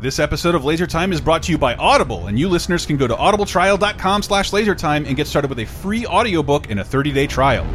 [0.00, 2.96] This episode of Laser Time is brought to you by Audible, and you listeners can
[2.96, 7.26] go to audibletrial.com slash lasertime and get started with a free audiobook and a 30-day
[7.26, 7.66] trial.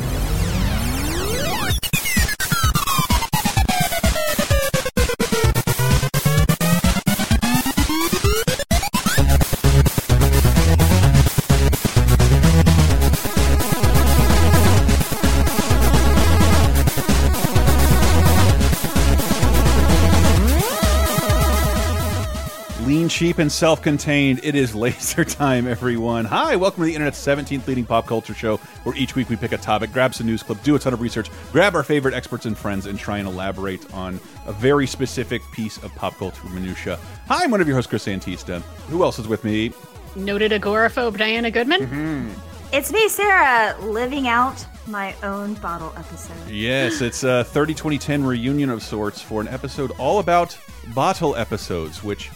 [23.13, 24.39] Cheap, and self-contained.
[24.43, 26.25] It is laser time, everyone.
[26.25, 29.51] Hi, welcome to the internet's 17th leading pop culture show, where each week we pick
[29.51, 32.47] a topic, grab some news clip, do a ton of research, grab our favorite experts
[32.47, 36.97] and friends, and try and elaborate on a very specific piece of pop culture minutia.
[37.27, 38.61] Hi, I'm one of your hosts, Chris Antista.
[38.89, 39.71] Who else is with me?
[40.15, 41.81] Noted agoraphobe Diana Goodman.
[41.81, 42.29] Mm-hmm.
[42.75, 46.49] It's me, Sarah, living out my own bottle episode.
[46.49, 50.57] Yes, it's a 30 2010 reunion of sorts for an episode all about
[50.95, 52.31] bottle episodes, which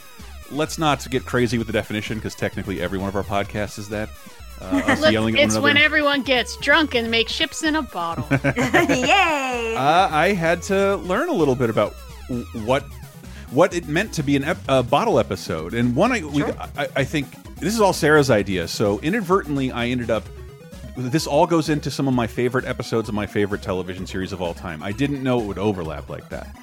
[0.51, 3.89] let's not get crazy with the definition because technically every one of our podcasts is
[3.89, 4.09] that.
[4.59, 7.81] Uh, us yelling at it's one when everyone gets drunk and makes ships in a
[7.81, 8.25] bottle.
[8.43, 9.75] Yay!
[9.77, 11.93] Uh, I had to learn a little bit about
[12.53, 12.83] what
[13.51, 16.87] what it meant to be an ep a bottle episode, and one I, we, I
[16.95, 17.27] I think
[17.59, 18.67] this is all Sarah's idea.
[18.67, 20.23] So inadvertently, I ended up.
[20.97, 24.41] This all goes into some of my favorite episodes of my favorite television series of
[24.41, 24.81] all time.
[24.81, 26.57] I didn't know it would overlap like that.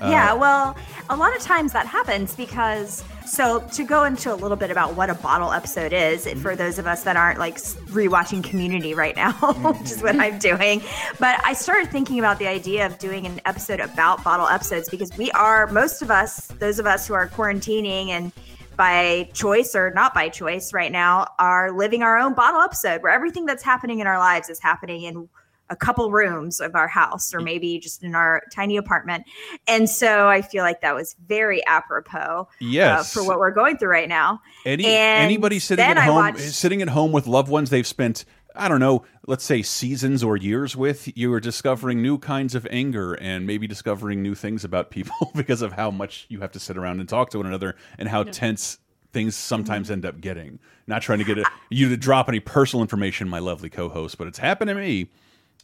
[0.00, 0.76] Yeah, uh, well,
[1.08, 4.94] a lot of times that happens because, so to go into a little bit about
[4.94, 8.94] what a bottle episode is, and for those of us that aren't like rewatching Community
[8.94, 9.32] right now,
[9.72, 10.20] which is what mm-hmm.
[10.20, 10.82] I'm doing,
[11.18, 15.16] but I started thinking about the idea of doing an episode about bottle episodes because
[15.18, 18.32] we are, most of us, those of us who are quarantining and
[18.76, 23.12] by choice or not by choice right now, are living our own bottle episode where
[23.12, 25.28] everything that's happening in our lives is happening in
[25.70, 29.24] a couple rooms of our house or maybe just in our tiny apartment.
[29.68, 33.12] And so I feel like that was very apropos uh, Yes.
[33.14, 34.40] for what we're going through right now.
[34.66, 37.86] Any And anybody sitting at I home, watched- sitting at home with loved ones they've
[37.86, 38.24] spent,
[38.56, 42.66] I don't know, let's say seasons or years with, you are discovering new kinds of
[42.70, 46.58] anger and maybe discovering new things about people because of how much you have to
[46.60, 48.78] sit around and talk to one another and how tense
[49.12, 49.92] things sometimes Mm-hmm.
[49.92, 50.58] end up getting.
[50.88, 54.26] Not trying to get a, you to drop any personal information, my lovely co-host, but
[54.26, 55.08] it's happened to me.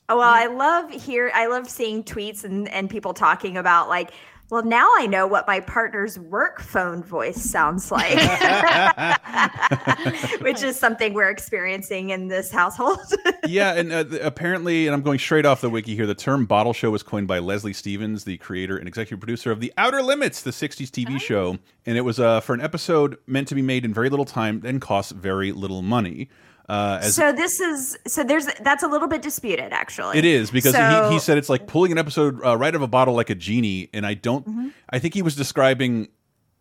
[0.09, 1.33] Oh, well, I love here.
[1.35, 4.13] I love seeing tweets and, and people talking about like,
[4.49, 8.17] well, now I know what my partner's work phone voice sounds like,
[10.41, 13.01] which is something we're experiencing in this household.
[13.47, 16.07] yeah, and uh, apparently, and I'm going straight off the wiki here.
[16.07, 19.59] The term "bottle show" was coined by Leslie Stevens, the creator and executive producer of
[19.59, 23.49] The Outer Limits, the '60s TV show, and it was uh, for an episode meant
[23.49, 26.29] to be made in very little time and cost very little money.
[26.69, 30.19] Uh, so this is so there's that's a little bit disputed actually.
[30.19, 32.75] it is because So- he, he said it's like pulling an episode uh, right out
[32.75, 34.47] of a bottle like a genie, and I don't.
[34.47, 34.69] Mm-hmm.
[34.91, 36.09] I think he was describing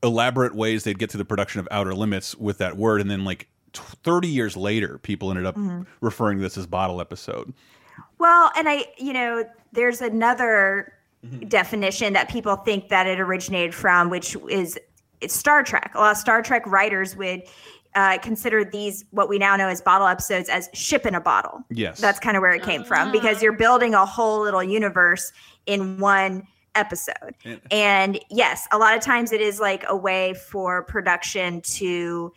[0.04, 3.26] elaborate ways they'd get to the production of Outer Limits with that word, and then
[3.26, 3.48] like.
[3.74, 5.82] t- 30 years later, people ended up Mm-hmm.
[6.02, 7.54] referring to this as bottle episode.
[8.20, 10.94] Well, and I, you know, there's another
[11.26, 11.48] Mm-hmm.
[11.48, 14.78] definition that people think that it originated from, which is
[15.22, 15.92] it's Star Trek.
[15.96, 17.42] A lot of Star Trek writers would
[17.96, 21.64] uh, consider these what we now know as bottle episodes as ship in a bottle.
[21.70, 22.00] Yes.
[22.00, 25.32] that's kind of where it came from because you're building a whole little universe
[25.66, 26.46] in one
[26.76, 27.36] episode.
[27.46, 32.34] And- And yes, a lot of times it is like a way for production to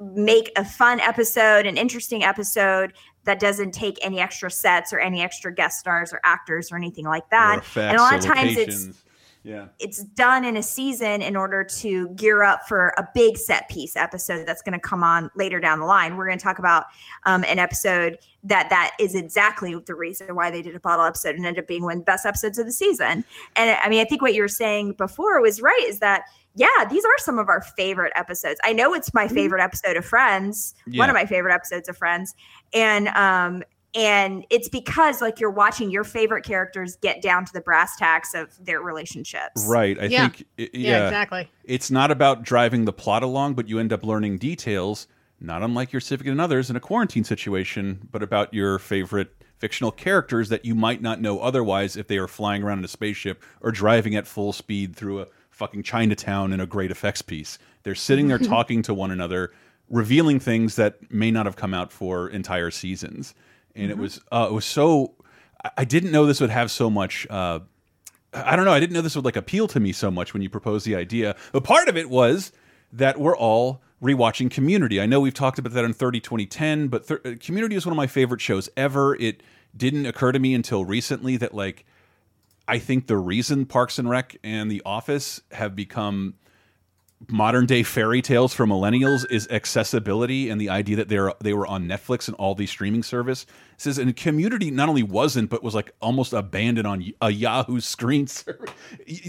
[0.00, 2.94] make a fun episode, an interesting episode
[3.24, 7.04] that doesn't take any extra sets or any extra guest stars or actors or anything
[7.04, 7.58] like that.
[7.58, 9.03] effects and a lot of times it's locations.
[9.44, 13.68] Yeah it's done in a season in order to gear up for a big set
[13.68, 16.16] piece episode that's going to come on later down the line.
[16.16, 16.86] We're going to talk about
[17.24, 21.36] um, an episode that that is exactly the reason why they did a bottle episode
[21.36, 23.24] and ended up being one of the best episodes of the season.
[23.56, 25.84] And I mean, I think what you were saying before was right.
[25.86, 26.24] Is that
[26.56, 28.60] yeah, these are some of our favorite episodes.
[28.62, 32.34] I know it's my favorite episode of Friends, one of my favorite episodes of Friends,
[32.72, 37.60] and um, and it's because like you're watching your favorite characters get down to the
[37.60, 39.64] brass tacks of their relationships.
[39.68, 40.28] right i Yeah.
[40.28, 40.90] think i- yeah.
[40.98, 41.50] yeah, exactly.
[41.64, 45.06] it's not about driving the plot along but you end up learning details
[45.40, 49.90] not unlike your civic and others in a quarantine situation but about your favorite fictional
[49.92, 53.42] characters that you might not know otherwise if they are flying around in a spaceship
[53.60, 57.94] or driving at full speed through a fucking chinatown in a great effects piece they're
[57.94, 59.52] sitting there talking to one another
[59.88, 63.34] revealing things that may not have come out for entire seasons
[63.74, 65.14] and it was uh, it was so
[65.76, 67.26] I- didn't know this would have so much.
[67.28, 67.60] Uh,
[68.32, 68.72] I don't know.
[68.72, 70.96] I didn't know this would like appeal to me so much when you proposed the
[70.96, 71.36] idea.
[71.52, 72.52] But part of it was
[72.92, 75.00] that we're all rewatching Community.
[75.00, 77.92] I know we've talked about that in 30 2010, but thir uh, Community is one
[77.92, 79.14] of my favorite shows ever.
[79.16, 79.42] It
[79.76, 81.84] didn't occur to me until recently that like
[82.66, 86.34] I think the reason Parks and Rec and The Office have become
[87.28, 91.66] modern day fairy tales for millennials is accessibility and the idea that they're they were
[91.66, 93.48] on Netflix and all these streaming service it
[93.80, 98.26] says and community not only wasn't but was like almost abandoned on a Yahoo screen
[98.26, 98.70] service.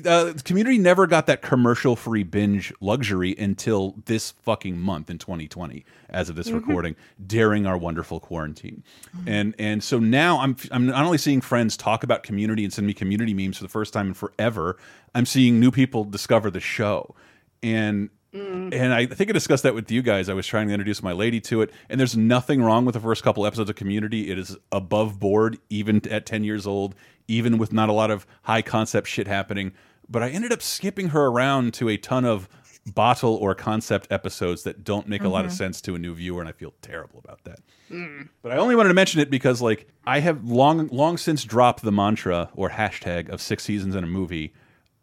[0.05, 5.85] Uh, community never got that commercial free binge luxury until this fucking month in 2020
[6.09, 6.67] as of this mm -hmm.
[6.67, 6.95] recording
[7.25, 8.83] during our wonderful quarantine.
[8.83, 9.39] Mm -hmm.
[9.39, 12.87] And and so now I'm I'm not only seeing friends talk about community and send
[12.87, 14.77] me community memes for the first time in forever,
[15.15, 17.15] I'm seeing new people discover the show
[17.63, 18.73] and mm.
[18.73, 20.29] and I think I discussed that with you guys.
[20.29, 23.01] I was trying to introduce my lady to it, and there's nothing wrong with the
[23.01, 24.31] first couple episodes of Community.
[24.31, 26.95] It is above board, even at 10 years old,
[27.27, 29.73] even with not a lot of high concept shit happening.
[30.07, 32.47] But I ended up skipping her around to a ton of
[32.85, 35.29] bottle or concept episodes that don't make mm -hmm.
[35.29, 35.57] a lot of mm-hmm.
[35.57, 37.59] sense to a new viewer, and I feel terrible about that.
[37.89, 38.29] Mm.
[38.41, 41.81] But I only wanted to mention it because, like, I have long, long since dropped
[41.83, 44.53] the mantra or hashtag of six seasons in a movie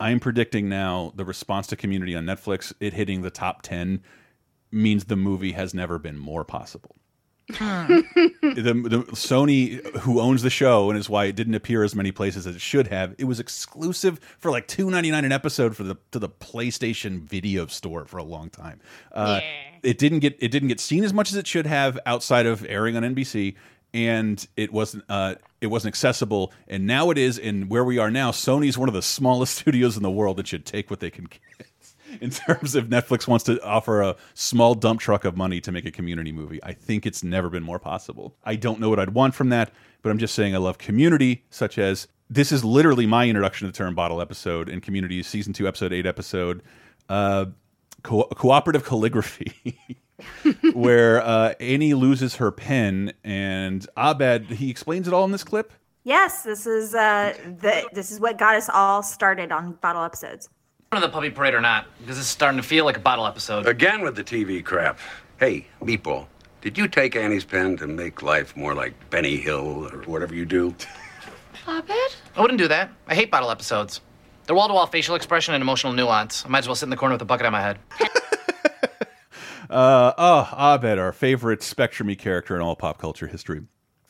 [0.03, 4.03] I'm predicting now the response to Community on Netflix, it hitting the top 10
[4.73, 6.97] means the movie has never been more possible.
[7.49, 8.05] the,
[8.43, 12.49] the, Sony, who owns the show, and is why it didn't appear as many places
[12.49, 13.15] as it should have.
[13.19, 17.21] It was exclusive for like two ninety nine an episode for the to the PlayStation
[17.21, 18.81] Video Store for a long time.
[19.11, 19.51] Uh, yeah.
[19.83, 22.65] It didn't get it didn't get seen as much as it should have outside of
[22.69, 23.57] airing on NBC,
[23.95, 26.53] and it wasn't uh, it wasn't accessible.
[26.69, 27.39] And now it is.
[27.39, 30.47] And where we are now, Sony's one of the smallest studios in the world that
[30.47, 31.41] should take what they can get.
[32.21, 35.87] In terms of Netflix wants to offer a small dump truck of money to make
[35.87, 38.37] a community movie, I think it's never been more possible.
[38.45, 39.73] I don't know what I'd want from that,
[40.03, 43.73] but I'm just saying I love community, such as this is literally my introduction to
[43.73, 46.63] the term bottle episode in Community season two, episode eight episode.
[47.09, 47.47] Uh,
[48.03, 49.79] co cooperative calligraphy.
[50.73, 55.73] where uh, Annie loses her pen, and Abed he explains it all in this clip.
[56.05, 60.49] Yes, this is uh, the this is what got us all started on bottle episodes.
[60.91, 63.67] Of the puppy parade or not, because it's starting to feel like a bottle episode.
[63.67, 64.99] Again with the TV crap.
[65.39, 66.27] Hey, Meatball,
[66.61, 70.45] did you take Annie's pen to make life more like Benny Hill or whatever you
[70.45, 70.75] do?
[71.67, 71.91] Abed?
[72.37, 72.91] I wouldn't do that.
[73.07, 74.01] I hate bottle episodes.
[74.47, 76.45] They're wall-to-wall facial expression and emotional nuance.
[76.45, 77.79] I might as well sit in the corner with a bucket on my head.
[79.73, 83.63] Uh, oh, Abed, our favorite Spectrumy character in all pop culture history.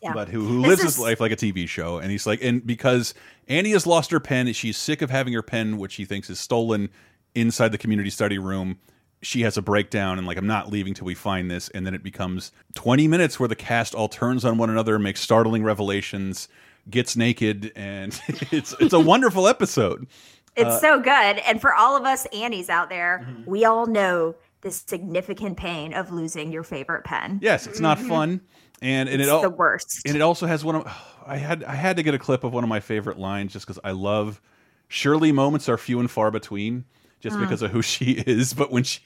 [0.03, 0.13] Yeah.
[0.13, 0.97] But who, who lives is...
[0.97, 1.99] his life like a TV show.
[1.99, 3.15] And he's like, and because
[3.47, 6.41] Annie has lost her pen, she's sick of having her pen, which she thinks is
[6.41, 6.91] stolen,
[7.35, 8.79] inside the community study room.
[9.23, 11.95] She has a breakdown and like I'm not leaving till we find this, and then
[11.95, 16.49] it becomes 20 minutes where the cast all turns on one another, makes startling revelations,
[16.91, 18.21] gets naked, and
[18.51, 20.09] it's it's a wonderful episode.
[20.57, 21.39] It's uh, so good.
[21.39, 23.47] And for all of us Annies out there, mm -hmm.
[23.47, 27.39] we all know the significant pain of losing your favorite pen.
[27.43, 28.09] Yes, it's not mm-hmm.
[28.09, 28.41] fun,
[28.81, 30.03] and and it's it the worst.
[30.07, 30.87] And it also has one of
[31.27, 33.67] I had I had to get a clip of one of my favorite lines just
[33.67, 34.41] because I love
[34.89, 36.85] Shirley moments are few and far between
[37.21, 37.41] just uh.
[37.41, 38.55] because of who she is.
[38.55, 39.01] But when she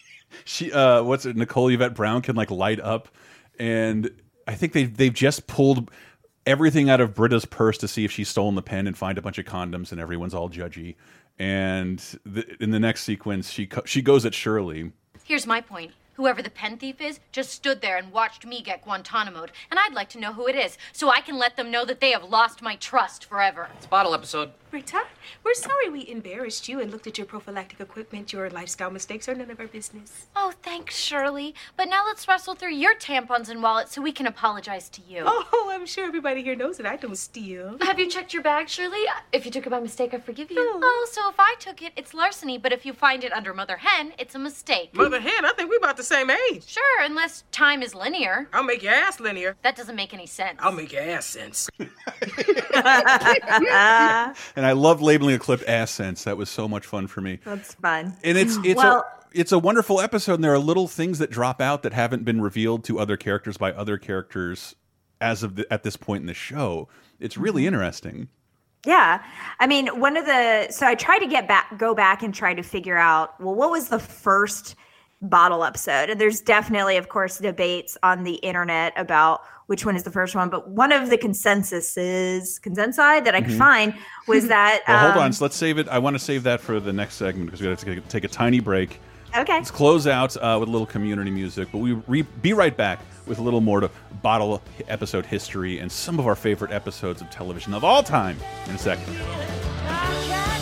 [0.44, 3.08] she uh what's it Nicole Yvette Brown can like light up,
[3.58, 4.11] and
[4.47, 5.91] I think they they've just pulled
[6.47, 9.23] everything out of Britta's purse to see if she's stolen the pen and find a
[9.23, 10.94] bunch of condoms and everyone's all judgy.
[11.38, 14.93] And the, in the next sequence, she she goes at Shirley
[15.26, 15.90] Here's my point.
[16.14, 19.93] Whoever the pen thief is just stood there and watched me get Guantanamoed, and I'd
[19.93, 22.23] like to know who it is, so I can let them know that they have
[22.23, 23.69] lost my trust forever.
[23.76, 24.52] It's a bottle episode.
[24.71, 25.03] Britta,
[25.45, 28.33] we're sorry we embarrassed you and looked at your prophylactic equipment.
[28.33, 30.27] Your lifestyle mistakes are none of our business.
[30.35, 31.55] Oh, thanks, Shirley.
[31.77, 35.23] But now let's wrestle through your tampons and wallets so we can apologize to you.
[35.25, 37.77] Oh, I'm sure everybody here knows that I don't steal.
[37.81, 39.05] Have you checked your bag, Shirley?
[39.32, 40.58] If you took it by mistake, I forgive you.
[40.58, 40.81] Oh.
[40.82, 43.77] oh, so if I took it, it's larceny, but if you find it under Mother
[43.77, 44.94] Hen, it's a mistake.
[44.94, 45.44] Mother Hen?
[45.44, 46.67] I think we're about the same age.
[46.67, 48.49] Sure, unless time is linear.
[48.53, 49.56] I'll make your ass linear.
[49.63, 50.58] That doesn't make any sense.
[50.61, 51.69] I'll make your ass sense.
[54.56, 57.39] and I love labeling a clip "ass sense." That was so much fun for me.
[57.44, 58.17] That's fun.
[58.25, 60.34] And it's it's well, a it's a wonderful episode.
[60.34, 63.56] And there are little things that drop out that haven't been revealed to other characters
[63.56, 64.75] by other characters
[65.20, 66.89] as of the, at this point in the show.
[67.20, 67.75] It's really mm-hmm.
[67.75, 68.29] interesting.
[68.84, 69.22] Yeah.
[69.58, 72.55] I mean, one of the so I tried to get back go back and try
[72.55, 74.77] to figure out, well, what was the first
[75.20, 76.08] bottle episode?
[76.10, 80.35] And there's definitely of course debates on the internet about which one is the first
[80.35, 83.75] one, but one of the consensuses consensi that I could mm -hmm.
[83.75, 83.94] find
[84.27, 84.82] was that.
[84.87, 85.27] well, um, hold on.
[85.27, 85.89] Um, so let's save it.
[85.89, 88.44] I want to save that for the next segment because we got to take a
[88.44, 89.01] tiny break.
[89.37, 89.55] Okay.
[89.55, 93.39] Let's close out uh, with a little community music, but we be right back with
[93.39, 93.91] a little more to
[94.23, 98.37] bottle episode history and some of our favorite episodes of television of all time
[98.69, 100.56] in a second.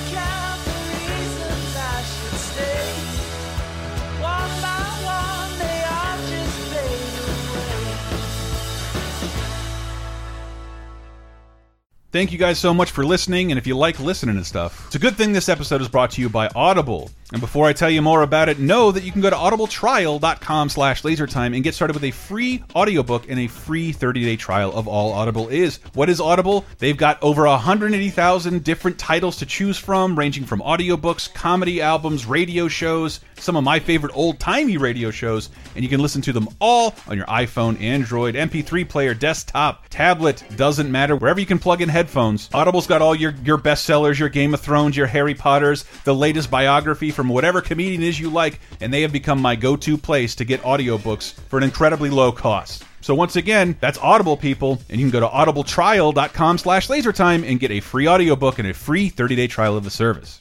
[12.14, 14.94] Thank you guys so much for listening, and if you like listening to stuff, it's
[14.94, 17.10] a good thing this episode is brought to you by Audible.
[17.34, 20.68] And before I tell you more about it, know that you can go to audibletrial.com
[20.68, 24.86] slash lasertime and get started with a free audiobook and a free 30-day trial of
[24.86, 25.80] all Audible is.
[25.94, 26.64] What is Audible?
[26.78, 32.68] They've got over 180,000 different titles to choose from, ranging from audiobooks, comedy albums, radio
[32.68, 36.94] shows, some of my favorite old-timey radio shows, and you can listen to them all
[37.08, 41.88] on your iPhone, Android, MP3 player, desktop, tablet, doesn't matter, wherever you can plug in
[41.88, 42.48] headphones.
[42.54, 46.48] Audible's got all your, your bestsellers, your Game of Thrones, your Harry Potters, the latest
[46.48, 50.44] biography from whatever comedian is you like, and they have become my go-to place to
[50.44, 52.84] get audiobooks for an incredibly low cost.
[53.00, 57.60] So once again, that's Audible people, and you can go to audibletrial.com slash lasertime and
[57.60, 60.40] get a free audiobook and a free 30-day trial of the service.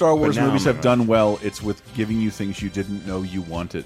[0.01, 3.05] Star Wars now movies I'm have done well, it's with giving you things you didn't
[3.05, 3.85] know you wanted.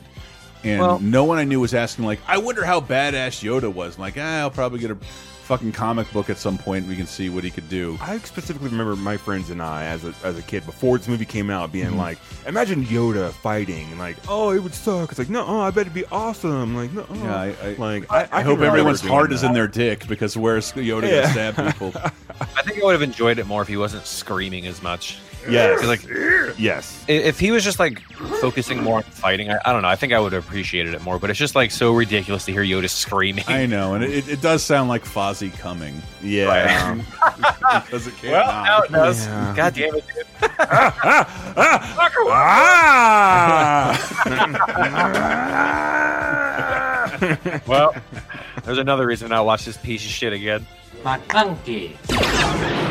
[0.63, 3.95] And Well- no one I knew was asking like, I wonder how badass Yoda was.
[3.97, 4.95] I'm like, ah, I'll probably get a
[5.43, 6.87] fucking comic book at some point.
[6.87, 7.97] We can see what he could do.
[8.01, 11.25] I specifically remember my friends and I, as a, as a kid, before this movie
[11.25, 11.97] came out, being Mhm.
[11.97, 12.17] like,
[12.47, 15.09] imagine Yoda fighting, and like, oh, it would suck.
[15.09, 16.77] It's like, no, oh, I bet it'd be awesome.
[16.77, 19.67] Like, no, Yeah, I, I, like, I, I, hope everyone's heart doing is in their
[19.67, 21.21] dick because where's Yoda Yeah.
[21.23, 21.93] gonna stab people?
[22.55, 25.17] I think I would have enjoyed it more if he wasn't screaming as much.
[25.49, 25.83] Yes.
[25.85, 26.03] Like
[26.57, 27.05] yes.
[27.07, 28.01] if he was just like
[28.41, 29.87] focusing more on fighting, I, I don't know.
[29.87, 31.19] I think I would have appreciated it more.
[31.19, 33.45] But it's just like so ridiculous to hear Yoda screaming.
[33.47, 36.01] I know, and it, it does sound like Fozzie coming.
[36.21, 36.95] Yeah.
[37.85, 38.91] because it came well, out.
[38.91, 39.25] now it does.
[39.25, 39.53] Yeah.
[39.55, 40.25] God damn it, dude.
[42.37, 43.95] Ah!
[47.67, 47.95] well,
[48.63, 50.65] there's another reason I watch this piece of shit again.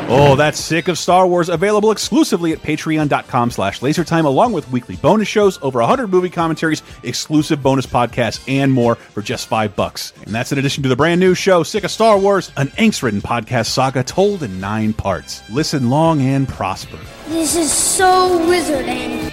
[0.06, 1.49] Oh, that's sick of Star Wars.
[1.49, 6.82] Available exclusively at patreon.com slash lasertime, along with weekly bonus shows, over 100 movie commentaries,
[7.02, 10.12] exclusive bonus podcasts, and more for just five bucks.
[10.26, 13.23] And that's in addition to the brand new show, Sick of Star Wars, an angst-ridden
[13.23, 15.42] podcast saga told in nine parts.
[15.50, 16.99] Listen long and prosper.
[17.28, 19.32] This is so wizarding.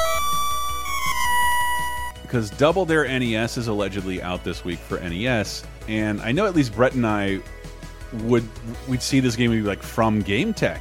[2.31, 6.55] because Double Dare NES is allegedly out this week for NES, and I know at
[6.55, 7.41] least Brett and I
[8.23, 8.47] would
[8.87, 10.79] we'd see this game be like from GameTek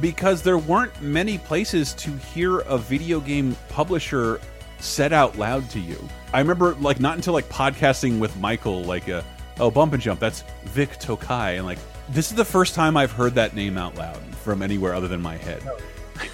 [0.00, 4.40] because there weren't many places to hear a video game publisher
[4.78, 5.98] said out loud to you.
[6.32, 9.22] I remember like not until like podcasting with Michael like uh,
[9.58, 11.78] oh Bump and Jump that's Vic Tokai and like
[12.10, 15.20] this is the first time I've heard that name out loud from anywhere other than
[15.20, 15.64] my head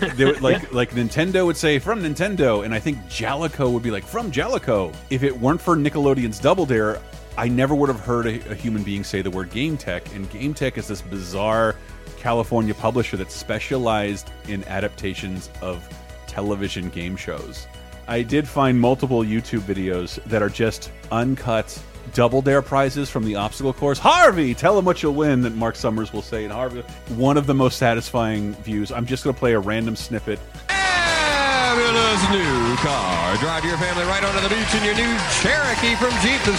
[0.00, 4.04] would, like like Nintendo would say from Nintendo, and I think Jaleco would be like
[4.04, 4.94] from Jaleco.
[5.10, 7.00] If it weren't for Nickelodeon's Double Dare,
[7.36, 10.14] I never would have heard a, a human being say the word GameTek.
[10.14, 11.76] And GameTek is this bizarre
[12.18, 15.88] California publisher that specialized in adaptations of
[16.26, 17.66] television game shows.
[18.08, 21.80] I did find multiple YouTube videos that are just uncut
[22.14, 23.98] double dare prizes from the obstacle course.
[23.98, 26.44] Harvey, tell him what you'll win that Mark Summers will say.
[26.44, 26.82] And Harvey,
[27.16, 28.92] one of the most satisfying views.
[28.92, 30.38] I'm just going to play a random snippet.
[30.68, 33.36] Fabulous new car.
[33.38, 36.58] Drive your family right onto the beach in your new Cherokee from Jeep and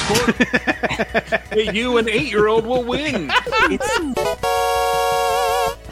[1.55, 1.75] Sport.
[1.75, 3.31] you, an eight-year-old, will win.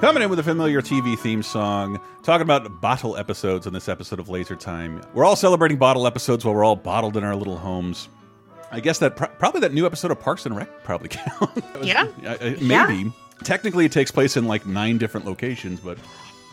[0.00, 4.20] Coming in with a familiar TV theme song, talking about bottle episodes in this episode
[4.20, 5.02] of Laser Time.
[5.12, 8.08] We're all celebrating bottle episodes while we're all bottled in our little homes.
[8.70, 11.62] I guess that pr probably that new episode of Parks and Rec probably counts.
[11.82, 12.06] Yeah.
[12.60, 13.12] Maybe.
[13.42, 15.98] Technically, it takes place in like nine different locations, but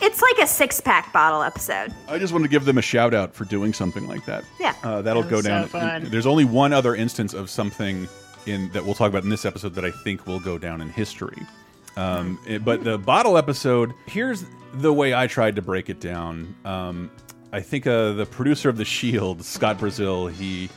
[0.02, 1.94] It's like a six pack bottle episode.
[2.08, 4.44] I just wanted to give them a shout out for doing something like that.
[4.60, 4.74] Yeah.
[4.84, 5.68] Uh, that'll That go was so down.
[5.68, 6.08] fun.
[6.10, 8.08] There's only one other instance of something
[8.48, 10.90] in that we'll talk about in this episode that I think will go down in
[10.90, 11.38] history.
[11.98, 12.52] Um, Hmm.
[12.52, 16.54] it- but the bottle episode, here's the way I tried to break it down.
[16.66, 17.10] Um,
[17.54, 20.70] I think uh, the producer of The Shield, Scott Brazil, he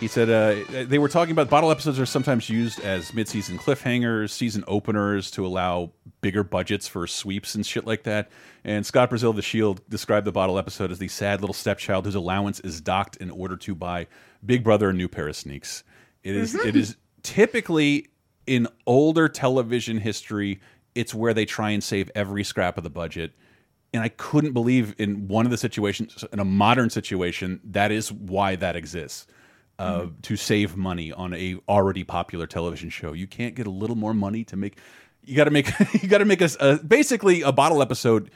[0.00, 4.30] he said uh, they were talking about bottle episodes are sometimes used as mid-season cliffhangers,
[4.30, 8.28] season openers to allow bigger budgets for sweeps and shit like that.
[8.64, 12.06] And Scott Brazil of The Shield described the bottle episode as the sad little stepchild
[12.06, 14.08] whose allowance is docked in order to buy
[14.44, 15.84] Big Brother a new pair of sneaks.
[16.24, 18.08] It is- it is typically
[18.46, 20.60] in older television history,
[20.94, 23.32] it's where they try and save every scrap of the budget.
[23.92, 28.10] And I couldn't believe in one of the situations, in a modern situation, that is
[28.12, 29.26] why that exists.
[29.76, 33.96] Uh, To save money on a already popular television show, you can't get a little
[33.96, 34.78] more money to make.
[35.24, 35.68] You got to make.
[36.02, 38.30] you got to make us a, basically a bottle episode.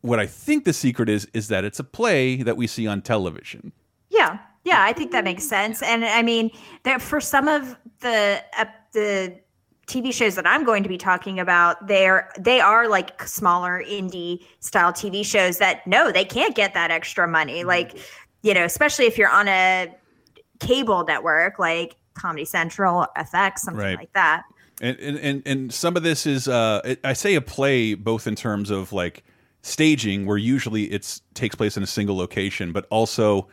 [0.00, 3.02] What I think the secret is is that it's a play that we see on
[3.02, 3.72] television.
[4.10, 5.80] Yeah, yeah, I think that makes sense.
[5.80, 6.50] And I mean,
[6.82, 9.38] there for some of the uh, the
[9.86, 14.42] TV shows that I'm going to be talking about, they're they are like smaller indie
[14.60, 17.64] style TV shows that no, they can't get that extra money.
[17.64, 17.98] Like,
[18.42, 19.94] you know, especially if you're on a
[20.60, 23.98] cable network like Comedy Central, FX, something Right.
[23.98, 24.44] like that.
[24.80, 28.34] and and and, some of this is uh it, i say a play both in
[28.34, 29.22] terms of like
[29.62, 33.46] staging where usually it's takes place in a single location but also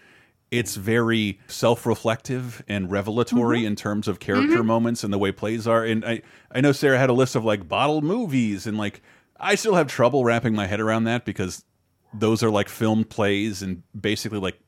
[0.52, 4.66] it's very self-reflective and revelatory in terms of character Mhm.
[4.66, 7.44] moments and the way plays are and i i know sarah had a list of
[7.46, 9.02] like bottle movies and like
[9.40, 11.64] i still have trouble wrapping my head around that because
[12.14, 14.60] those are like filmed plays and basically like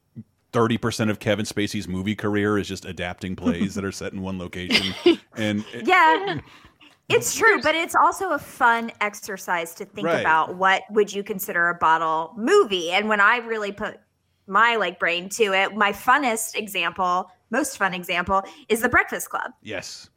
[0.53, 4.37] 30% of Kevin Spacey's movie career is just adapting plays that are set in one
[4.37, 4.93] location.
[5.35, 6.39] And Yeah.
[7.09, 10.21] It's true, but it's also a fun exercise to think Right.
[10.21, 12.91] about what would you consider a bottle movie.
[12.91, 13.99] And when I really put
[14.47, 19.51] my like brain to it, my funnest example, most fun example is The Breakfast Club.
[19.61, 20.09] yes.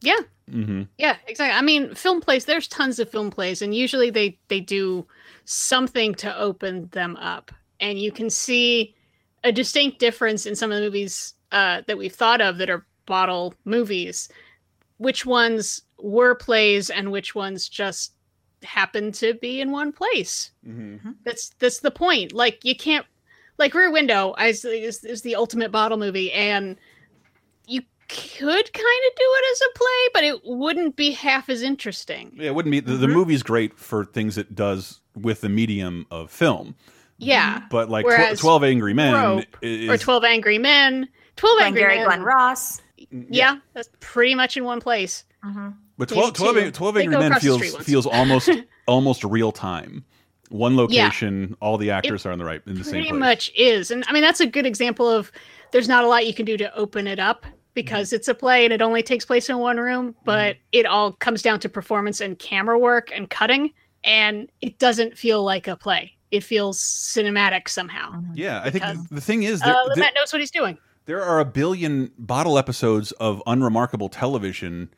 [0.00, 0.20] Yeah.
[0.48, 0.82] Mm-hmm.
[0.96, 1.58] Yeah, exactly.
[1.58, 2.44] I mean, film plays.
[2.44, 5.04] There's tons of film plays, and usually they they do
[5.44, 8.94] something to open them up, and you can see
[9.42, 12.86] a distinct difference in some of the movies uh, that we've thought of that are
[13.06, 14.28] bottle movies.
[14.98, 18.12] Which ones were plays, and which ones just
[18.62, 20.52] happen to be in one place.
[20.64, 21.10] Mm-hmm.
[21.24, 22.32] That's that's the point.
[22.32, 23.06] Like you can't
[23.58, 26.76] like Rear Window is, is, is the ultimate bottle movie, and
[27.66, 31.62] you could kind of do it as a play, but it wouldn't be half as
[31.62, 32.32] interesting.
[32.36, 33.16] Yeah, it wouldn't be the, the mm-hmm.
[33.16, 36.74] movie's great for things it does with the medium of film.
[37.18, 37.62] Yeah.
[37.70, 41.08] But like tw Whereas 12 Angry Men Rope is, or Twelve Angry Men.
[41.36, 42.06] Twelve Angry Glengarry Men.
[42.06, 42.80] Glen Ross.
[43.10, 45.24] Yeah, that's pretty much in one place.
[45.44, 45.68] Mm-hmm.
[45.96, 48.50] but maybe 12, 12, 12 Angry Men feels feels almost
[48.86, 50.04] almost real time.
[50.48, 53.18] One location, all the actors are in the right in the same pretty place.
[53.18, 53.90] much is.
[53.90, 55.30] And i mean that's a good example of
[55.72, 58.64] there's not a lot you can do to open it up because it's a play
[58.64, 62.20] and it only takes place in one room but it all comes down to performance
[62.20, 63.72] and camera work and cutting
[64.04, 66.16] and it doesn't feel like a play.
[66.30, 68.22] It feels cinematic somehow.
[68.34, 70.78] Yeah, I think the, the thing is uh, there, there, Matt knows what he's doing.
[71.06, 74.90] there are a billion bottle episodes of unremarkable television,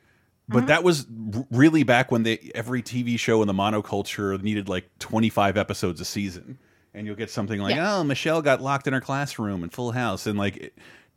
[0.49, 0.67] but Mm-hmm.
[0.67, 1.05] that was
[1.51, 6.05] really back when they every TV show in the monoculture needed like 25 episodes a
[6.05, 6.57] season.
[6.93, 7.97] And you'll get something like, Yeah.
[7.99, 10.73] "Oh, Michelle got locked in her classroom in Full House," and like it,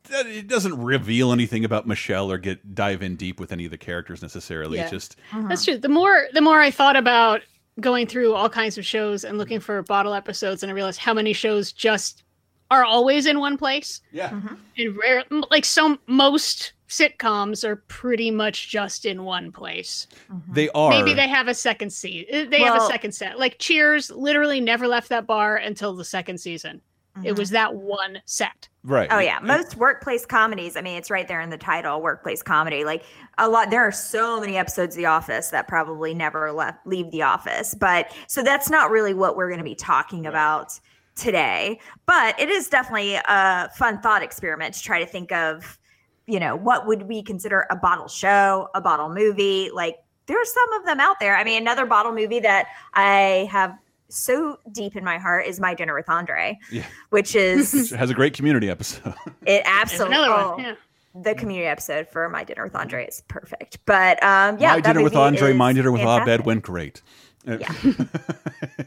[0.09, 3.79] it doesn't reveal anything about Michelle or get dive in deep with any of the
[3.79, 4.77] characters necessarily.
[4.79, 4.85] Yeah.
[4.85, 5.17] It's just
[5.49, 5.79] That's true.
[5.79, 7.41] The more the more I thought about
[7.81, 11.13] going through all kinds of shows and looking for bottle episodes, and I realized how
[11.13, 12.23] many shows just
[12.71, 14.01] are always in one place.
[14.13, 14.31] Yeah.
[14.79, 20.07] And rare, like so most sitcoms are pretty much just in one place.
[20.31, 20.53] Mm-hmm.
[20.53, 22.47] they are Maybe they have a second season.
[22.47, 23.39] Uh, they have a second set.
[23.39, 26.81] Like Cheers literally never left that bar until the second season.
[27.23, 27.55] It was mm-hmm.
[27.55, 28.69] that one set.
[28.83, 29.09] right.
[29.11, 30.77] Oh yeah, most workplace comedies.
[30.77, 32.85] I mean, it's right there in the title, workplace comedy.
[32.85, 33.05] Like
[33.39, 37.11] a lot, there are so many episodes of The Office that probably never left leave
[37.13, 37.75] the office.
[37.75, 40.81] But so that's not really what we're going to be talking about
[41.15, 41.79] today.
[42.07, 45.79] But it is definitely a fun thought experiment to try to think of,
[46.27, 49.71] you know, what would we consider a bottle show, a bottle movie?
[49.73, 51.37] Like there are some of them out there.
[51.37, 53.77] I mean, another bottle movie that I have
[54.09, 56.85] so deep in my heart is My Dinner with Andre, Yeah.
[57.11, 59.15] which is It has a great community episode.
[59.47, 60.17] it absolutely.
[60.17, 60.75] another one, oh, yeah.
[61.23, 63.79] The community episode for My Dinner with Andre is perfect.
[63.87, 66.35] But um, yeah, my dinner with Andre, my dinner with fantastic.
[66.35, 67.03] Abed went great.
[67.47, 67.73] Yeah.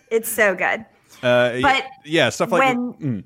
[0.09, 0.85] It's so good.
[1.23, 3.23] uh, But yeah, stuff like when- mm.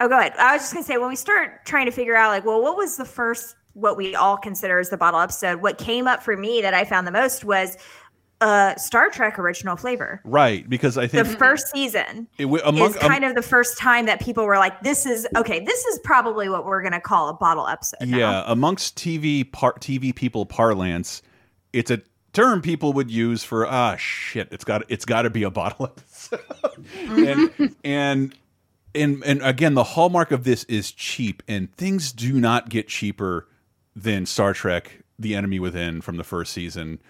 [0.00, 0.32] Oh, go ahead.
[0.38, 2.76] I was just gonna say when we start trying to figure out like, well, what
[2.76, 5.60] was the first what we all consider as the bottle episode?
[5.62, 7.76] What came up for me that I found the most was
[8.40, 10.20] a Star Trek original flavor.
[10.24, 13.78] Right, because I think The first season it, w- among is kind of the first
[13.78, 15.58] time that people were like, "This is okay.
[15.64, 20.14] This is probably what we're gonna call a bottle episode." yeah amongst TV par TV
[20.14, 21.22] people parlance,
[21.72, 22.00] it's a
[22.32, 24.46] term people would use for ah shit.
[24.52, 26.40] It's got it's got to be a bottle episode,
[27.08, 28.34] and and
[28.98, 33.48] and and again the hallmark of this is cheap, and things do not get cheaper
[33.94, 37.00] than Star Trek: The Enemy Within from the first season.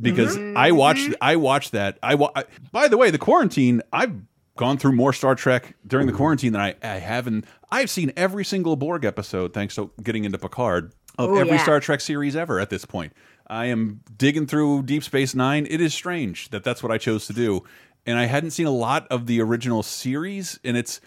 [0.00, 0.76] Because I mm-hmm.
[0.76, 1.98] watched, I watched that.
[2.02, 3.82] I, wa I by the way, the quarantine.
[3.92, 4.14] I've
[4.56, 7.44] gone through more Star Trek during the quarantine than I, I have in.
[7.70, 11.62] I've seen every single Borg episode thanks to getting into Picard of Oh, every yeah.
[11.62, 13.12] Star Trek series ever at this point.
[13.46, 15.66] I am digging through Deep Space Nine.
[15.68, 17.64] It is strange that that's what I chose to do,
[18.06, 21.00] and I hadn't seen a lot of the original series, and it's.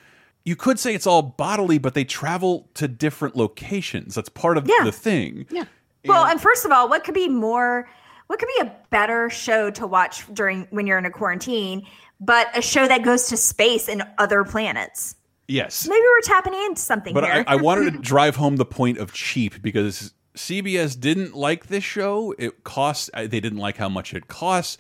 [0.46, 4.16] You could say it's all bodily, but they travel to different locations.
[4.16, 4.84] That's part of Yeah.
[4.84, 5.46] the thing.
[5.50, 5.66] Yeah.
[6.06, 7.88] Well, and first of all, what could be more?
[8.28, 11.86] What could be a better show to watch during when you're in a quarantine,
[12.20, 15.16] but a show that goes to space and other planets?
[15.48, 15.88] Yes.
[15.88, 17.46] Maybe we're tapping into something But here.
[17.48, 21.84] I, I wanted to drive home the point of cheap because CBS didn't like this
[21.86, 22.34] show.
[22.38, 24.78] It cost, uh, they didn't like how much it costs.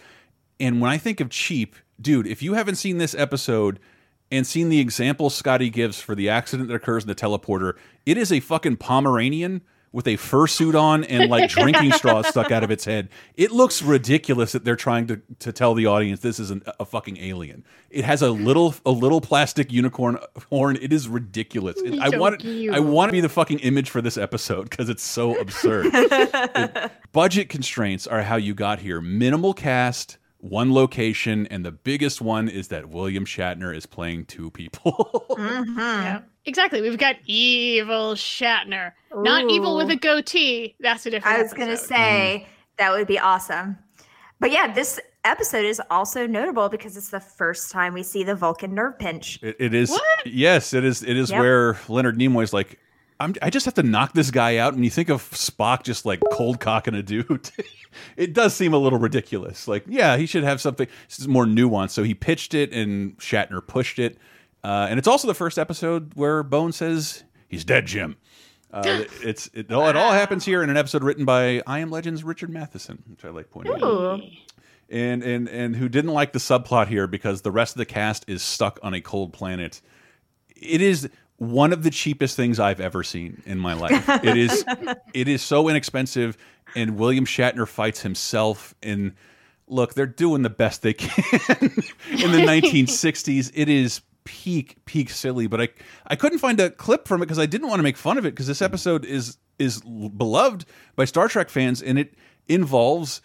[0.59, 3.79] And when I think of cheap, dude, if you haven't seen this episode
[4.33, 7.73] and seen the example Scotty gives for the accident that occurs in the teleporter,
[8.05, 12.63] it is a fucking Pomeranian with a fursuit on and like drinking straws stuck out
[12.63, 13.09] of its head.
[13.37, 16.83] It looks ridiculous that they're trying to, to tell the audience this is an, a
[16.85, 17.63] fucking alien.
[17.91, 20.17] It has a little a little plastic unicorn
[20.49, 20.79] horn.
[20.81, 21.79] It is ridiculous.
[21.79, 22.73] It- I So want it, cute.
[22.73, 25.85] I want to be the fucking image for this episode because it's so absurd.
[25.93, 28.99] It- budget constraints are how you got here.
[28.99, 34.51] Minimal cast, one location, and the biggest one is that William Shatner is playing two
[34.51, 35.25] people.
[35.33, 35.79] Mm-hmm.
[35.79, 36.21] Yeah.
[36.45, 36.81] Exactly.
[36.81, 38.91] We've got evil Shatner.
[39.15, 40.75] Not evil with a goatee.
[40.79, 41.87] That's a different I was going to episode.
[41.87, 43.77] say that would be awesome.
[44.39, 48.35] But yeah, this episode is also notable because it's the first time we see the
[48.35, 49.39] Vulcan nerve pinch.
[49.41, 49.97] It, it is.
[50.25, 51.01] Yes, it is.
[51.01, 51.39] It is Yep.
[51.39, 52.77] where Leonard Nimoy's like,
[53.19, 54.73] I'm, I just have to knock this guy out.
[54.73, 57.51] When you think of Spock just like cold cocking a dude,
[58.17, 59.67] it does seem a little ridiculous.
[59.67, 61.91] Like, yeah, he should have something this is more nuanced.
[61.91, 64.17] So he pitched it, and Shatner pushed it.
[64.63, 68.17] Uh, and it's also the first episode where Bone says he's dead, Jim.
[68.71, 68.81] Uh,
[69.23, 72.23] it's it all, it all happens here in an episode written by I Am Legend's
[72.23, 74.21] Richard Matheson, which I like pointing out
[74.93, 78.23] and and and who didn't like the subplot here because the rest of the cast
[78.27, 79.81] is stuck on a cold planet.
[80.55, 81.09] It is
[81.51, 84.07] one of the cheapest things I've ever seen in my life.
[84.23, 84.65] it is
[85.13, 86.37] it is so inexpensive
[86.75, 89.13] and William Shatner fights himself and
[89.67, 91.23] look, they're doing the best they can
[92.11, 93.51] in the 1960s.
[93.53, 95.69] It is peak peak silly, but I
[96.07, 98.25] I couldn't find a clip from it because I didn't want to make fun of
[98.25, 102.13] it because this episode is is beloved by Star Trek fans and it
[102.47, 103.21] involves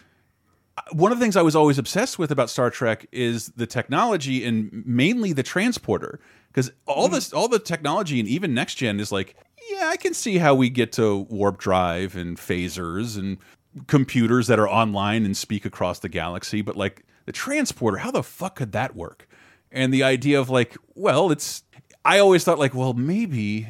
[0.77, 3.67] uh, one of the things I was always obsessed with about Star Trek is the
[3.67, 7.13] technology and mainly the transporter because all mm.
[7.13, 9.37] this all the technology and even next gen is like
[9.71, 13.39] yeah I can see how we get to warp drive and phasers and
[13.87, 18.23] computers that are online and speak across the galaxy but like the transporter how the
[18.23, 19.29] fuck could that work
[19.71, 21.63] and the idea of like well it's
[22.05, 23.67] I always thought like well maybe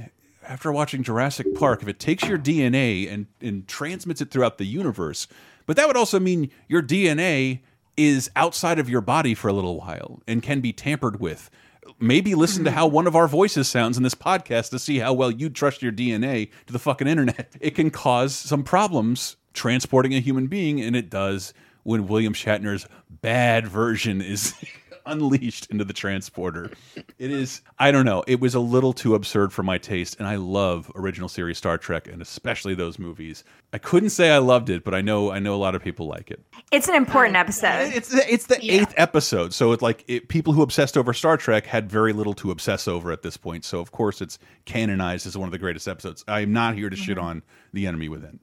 [0.48, 4.64] after watching Jurassic Park, if it takes your DNA and, and transmits it throughout the
[4.64, 5.28] universe,
[5.66, 7.60] but that would also mean your DNA
[7.98, 11.50] is outside of your body for a little while and can be tampered with.
[11.98, 12.78] Maybe listen to mm-hmm.
[12.78, 15.82] how one of our voices sounds in this podcast to see how well you trust
[15.82, 17.54] your DNA to the fucking internet.
[17.60, 22.86] It can cause some problems transporting a human being, and it does when William Shatner's
[23.10, 24.54] bad version is
[25.10, 26.70] unleashed into the transporter.
[27.18, 30.28] It is, I don't know, it was a little too absurd for my taste, and
[30.28, 33.44] I love original series Star Trek and especially those movies.
[33.72, 36.06] I couldn't say I loved it, but I know I know a lot of people
[36.06, 36.40] like it.
[36.72, 37.92] It's an important episode.
[37.94, 41.36] It's the, it's the eighth episode, so it's like it, people who obsessed over Star
[41.36, 43.64] Trek had very little to obsess over at this point.
[43.64, 46.24] So of course it's canonized as one of the greatest episodes.
[46.28, 47.22] I am not here to shit Mhm.
[47.22, 47.42] on
[47.72, 48.38] the enemy within,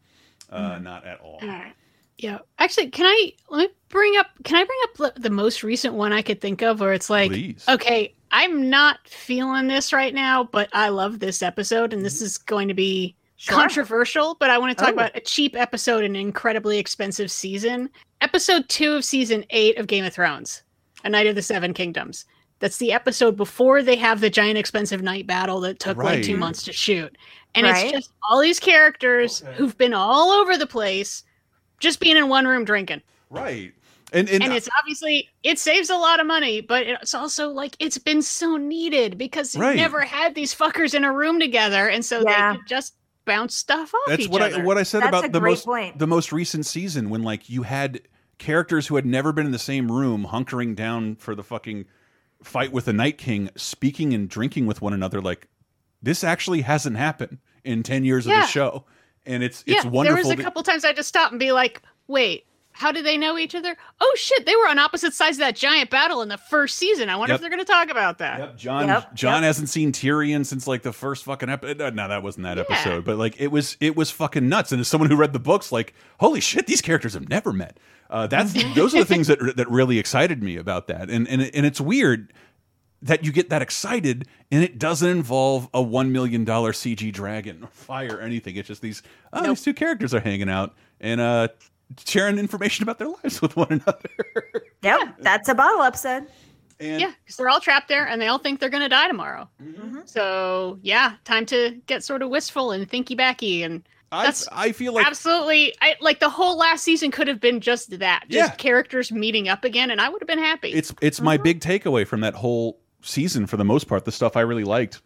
[0.49, 1.39] uh, not at all.
[1.41, 1.73] All right.
[2.17, 2.39] Yeah.
[2.59, 4.27] Actually, can I let me bring up?
[4.43, 7.09] Can I bring up the- the most recent one I could think of, where it's
[7.09, 7.63] like, Please.
[7.67, 12.25] okay, I'm not feeling this right now, but I love this episode, and this mm-hmm.
[12.25, 13.15] is going to be
[13.47, 14.35] controversial.
[14.39, 14.97] But I want to talk Oh.
[14.97, 17.89] about a cheap episode and an incredibly expensive season.
[18.21, 20.63] Episode two of season eight of Game of Thrones,
[21.03, 22.25] A Knight of the Seven Kingdoms.
[22.59, 26.37] That's the episode before they have the giant expensive night battle that took like two
[26.37, 27.15] months to shoot.
[27.53, 27.87] And Right.
[27.87, 31.23] it's just all these characters who've been all over the place
[31.85, 33.01] just being in one room drinking.
[33.29, 33.73] Right.
[34.13, 37.75] And and, And it's obviously it saves a lot of money, but it's also like
[37.79, 39.75] it's been so needed because you Right.
[39.75, 42.51] never had these fuckers in a room together, and so Yeah.
[42.53, 42.95] they could just
[43.25, 44.61] bounce stuff off That's each what other.
[44.61, 45.97] I what I said That's about the most point.
[45.97, 48.01] the most recent season when like you had
[48.37, 51.85] characters who had never been in the same room hunkering down for the fucking
[52.43, 55.19] fight with the Night King, speaking and drinking with one another.
[55.21, 55.47] Like
[56.03, 58.85] this actually hasn't happened in ten years of the show,
[59.25, 60.03] and it's yeah, it's wonderful.
[60.03, 62.91] there was a to- couple times I had to stop and be like, "Wait, how
[62.91, 63.75] do they know each other?
[64.01, 67.09] Oh shit, they were on opposite sides of that giant battle in the first season.
[67.09, 67.37] I wonder Yep.
[67.37, 69.43] if they're going to talk about that." Jon Yep, Jon yep.
[69.43, 71.95] hasn't seen Tyrion since like the first fucking episode.
[71.95, 74.71] No, that wasn't that episode, but like it was it was fucking nuts.
[74.71, 77.77] And as someone who read the books, like holy shit, these characters have never met.
[78.09, 81.09] Uh, that's those are the things that that really excited me about that.
[81.09, 82.31] And and and it's weird
[83.05, 87.63] that you get that excited and it doesn't involve a one million dollar CG dragon
[87.63, 88.55] or fire or anything.
[88.55, 89.01] It's just these
[89.33, 91.47] oh these two characters are hanging out and uh
[92.05, 94.63] sharing information about their lives with one another.
[94.81, 96.25] Yep, that's a bottle episode.
[96.79, 99.47] yeah, because they're all trapped there and they all think they're going to die tomorrow.
[99.63, 99.99] Mm-hmm.
[100.05, 103.87] So yeah, time to get sort of wistful and thinky backy and.
[104.11, 105.73] I, That's I feel like absolutely.
[105.81, 108.55] I like the whole last season could have been just that, just Yeah.
[108.55, 110.69] characters meeting up again, and I would have been happy.
[110.71, 114.35] it's it's my big takeaway from that whole season for the most part the stuff
[114.35, 115.01] i really liked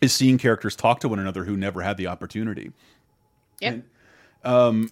[0.00, 2.72] is seeing characters talk to one another who never had the opportunity.
[3.60, 3.84] Yep.
[4.44, 4.90] um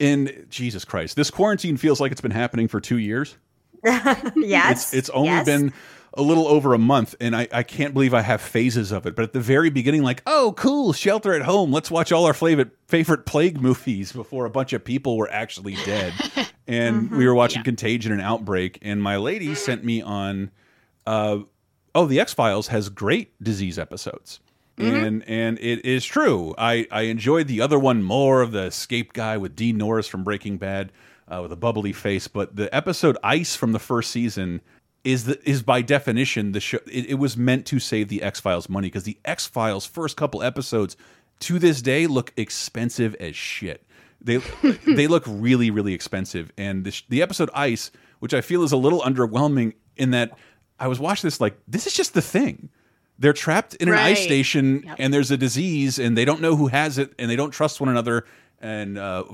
[0.00, 3.36] and jesus christ this quarantine feels like it's been happening for two years.
[3.84, 4.92] Yes.
[4.92, 5.44] it's it's only yes.
[5.46, 5.72] been
[6.14, 9.14] a little over a month and I, I can't believe i have phases of it.
[9.14, 12.32] But at the very beginning like oh cool shelter at home let's watch all our
[12.34, 16.14] favorite favorite plague movies before a bunch of people were actually dead.
[16.70, 20.50] And we were watching contagion and outbreak and my lady sent me on
[21.08, 21.38] uh,
[21.94, 24.40] oh the x-files has great disease episodes.
[24.76, 26.54] And and it is true.
[26.56, 30.22] I i enjoyed the other one more of the escape guy with dean norris from
[30.22, 30.92] breaking bad
[31.26, 34.60] uh, with a bubbly face but the episode ice from the first season
[35.02, 38.68] is the is by definition the show it, it was meant to save the x-files
[38.68, 40.96] money because the x-files first couple episodes
[41.40, 43.84] to this day look expensive as shit.
[44.20, 44.36] They
[44.86, 46.52] they look really really expensive.
[46.56, 47.90] And the, sh- the episode ice
[48.20, 50.38] which i feel is a little underwhelming in that
[50.78, 52.68] i was watching this like this is just the thing.
[53.20, 54.96] They're trapped in an ice station Yep.
[55.00, 57.80] and there's a disease and they don't know who has it and they don't trust
[57.80, 58.24] one another
[58.60, 59.24] and uh,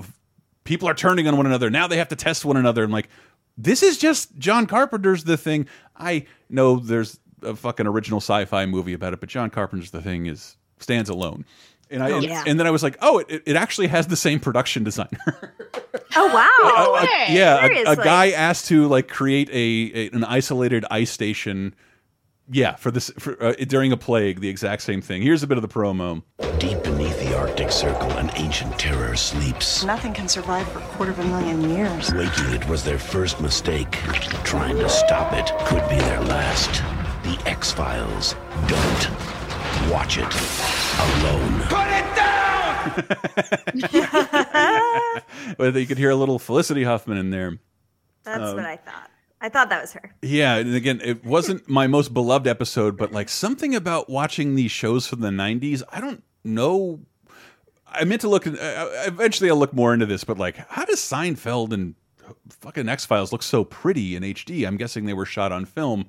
[0.63, 1.69] people are turning on one another.
[1.69, 2.83] Now they have to test one another.
[2.83, 3.09] And like
[3.57, 5.67] this is just john carpenter's the thing.
[5.95, 10.25] I know there's a fucking original sci-fi movie about it but john carpenter's the thing
[10.25, 11.45] is stands alone.
[11.91, 14.15] And I Oh, and, and then I was like, oh, it, it actually has the
[14.15, 15.53] same production designer.
[16.15, 16.99] Oh wow!
[17.01, 21.11] A- a- yeah, a, a guy asked to like create a, a- an isolated ice
[21.11, 21.75] station.
[22.47, 25.23] Yeah, for this for, uh, during a plague, the exact same thing.
[25.23, 26.21] Here's a bit of the promo.
[26.59, 29.83] Deep beneath the Arctic Circle, an ancient terror sleeps.
[29.83, 32.13] Nothing can survive for a quarter of a million years.
[32.13, 33.93] Waking it was their first mistake.
[34.43, 36.69] Trying to stop it could be their last.
[37.23, 38.35] The X Files.
[38.67, 39.09] Don't
[39.91, 40.31] watch it
[40.99, 41.61] alone.
[41.61, 42.54] Put it down!
[45.57, 47.57] But you could hear a little Felicity Huffman in there.
[48.23, 49.11] That's Um, what I thought.
[49.41, 50.15] I thought that was her.
[50.21, 54.71] Yeah, and again, it wasn't my most beloved episode, but like something about watching these
[54.71, 55.83] shows from the '90s.
[55.91, 57.01] I don't know.
[57.87, 58.47] I meant to look.
[58.47, 58.53] Uh,
[59.05, 61.93] eventually, I'll look more into this, but like, how does Seinfeld and
[62.49, 64.65] fucking X Files look so pretty in HD?
[64.67, 66.07] I'm guessing they were shot on film,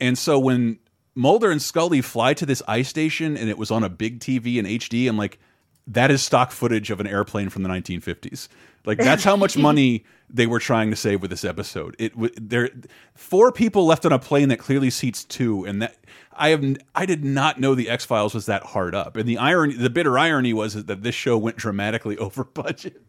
[0.00, 0.78] and so when
[1.16, 4.56] Mulder and Scully fly to this ice station and it was on a big TV
[4.56, 5.40] in HD, I'm like,
[5.88, 8.48] that is stock footage of an airplane from the 1950s.
[8.84, 11.96] Like that's how much money they were trying to save with this episode.
[11.98, 12.70] It there
[13.14, 15.96] four people left on a plane that clearly seats two, and that
[16.32, 19.16] I have I did not know the X Files was that hard up.
[19.16, 23.02] And the irony, the bitter irony was that this show went dramatically over budget.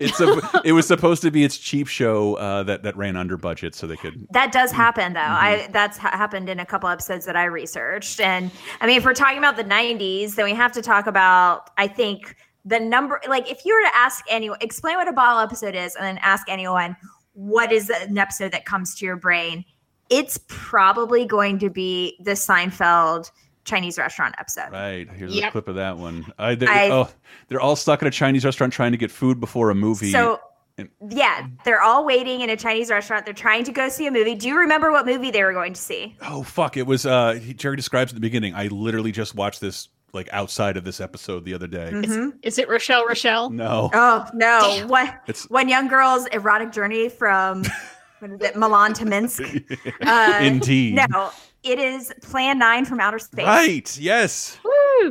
[0.00, 3.36] It's a, it was supposed to be its cheap show uh, that that ran under
[3.36, 5.20] budget, so they could That does happen though.
[5.20, 5.64] Mm-hmm.
[5.64, 8.20] I that's ha happened in a couple episodes that I researched.
[8.20, 11.70] And I mean, if we're talking about the 90s, then we have to talk about
[11.78, 15.40] I think the number like if you were to ask anyone explain what a bottle
[15.40, 16.96] episode is and then ask anyone
[17.32, 19.64] what is an episode that comes to your brain,
[20.10, 23.30] it's probably going to be the Seinfeld
[23.66, 24.70] Chinese restaurant episode.
[24.72, 25.06] Right.
[25.10, 26.24] Here's a clip of that one.
[26.38, 27.08] I, they, I- oh,
[27.48, 30.10] they're all stuck in a Chinese restaurant trying to get food before a movie.
[30.12, 30.40] So
[30.78, 33.24] And- yeah, they're all waiting in a Chinese restaurant.
[33.26, 34.34] They're trying to go see a movie.
[34.34, 36.16] Do you remember what movie they were going to see?
[36.22, 36.76] oh fuck!
[36.78, 37.04] It was.
[37.06, 38.54] Uh, Jerry describes at the beginning.
[38.54, 41.90] I literally just watched this like outside of this episode the other day.
[41.92, 42.34] Mhm.
[42.42, 43.50] Is it Rochelle Rochelle?
[43.50, 43.90] No.
[43.92, 44.84] Oh no!
[44.86, 47.64] What It's- one young girl's erotic journey from
[48.20, 49.42] what is it, Milan to Minsk?
[50.02, 50.94] Uh, Indeed.
[51.10, 51.30] No,
[51.66, 53.44] it is Plan Nine from Outer Space.
[53.46, 53.98] Right.
[53.98, 54.58] Yes.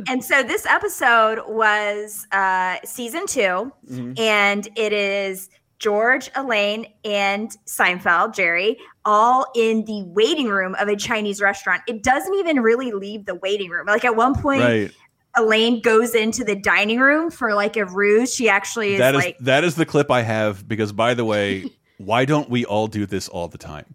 [0.08, 4.18] And so this episode was uh, season 2 Mhm.
[4.18, 10.96] and it is George, Elaine, and Seinfeld, Jerry, all in the waiting room of a
[10.96, 11.82] Chinese restaurant.
[11.86, 13.86] It doesn't even really leave the waiting room.
[13.86, 14.90] Like at one point, Right.
[15.36, 18.34] Elaine goes into the dining room for like a ruse.
[18.34, 21.24] She actually is That is like, that is the clip I have because by the
[21.24, 23.86] way, Why don't we all do this all the time?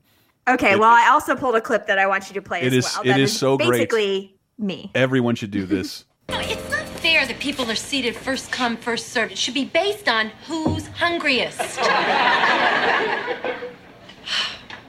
[0.48, 2.68] Okay, It- well, I also pulled a clip that I want you to play It
[2.68, 3.04] as is- well.
[3.04, 3.70] it That is so great.
[3.72, 4.92] basically me.
[4.96, 6.06] Everyone should do this.
[6.30, 9.32] It's not fair that people are seated first come, first served.
[9.32, 11.60] It should be based on who's hungriest.
[11.82, 13.56] I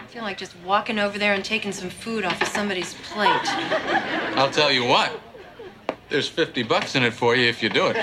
[0.08, 3.30] feel like just walking over there and taking some food off of somebody's plate.
[4.36, 5.18] I'll tell you what.
[6.10, 7.96] There's 50 bucks in it for you if you do it.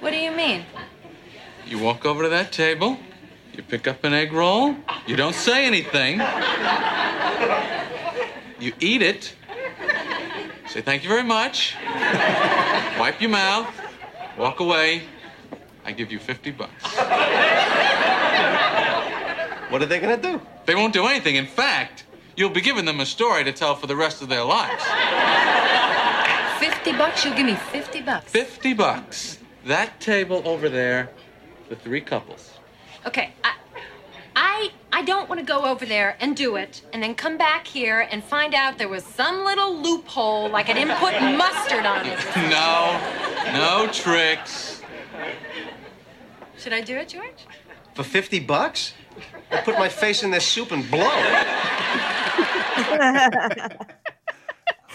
[0.00, 0.64] What do you mean?
[1.68, 2.96] You walk over to that table,
[3.52, 4.74] you pick up an egg roll,
[5.06, 6.18] you don't say anything.
[8.58, 9.34] You eat it,
[10.66, 11.76] say thank you very much,
[12.98, 13.68] wipe your mouth,
[14.38, 15.02] walk away.
[15.84, 16.84] I give you 50 bucks.
[19.70, 20.40] What are they gonna do?
[20.64, 21.36] They won't do anything.
[21.36, 22.04] In fact,
[22.34, 24.82] you'll be giving them a story to tell for the rest of their lives.
[26.58, 27.24] 50 bucks?
[27.26, 28.32] You'll give me 50 bucks.
[28.32, 29.38] 50 bucks.
[29.66, 31.10] That table over there,
[31.68, 32.58] the three couples.
[33.06, 33.54] Okay, I,
[34.34, 37.66] I, I don't want to go over there and do it, and then come back
[37.66, 42.06] here and find out there was some little loophole, like I didn't put mustard on
[42.06, 42.18] it.
[42.50, 43.00] No,
[43.52, 44.82] no tricks.
[46.58, 47.46] Should I do it, George?
[47.94, 48.94] For 50 bucks?
[49.50, 51.08] I put my face in this soup and blow.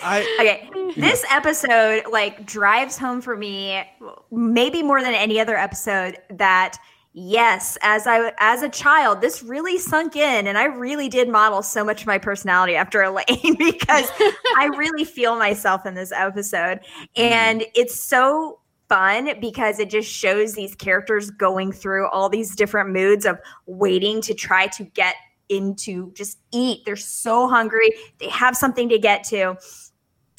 [0.03, 0.95] okay, mm.
[0.95, 3.83] this episode like drives home for me,
[4.31, 6.17] maybe more than any other episode.
[6.29, 6.77] That
[7.13, 11.61] yes, as I as a child, this really sunk in, and I really did model
[11.61, 13.25] so much of my personality after Elaine
[13.57, 14.09] because
[14.57, 17.21] I really feel myself in this episode, mm-hmm.
[17.21, 22.91] and it's so fun because it just shows these characters going through all these different
[22.91, 25.15] moods of waiting to try to get
[25.49, 26.83] into just eat.
[26.85, 27.91] They're so hungry.
[28.19, 29.55] They have something to get to.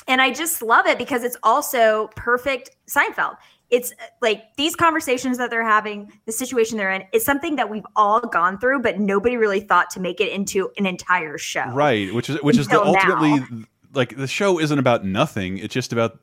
[0.07, 3.37] And I just love it because it's also perfect Seinfeld.
[3.71, 7.71] It's uh, like these conversations that they're having, the situation they're in, is something that
[7.71, 11.65] we've all gone through, but nobody really thought to make it into an entire show.
[11.73, 13.01] Right, which is which is the Until now.
[13.01, 15.59] ultimately like the show isn't about nothing.
[15.59, 16.19] It's just about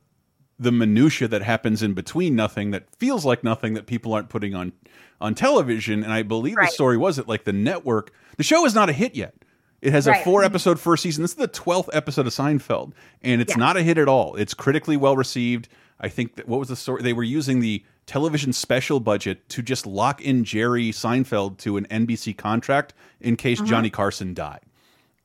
[0.58, 4.54] the minutia that happens in between nothing that feels like nothing that people aren't putting
[4.54, 4.72] on
[5.20, 6.04] on television.
[6.04, 6.68] And I believe Right.
[6.68, 9.34] the story was it like the network, the show is not a hit yet.
[9.82, 10.20] It has Right.
[10.20, 11.22] a four episode first season.
[11.22, 13.56] This is the twelfth episode of Seinfeld, and it's Yeah.
[13.58, 14.36] not a hit at all.
[14.36, 15.68] It's critically well received.
[16.00, 17.02] I think that what was the story?
[17.02, 21.86] They were using the television special budget to just lock in Jerry Seinfeld to an
[21.90, 23.66] NBC contract in case Mhm.
[23.66, 24.60] Johnny Carson died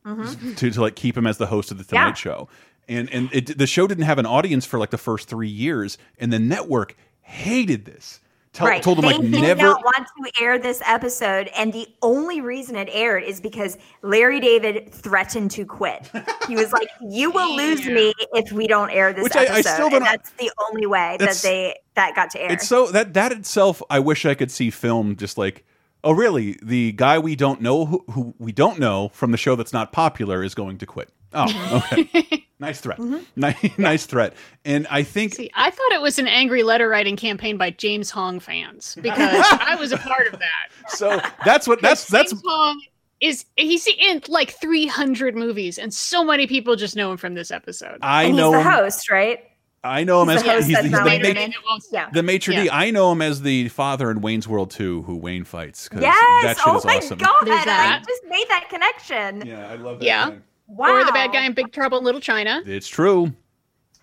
[0.06, 0.56] Mhm.
[0.58, 2.14] to, to like keep him as the host of the Tonight Yeah.
[2.14, 2.50] Show.
[2.90, 5.98] And and it, the show didn't have an audience for like the first three years,
[6.20, 8.20] and the network hated this.
[8.58, 8.82] Tell, right.
[8.82, 9.62] Told them they like did never.
[9.62, 14.40] not want to air this episode, and the only reason it aired is because Larry
[14.40, 16.10] David threatened to quit.
[16.48, 19.60] He was like, "You will lose me if we don't air this Which I- I
[19.60, 22.52] episode." still don't- that's the only way that they that got to air.
[22.52, 25.64] It's so that that itself, I wish I could see film just like.
[26.04, 26.58] Oh really?
[26.62, 29.92] The guy we don't know who, who we don't know from the show that's not
[29.92, 31.10] popular is going to quit.
[31.34, 32.46] Oh, okay.
[32.60, 32.98] nice threat.
[33.00, 33.18] Mm-hmm.
[33.36, 34.34] Nice, nice threat.
[34.66, 38.10] And I think See, I thought it was an angry letter writing campaign by James
[38.10, 40.70] Hong fans because I was a part of that.
[40.90, 41.20] so.
[41.46, 42.82] That's what that's that's James Hong
[43.20, 47.50] is he's in like 300 movies, and so many people just know him from this
[47.52, 47.98] episode.
[48.02, 49.40] I and know he's the him- host, right?
[49.84, 51.34] I know him He's as the host he's, he's not the, later
[51.68, 52.10] ma- Yeah.
[52.12, 52.54] the maitre.
[52.54, 52.68] Yeah.
[52.76, 55.88] I know him as the father in Wayne's World 2 who Wayne fights.
[55.88, 56.16] 'cause Yes.
[56.44, 57.18] that shit Oh is my awesome.
[57.20, 57.34] god!
[57.46, 59.46] There's I just made that connection.
[59.46, 60.06] Yeah, I love that.
[60.06, 60.30] Yeah.
[60.32, 60.42] thing.
[60.68, 60.96] Wow.
[60.98, 62.62] Or the bad guy in Big Trouble in Little China.
[62.66, 63.32] It's true.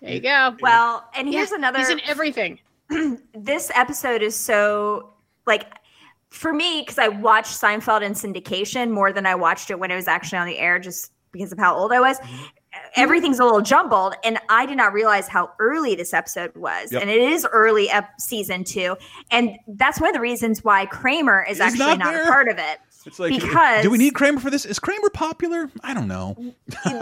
[0.01, 0.55] There you go.
[0.61, 1.79] Well, and here's Yeah, another.
[1.79, 2.59] He's in everything.
[3.33, 5.13] this episode is so
[5.45, 5.65] like
[6.31, 9.95] for me because I watched Seinfeld in syndication more than I watched it when it
[9.95, 12.17] was actually on the air, just because of how old I was.
[12.19, 12.43] Mm-hmm.
[12.95, 17.01] Everything's a little jumbled, and I did not realize how early this episode was, Yep.
[17.01, 18.95] and it is early ep- season two,
[19.31, 22.47] and that's one of the reasons why Kramer is He's actually not not, a part
[22.47, 22.79] of it.
[23.07, 24.65] It's like, because do we need Kramer for this?
[24.65, 25.69] Is Kramer popular?
[25.83, 26.35] I don't know.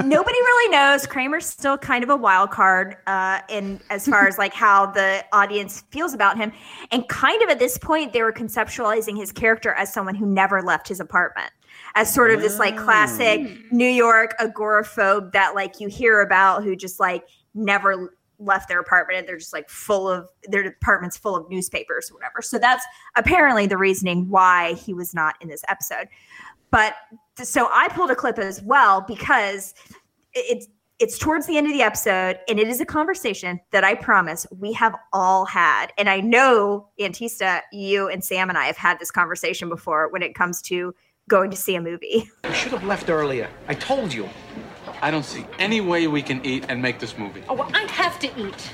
[0.04, 1.08] nobody really knows.
[1.08, 5.24] Kramer's still kind of a wild card uh, in as far as like how the
[5.32, 6.52] audience feels about him.
[6.92, 10.62] And kind of at this point, they were conceptualizing his character as someone who never
[10.62, 11.52] left his apartment,
[11.96, 13.72] as sort of this like classic mm.
[13.72, 19.20] New York agoraphobe that like you hear about who just like never left their apartment
[19.20, 22.42] and they're just like full of their apartments full of newspapers or whatever.
[22.42, 22.86] So that's
[23.16, 26.08] apparently the reasoning why he was not in this episode.
[26.72, 26.96] But
[27.36, 29.74] so I pulled a clip as well because
[30.34, 30.68] it's
[31.00, 34.48] it's towards the end of the episode and it is a conversation that I promise
[34.58, 35.88] we have all had.
[35.98, 40.22] And I know Antista, you and Sam and I have had this conversation before when
[40.22, 40.94] it comes to
[41.30, 42.30] going to see a movie.
[42.46, 43.50] You should have left earlier.
[43.68, 44.30] I told you.
[45.02, 47.44] I don't see any way we can eat and make this movie.
[47.50, 48.72] Oh, well, I'd have to eat.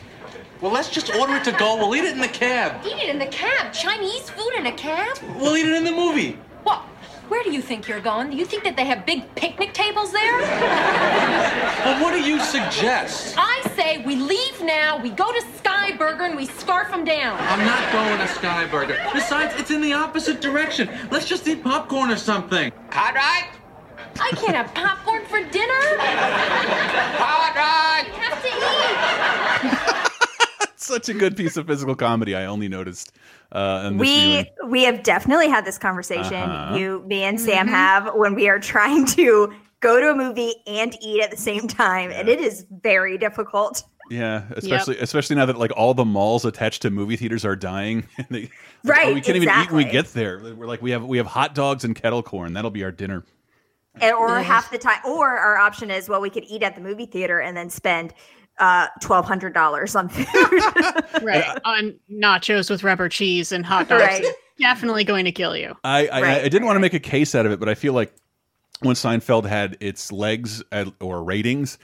[0.62, 1.78] Well, let's just order it to go.
[1.78, 2.86] We'll eat it in the cab.
[2.86, 3.74] Eat it in the cab.
[3.74, 5.18] Chinese food in a cab?
[5.38, 6.34] We'll eat it in the movie.
[6.64, 6.84] What?
[7.30, 8.32] Where do you think you're going?
[8.32, 10.40] Do you think that they have big picnic tables there?
[11.80, 13.36] Well, what do you suggest?
[13.38, 17.38] I say we leave now, we go to Sky Burger, and we scarf them down.
[17.40, 18.98] I'm not going to Sky Burger.
[19.14, 20.90] Besides, it's in the opposite direction.
[21.10, 22.74] Let's just eat popcorn or something.
[22.92, 23.48] Hot right?
[24.20, 25.82] I can't have popcorn for dinner.
[27.18, 28.06] Hot right?
[28.12, 30.76] We have to eat.
[30.76, 32.36] Such a good piece of physical comedy.
[32.36, 33.14] I only noticed.
[33.52, 34.46] Uh, in this viewing.
[34.64, 36.36] we we have definitely had this conversation.
[36.36, 36.76] Uh-huh.
[36.76, 40.96] You, me, and Sam have when we are trying to go to a movie and
[41.02, 43.84] eat at the same time, and it is very difficult.
[44.10, 48.08] Yeah, especially especially now that like all the malls attached to movie theaters are dying.
[48.18, 48.52] And they, like,
[48.84, 50.40] Right, oh, we can't even eat when we get there.
[50.56, 52.54] We're like we have we have hot dogs and kettle corn.
[52.54, 53.26] That'll be our dinner.
[54.02, 56.82] And, or half the time, or our option is well, we could eat at the
[56.82, 58.14] movie theater and then spend
[58.60, 60.26] uh, twelve hundred dollars on food.
[61.24, 64.04] right on nachos with rubber cheese and hot dogs.
[64.04, 64.26] Right.
[64.60, 65.76] Definitely going to kill you.
[65.84, 67.76] I I, Right, I didn't want to make a case out of it, but I
[67.76, 68.14] feel like
[68.82, 71.78] when Seinfeld had its legs at, or ratings,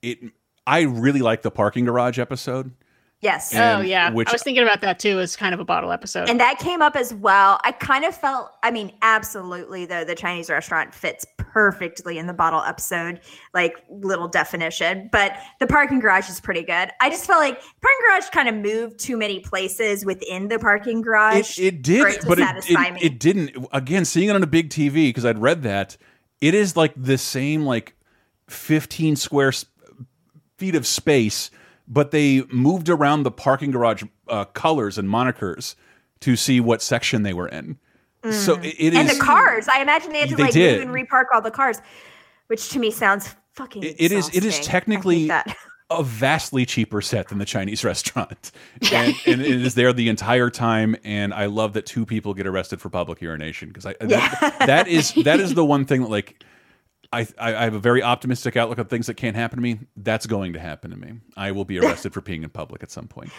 [0.00, 0.18] it
[0.66, 2.72] I really like the parking garage episode.
[3.20, 3.52] yes.
[3.54, 6.28] oh yeah, which- I was thinking about that too as kind of a bottle episode.
[6.30, 7.60] And that came up as well.
[7.64, 12.32] I kind of felt, I mean, absolutely, though, the Chinese restaurant fits perfectly in the
[12.32, 13.20] bottle episode,
[13.52, 15.08] like little definition.
[15.12, 16.90] But the parking garage is pretty good.
[17.00, 21.02] I just felt like parking garage kind of moved too many places within the parking
[21.02, 21.58] garage.
[21.58, 23.66] It, it did, it but it, it, it didn't.
[23.72, 25.96] Again, seeing it on a big TV because I'd read that
[26.40, 27.94] it is like the same like
[28.48, 29.52] fifteen square
[30.56, 31.50] feet of space,
[31.86, 35.74] but they moved around the parking garage uh, colors and monikers
[36.20, 37.78] to see what section they were in.
[38.30, 38.64] So Mm.
[38.64, 39.18] it, it and is.
[39.18, 39.66] the cars.
[39.68, 40.86] I imagine they had to They like did.
[40.86, 41.80] move and repark all the cars,
[42.46, 43.82] which to me sounds fucking.
[43.82, 44.28] It it is.
[44.28, 44.52] It is exhausting.
[44.52, 45.30] I hate technically
[45.90, 48.52] a vastly cheaper set than the Chinese restaurant,
[48.92, 50.96] and, and it is there the entire time.
[51.04, 54.88] And I love that two people get arrested for public urination because I that, that
[54.88, 56.44] is that is the one thing that like.
[57.14, 59.80] I, I I have a very optimistic outlook on things that can't happen to me.
[59.98, 61.12] That's going to happen to me.
[61.36, 63.30] I will be arrested for peeing in public at some point.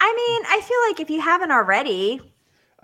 [0.00, 2.20] I mean, I feel like if you haven't already,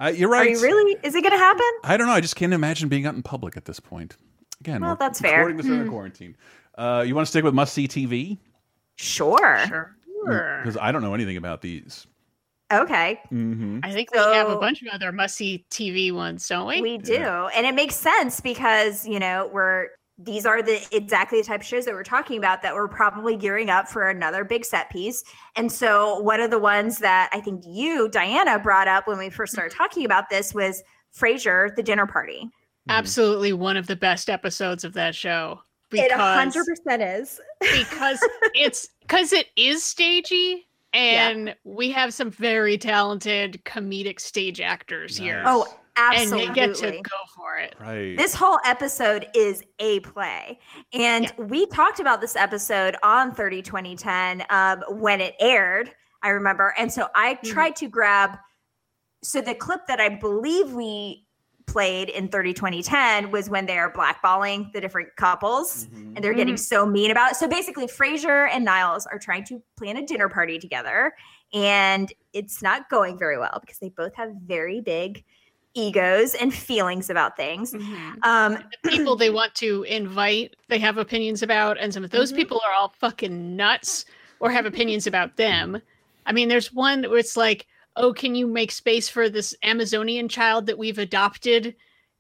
[0.01, 0.47] Uh, you're right.
[0.47, 0.97] are you really?
[1.03, 1.65] Is it going to happen?
[1.85, 2.13] I don't know.
[2.13, 4.17] I just can't imagine being out in public at this point.
[4.61, 5.39] Again, Well, that's fair.
[5.39, 5.91] recording this under Hmm.
[5.91, 6.37] quarantine.
[6.77, 8.39] Uh, you want to stick with must see TV?
[8.97, 9.65] Sure.
[9.67, 9.97] Sure.
[10.63, 12.07] Because I don't know anything about these.
[12.73, 13.19] Okay.
[13.33, 13.81] Mm-hmm.
[13.83, 16.81] I think we have a bunch of other must see TV ones, don't we?
[16.83, 17.15] We do.
[17.17, 19.87] And it makes sense because, you know, we're
[20.19, 23.37] these are the exactly the type of shows that we're talking about that we're probably
[23.37, 25.23] gearing up for another big set piece.
[25.55, 29.31] And so one of the ones that I think you, Diana, brought up when we
[29.31, 29.83] first started mm-hmm.
[29.83, 30.83] talking about this was
[31.17, 32.41] Frasier, the dinner party.
[32.43, 32.91] Mm-hmm.
[32.91, 35.61] Absolutely one of the best episodes of that show.
[35.93, 37.41] It Because hundred percent is.
[37.61, 38.19] because
[38.55, 45.43] it's because it is stagey and we have some very talented comedic stage actors here.
[45.47, 45.67] Oh,
[45.99, 47.03] And they get to absolutely.
[47.03, 47.75] go for it.
[47.81, 48.17] Right.
[48.17, 50.59] This whole episode is a play.
[50.93, 55.93] And we talked about this episode on 30 2010 um, when it aired,
[56.23, 56.75] I remember.
[56.79, 58.39] And so I tried to grab.
[59.23, 61.25] So the clip that I believe we
[61.67, 66.55] played in 30 2010 was when they are blackballing the different couples and they're getting
[66.55, 66.59] Mhm.
[66.61, 67.37] so mean about it.
[67.37, 71.13] So basically, Frasier and Niles are trying to plan a dinner party together.
[71.53, 75.25] And it's not going very well because they both have very big
[75.79, 77.73] egos and feelings about things.
[78.23, 82.33] Um, the people they want to invite, they have opinions about, and some of those
[82.33, 82.37] Mhm.
[82.37, 84.05] people are all fucking nuts
[84.41, 85.81] or have opinions about them.
[86.27, 87.67] I mean, there's one where it's like,
[87.97, 91.75] oh, can you make space for this Amazonian child that we've adopted?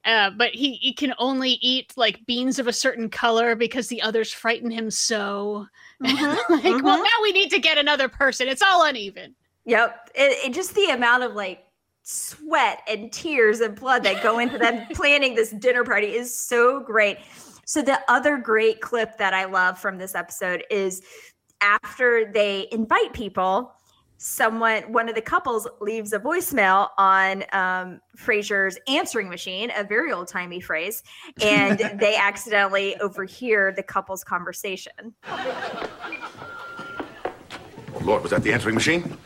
[0.04, 4.00] Uh, but he, he can only eat like beans of a certain color because the
[4.00, 5.66] others frighten him so.
[6.00, 8.48] like, well, now we need to get another person.
[8.48, 9.34] It's all uneven.
[9.66, 10.10] Yep.
[10.14, 11.64] It, it just the amount of like
[12.08, 16.80] sweat and tears and blood that go into them planning this dinner party is so
[16.80, 17.18] great.
[17.66, 21.02] So the other great clip that I love from this episode is
[21.60, 23.74] after they invite people,
[24.16, 30.10] someone one of the couples leaves a voicemail on um, Frasier's answering machine, a very
[30.10, 31.02] old timey phrase,
[31.42, 35.14] and they accidentally overhear the couple's conversation.
[35.26, 36.08] Oh,
[38.00, 39.18] Lord, was that the answering machine?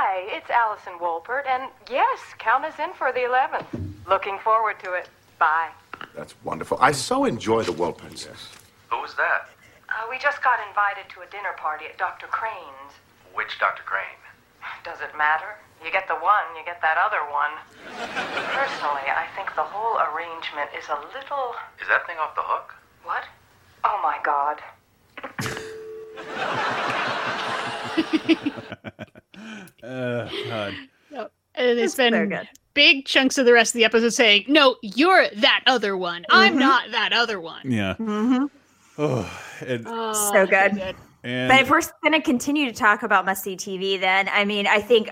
[0.00, 3.66] Hi, it's Allison Wolpert, and yes, count us in for the 11th.
[4.06, 5.08] Looking forward to it.
[5.40, 5.70] Bye.
[6.14, 6.78] That's wonderful.
[6.80, 8.28] I so enjoy the Wolperts.
[8.90, 9.50] Who was that?
[9.90, 12.28] Uh, we just got invited to a dinner party at Dr.
[12.28, 12.94] Crane's.
[13.34, 13.82] Which Dr.
[13.82, 14.22] Crane?
[14.84, 15.58] Does it matter?
[15.84, 17.58] You get the one, you get that other one.
[18.54, 21.58] Personally, I think the whole arrangement is a little.
[21.82, 22.72] Is that thing off the hook?
[23.02, 23.26] What?
[23.82, 24.62] Oh my god.
[31.56, 35.96] I spend big chunks of the rest of the episode saying, "No, you're that other
[35.96, 36.24] one.
[36.30, 36.60] I'm Mhm.
[36.60, 37.94] not that other one." Yeah.
[37.94, 38.44] hmm
[39.00, 40.94] Oh, and, so good.
[41.22, 44.44] and But if we're going to continue to talk about must see TV, then I
[44.44, 45.10] mean, I think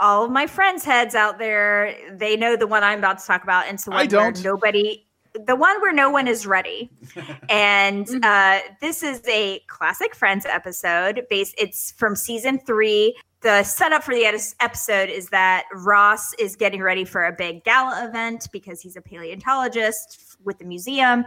[0.00, 3.42] all of my friends' heads out there, they know the one I'm about to talk
[3.42, 4.44] about, and so I one don't.
[4.44, 5.06] nobody,
[5.46, 6.90] the one where no one is ready.
[7.48, 11.24] and uh, this is a classic Friends episode.
[11.30, 13.16] Based, it's from season three.
[13.42, 14.24] The setup for the
[14.60, 19.00] episode is that Ross is getting ready for a big gala event because he's a
[19.00, 21.24] paleontologist with the museum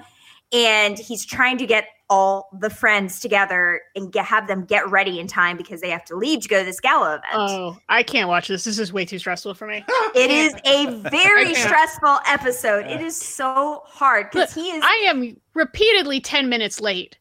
[0.53, 5.19] and he's trying to get all the friends together and get, have them get ready
[5.19, 7.33] in time because they have to leave to go to this gala event.
[7.33, 8.63] Oh, I can't watch this.
[8.63, 9.83] This is way too stressful for me.
[10.15, 12.85] It is a very stressful episode.
[12.85, 14.81] It is so hard because he is.
[14.81, 17.17] I am repeatedly 10 minutes late,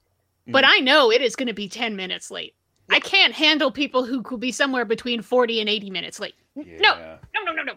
[0.46, 0.68] but mm.
[0.70, 2.54] I know it is going to be 10 minutes late.
[2.90, 6.34] I can't handle people who could be somewhere between 40 and 80 minutes late.
[6.54, 7.72] No, no, no, no, no.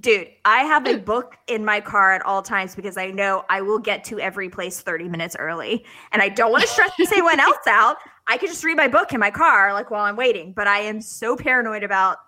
[0.00, 3.60] Dude, I have a book in my car at all times because I know I
[3.62, 5.84] will get to every place 30 minutes early.
[6.12, 7.96] And I don't want to stress anyone else out.
[8.28, 10.80] I could just read my book in my car like while I'm waiting, but I
[10.80, 12.18] am so paranoid about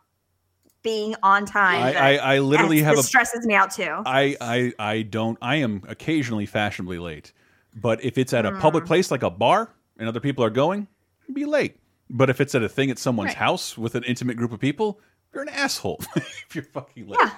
[0.83, 1.83] being on time.
[1.83, 4.03] I, I, I literally have a stresses me out too.
[4.07, 7.33] I, I I don't I am occasionally fashionably late.
[7.76, 8.89] But if it's at a public Mm.
[8.89, 10.89] place like a bar and other people are going,
[11.33, 11.76] be late.
[12.13, 13.37] But if it's at a thing at someone's Right.
[13.37, 15.01] house with an intimate group of people,
[15.33, 17.19] you're an asshole if you're fucking late.
[17.23, 17.31] Yeah.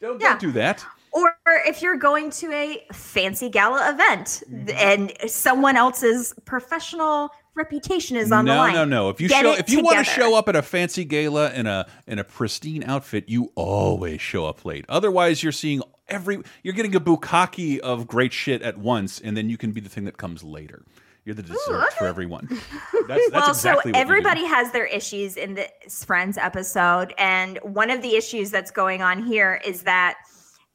[0.00, 0.28] Don't, Yeah.
[0.30, 0.84] don't do that.
[1.12, 1.34] Or
[1.66, 4.68] if you're going to a fancy gala event Mm-hmm.
[4.76, 8.74] and someone else's professional reputation is on no, the line.
[8.74, 8.90] no, no.
[9.04, 9.08] No.
[9.08, 11.66] If you Get show if you want to show up at a fancy gala in
[11.66, 14.84] a in a pristine outfit, you always show up late.
[14.88, 19.48] Otherwise, you're seeing every you're getting a bukkake of great shit at once, and then
[19.48, 20.84] you can be the thing that comes later.
[21.24, 22.48] You're the dessert for everyone.
[23.06, 23.98] That's, that's well, exactly so what you do.
[23.98, 29.02] everybody has their issues in this Friends episode, and one of the issues that's going
[29.02, 30.16] on here is that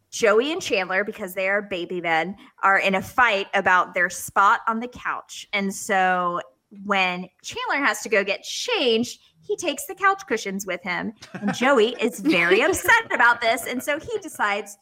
[0.10, 4.62] Joey and Chandler, because they are baby men, are in a fight about their spot
[4.68, 6.40] on the couch, and so
[6.86, 9.20] when Chandler has to go get changed.
[9.46, 13.68] He takes the couch cushions with him, and Joey is very upset about this.
[13.68, 14.78] And so he decides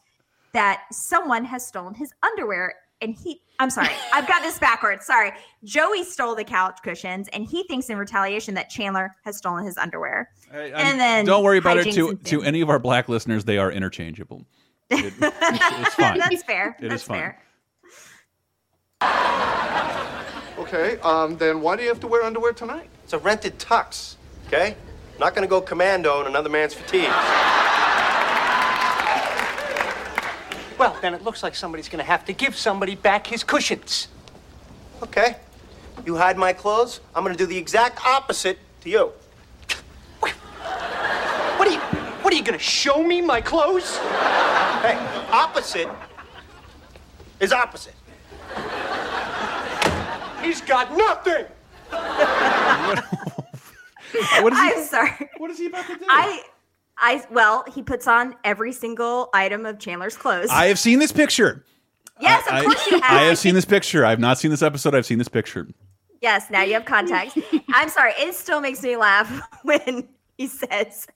[0.52, 5.06] that someone has stolen his underwear and he I'm sorry, I've got this backwards.
[5.06, 5.30] Sorry.
[5.62, 9.78] Joey stole the couch cushions and he thinks in retaliation that Chandler has stolen his
[9.78, 10.30] underwear.
[10.52, 11.94] I'm- and then don't worry about it.
[11.94, 14.44] To to any of our black listeners, they are interchangeable.
[14.90, 16.18] It- it's, it's fine.
[16.18, 16.76] That's fair.
[16.80, 17.18] It is That's fine.
[17.18, 17.38] fair.
[20.58, 22.88] Okay, um, then why do you have to wear underwear tonight?
[23.04, 24.16] It's a rented tux,
[24.48, 24.74] okay?
[25.20, 27.10] Not gonna go commando in another man's fatigue.
[30.82, 34.08] Well, then it looks like somebody's gonna have to give somebody back his cushions.
[35.00, 35.36] Okay?
[36.04, 39.12] You hide my clothes, I'm gonna do the exact opposite to you.
[40.18, 43.96] What are you what are you gonna show me my clothes?
[43.98, 44.98] Hey,
[45.30, 45.88] opposite
[47.38, 47.94] is opposite.
[50.42, 51.46] He's got nothing!
[54.42, 55.30] What is he- I'm sorry.
[55.38, 56.04] What is he about to do?
[56.08, 56.42] I
[57.02, 60.48] I well, he puts on every single item of Chandler's clothes.
[60.50, 61.64] I have seen this picture.
[62.20, 63.20] yes, I, of course you I have.
[63.22, 64.06] have seen this picture.
[64.06, 64.94] I've not seen this episode.
[64.94, 65.66] I've seen this picture.
[66.20, 67.36] Yes, now you have context.
[67.74, 69.28] I'm sorry, it still makes me laugh
[69.64, 71.08] when he says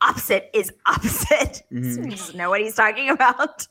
[0.00, 1.62] opposite is opposite.
[1.72, 1.94] Mhm.
[1.96, 3.66] So he doesn't know what he's talking about.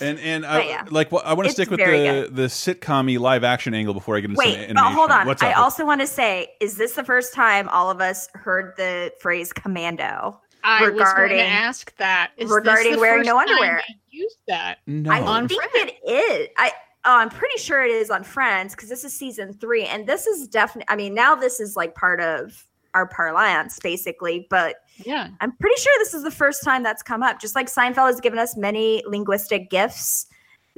[0.00, 0.84] And and I yeah.
[0.90, 4.20] like what I want to stick with the the sitcom live action angle before I
[4.20, 4.74] get into some Wait, animation.
[4.74, 5.26] but hold on.
[5.28, 5.58] What's I up?
[5.58, 9.52] also want to say, is this the first time all of us heard the phrase
[9.52, 10.40] commando?
[10.64, 12.32] I was going to ask that.
[12.36, 13.82] Is this regarding the wearing first no underwear.
[13.86, 14.78] they Used that.
[14.86, 15.10] No.
[15.10, 16.48] I On think it is.
[16.56, 16.72] I
[17.04, 20.26] oh, I'm pretty sure it is on Friends because this is season three, and this
[20.26, 20.86] is definitely.
[20.88, 24.46] I mean, now this is like part of our parlance, basically.
[24.50, 27.40] But yeah, I'm pretty sure this is the first time that's come up.
[27.40, 30.26] Just like Seinfeld has given us many linguistic gifts,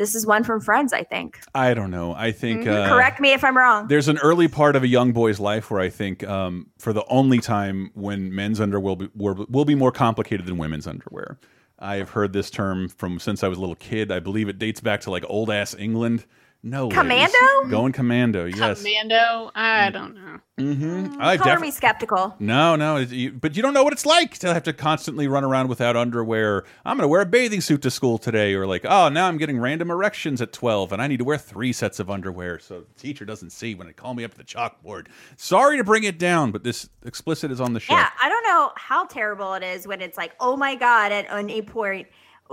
[0.03, 0.93] this is one from Friends.
[0.93, 1.39] I think.
[1.55, 2.13] I don't know.
[2.15, 2.73] I think Mhm.
[2.87, 3.87] uh, Correct me if I'm wrong.
[3.87, 7.05] There's an early part of a young boy's life where I think, um, for the
[7.09, 11.39] only time when men's underwear will be, will will be more complicated than women's underwear.
[11.79, 14.11] I have heard this term from since I was a little kid.
[14.13, 16.27] I believe it dates back to like old ass England.
[16.65, 16.99] No, ladies.
[16.99, 17.71] Commando?
[17.71, 18.45] going commando.
[18.45, 18.79] Yes.
[18.79, 19.51] Commando.
[19.53, 20.39] I don't know.
[20.61, 21.17] Mm-hmm.
[21.21, 22.37] I Color def- me skeptical.
[22.39, 25.43] No, no, you, but you don't know what it's like to have to constantly run
[25.43, 26.65] around without underwear.
[26.85, 29.39] I'm going to wear a bathing suit to school today, or like, oh, now I'm
[29.39, 32.81] getting random erections at 12, and I need to wear three sets of underwear so
[32.81, 35.09] the teacher doesn't see when they call me up to the chalkboard.
[35.37, 37.95] Sorry to bring it down, but this explicit is on the show.
[37.95, 41.27] Yeah, I don't know how terrible it is when it's like, oh my god, at
[41.29, 42.07] any point,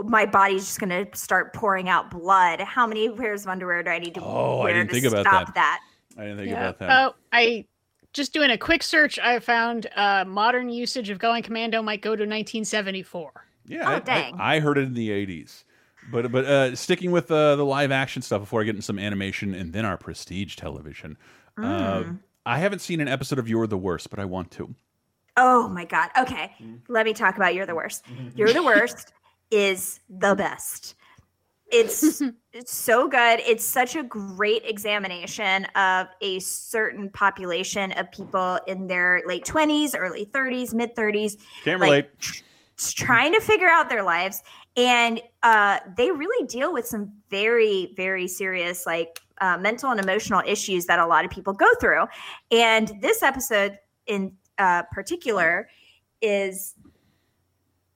[0.03, 2.61] my body's just gonna start pouring out blood.
[2.61, 5.05] How many pairs of underwear do I need to Oh, I wear didn't to think
[5.05, 5.81] about stop that.
[6.17, 6.59] I didn't think Yeah.
[6.69, 6.89] about that.
[7.07, 7.65] Oh, I
[8.13, 9.19] just doing a quick search.
[9.19, 13.31] I found uh, modern usage of going commando might go to 1974.
[13.65, 14.35] Yeah, Oh, I- I- dang.
[14.39, 15.63] I, heard it in the '80s.
[16.11, 18.97] But but uh, sticking with uh, the live action stuff before I get into some
[18.97, 21.17] animation and then our prestige television.
[21.57, 21.61] Uh,
[22.03, 22.19] Mm.
[22.45, 24.73] I haven't seen an episode of You're the Worst, but I want to.
[25.37, 26.09] Oh my god.
[26.17, 26.55] Okay.
[26.87, 28.05] Let me talk about You're the Worst.
[28.35, 29.13] You're the Worst
[29.51, 30.95] is the best.
[31.71, 32.21] It's
[32.53, 33.39] it's so good.
[33.41, 39.93] It's such a great examination of a certain population of people in their late 20s,
[39.97, 41.37] early 30s, mid 30s.
[41.63, 42.19] Can't like, relate.
[42.19, 42.43] tr-
[42.77, 44.41] trying to figure out their lives
[44.77, 50.41] and uh, they really deal with some very very serious like uh, mental and emotional
[50.45, 52.05] issues that a lot of people go through
[52.51, 53.77] and this episode
[54.07, 55.67] in uh, particular
[56.21, 56.75] is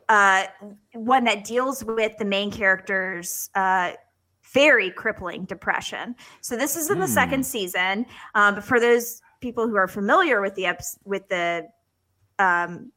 [0.09, 0.45] uh,
[0.93, 3.91] one that deals with the main character's uh,
[4.53, 6.15] very crippling depression.
[6.41, 7.11] So this is in the Hmm.
[7.13, 8.05] second season.
[8.35, 11.67] Um, but for those people who are familiar with the eps- with the
[12.39, 12.91] um,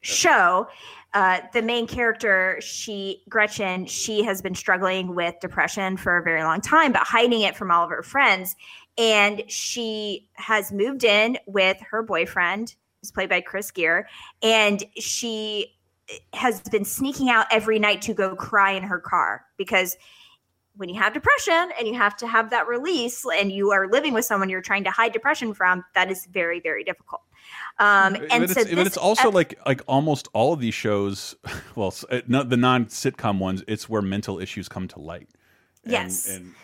[0.00, 0.68] show,
[1.14, 6.42] uh, the main character, she Gretchen, she has been struggling with depression for a very
[6.42, 8.56] long time, but hiding it from all of her friends.
[8.98, 14.06] And she has moved in with her boyfriend, who's played by Chris Geere,
[14.42, 15.75] and she
[16.32, 19.96] has been sneaking out every night to go cry in her car because
[20.76, 24.12] when you have depression and you have to have that release and you are living
[24.12, 27.22] with someone you're trying to hide depression from that is very very difficult
[27.78, 30.74] um But and it's, so but it's also ep- like like almost all of these
[30.74, 31.34] shows,
[31.76, 33.62] well, uh, not the non sitcom ones.
[33.68, 35.28] It's where mental issues come to light.
[35.84, 36.28] And- Yes.
[36.28, 36.54] and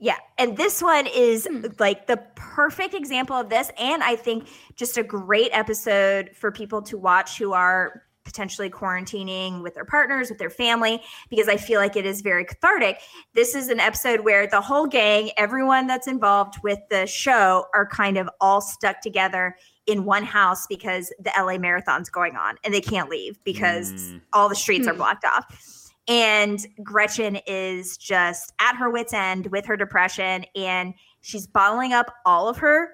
[0.00, 4.96] Yeah, and this one is like the perfect example of this, and I think just
[4.98, 10.38] a great episode for people to watch who are potentially quarantining with their partners, with
[10.38, 12.98] their family, because I feel like it is very cathartic.
[13.34, 17.86] This is an episode where the whole gang, everyone that's involved with the show, are
[17.86, 19.56] kind of all stuck together
[19.86, 24.20] in one house because the LA marathon's going on and they can't leave because mm.
[24.32, 24.98] all the streets are hmm.
[24.98, 25.82] blocked off.
[26.08, 32.12] And Gretchen is just at her wits' end with her depression, and she's bottling up
[32.26, 32.88] all of her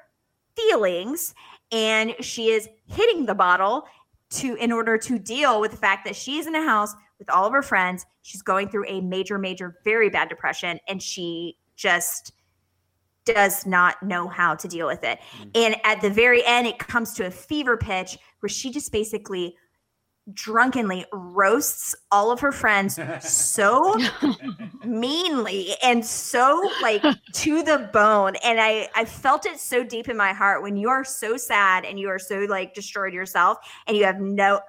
[0.54, 1.34] feelings,
[1.72, 3.84] and she is hitting the bottle
[4.30, 7.46] to in order to deal with the fact that she's in a house with all
[7.46, 8.06] of her friends.
[8.22, 12.32] She's going through a major, major, very bad depression, and she just
[13.24, 15.18] does not know how to deal with it.
[15.42, 15.50] Mm.
[15.54, 19.54] And at the very end, it comes to a fever pitch where she just basically
[20.34, 23.96] drunkenly roasts all of her friends so
[24.84, 27.02] meanly and so like
[27.32, 28.36] to the bone.
[28.44, 31.84] And i i felt it so deep in my heart when you are so sad
[31.84, 34.60] and you are so like destroyed yourself and you have no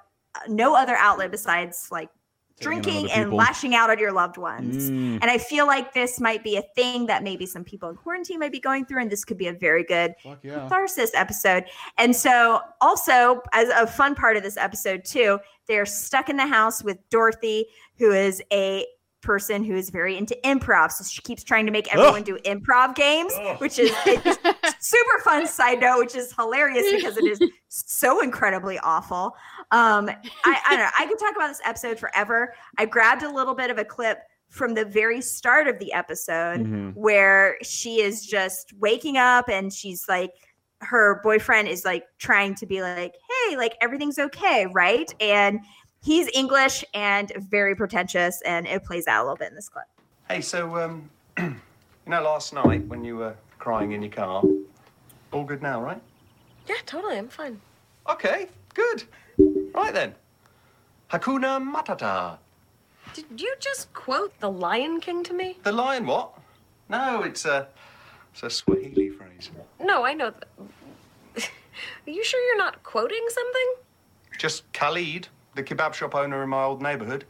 [0.48, 2.19] no other outlet besides like Taking it on
[2.60, 3.38] drinking and people.
[3.38, 5.18] lashing out at your loved ones Mm.
[5.20, 8.38] and i feel like this might be a thing that maybe some people in quarantine
[8.38, 10.60] might be going through and this could be a very good yeah.
[10.60, 11.64] catharsis episode
[11.98, 16.46] and so also as a fun part of this episode too they're stuck in the
[16.46, 17.66] house with dorothy
[17.98, 18.86] who is a
[19.22, 22.94] person who is very into improv so she keeps trying to make everyone do improv
[22.94, 23.90] games which is
[24.80, 27.38] super fun side note which is hilarious because it is
[27.68, 29.34] so incredibly awful
[29.72, 30.08] um
[30.44, 33.54] I, I don't know i could talk about this episode forever i grabbed a little
[33.54, 34.18] bit of a clip
[34.48, 36.94] from the very start of the episode Mhm.
[36.96, 40.32] where she is just waking up and she's like
[40.82, 43.14] her boyfriend is like trying to be like
[43.48, 45.60] hey like everything's okay right and
[46.02, 49.84] he's english and very pretentious and it plays out a little bit in this clip
[50.28, 51.56] Hey, so, um, you
[52.06, 54.44] know, last night when you were crying in your car,
[55.32, 56.00] all good now, right?
[56.68, 57.18] Yeah, totally.
[57.18, 57.60] I'm fine.
[58.08, 59.02] Okay, good.
[59.74, 60.14] Right then.
[61.10, 62.38] Hakuna Matata.
[63.14, 65.58] Did you just quote The Lion King to me?
[65.62, 66.38] The lion what?
[66.88, 67.66] No, it's a,
[68.32, 69.50] it's a Swahili phrase.
[69.80, 70.32] No, I know.
[71.34, 71.50] Th-
[72.06, 73.74] Are you sure you're not quoting something?
[74.38, 77.24] Just Khalid, the kebab shop owner in my old neighborhood.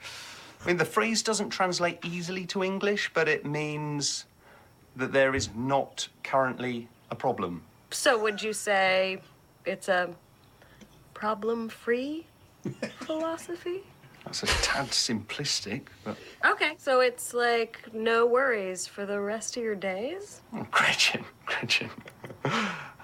[0.62, 4.26] I mean, the phrase doesn't translate easily to English, but it means
[4.96, 7.62] that there is not currently a problem.
[7.90, 9.22] So would you say
[9.64, 10.10] it's a
[11.20, 12.26] problem-free
[13.00, 13.82] philosophy?
[14.24, 16.16] That's a tad simplistic, but
[16.46, 20.40] Okay, so it's like no worries for the rest of your days?
[20.54, 21.90] Oh, Gretchen, Gretchen.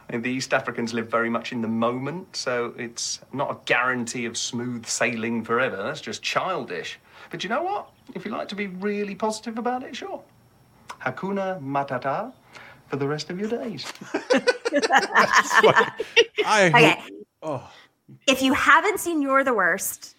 [0.08, 4.24] And the East Africans live very much in the moment, so it's not a guarantee
[4.24, 5.76] of smooth sailing forever.
[5.76, 6.98] That's just childish.
[7.30, 7.90] But you know what?
[8.14, 10.22] If you like to be really positive about it, sure.
[11.04, 12.32] Hakuna Matata
[12.88, 13.92] for the rest of your days.
[16.44, 17.02] I okay
[17.42, 17.70] oh
[18.26, 20.14] if you haven't seen you're the worst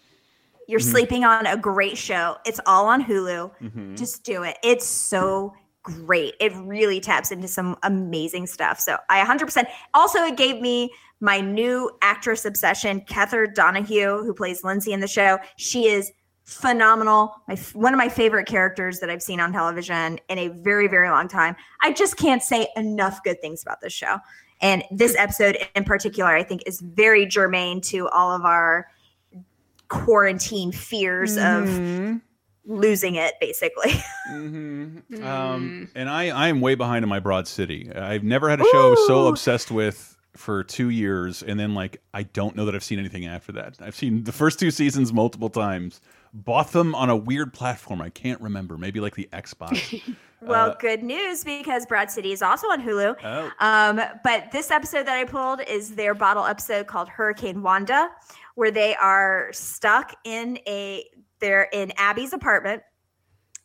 [0.66, 0.90] you're Mhm.
[0.90, 3.96] sleeping on a great show it's all on hulu Mhm.
[3.96, 9.18] just do it it's so great it really taps into some amazing stuff so i
[9.20, 15.00] 100% also it gave me my new actress obsession Kether Donohue, who plays Lindsay in
[15.00, 15.36] the show.
[15.56, 16.12] She is
[16.44, 17.34] phenomenal.
[17.48, 21.10] My one of my favorite characters that I've seen on television in a very very
[21.10, 21.56] long time.
[21.82, 24.18] I just can't say enough good things about this show.
[24.60, 28.88] And this episode in particular, I think, is very germane to all of our
[29.88, 32.16] quarantine fears Mhm.
[32.16, 32.20] of
[32.66, 33.92] losing it, basically.
[34.28, 35.24] Mm-hmm.
[35.26, 37.90] Um, and I, I am way behind in my Broad City.
[37.94, 41.72] I've never had a show I was so obsessed with for two years, and then
[41.74, 43.76] like I don't know that I've seen anything after that.
[43.80, 46.02] I've seen the first two seasons multiple times.
[46.34, 50.02] Bought them on a weird platform I can't remember, maybe like the Xbox.
[50.40, 53.16] Well, Uh, good news because Broad City is also on Hulu.
[53.22, 53.50] Oh.
[53.58, 58.08] Um, but this episode that I pulled is their bottle episode called Hurricane Wanda,
[58.54, 61.04] where they are stuck in a
[61.40, 62.82] they're in Abby's apartment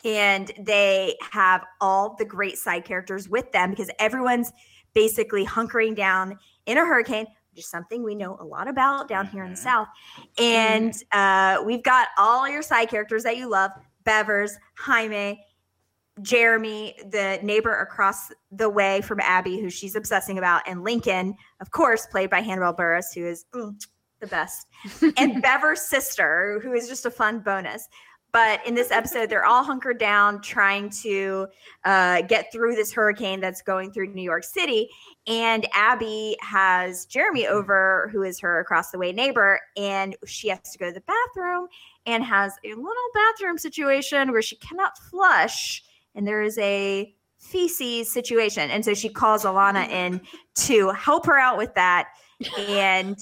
[0.06, 4.52] and they have all the great side characters with them because everyone's
[4.94, 9.26] basically hunkering down in a hurricane which is something we know a lot about down
[9.28, 9.88] here in the south
[10.38, 13.72] and uh, we've got all your side characters that you love
[14.06, 15.44] bevers jaime
[16.22, 21.72] jeremy the neighbor across the way from abby who she's obsessing about and lincoln of
[21.72, 23.74] course played by hannibal buress who is mm,
[24.20, 24.68] the best
[25.18, 27.88] and bever's sister who is just a fun bonus
[28.34, 31.48] but in this episode, they're all hunkered down trying to
[31.86, 34.90] uh, get through this hurricane that's going through New York City.
[35.28, 40.72] And Abby has Jeremy over, who is her across the way neighbor, and she has
[40.72, 41.68] to go to the bathroom
[42.08, 45.84] and has a little bathroom situation where she cannot flush.
[46.16, 48.70] And there is a feces situation.
[48.70, 49.92] And so she calls Ilana mm.
[49.92, 50.22] in
[50.56, 52.10] to help her out with that.
[52.58, 53.18] And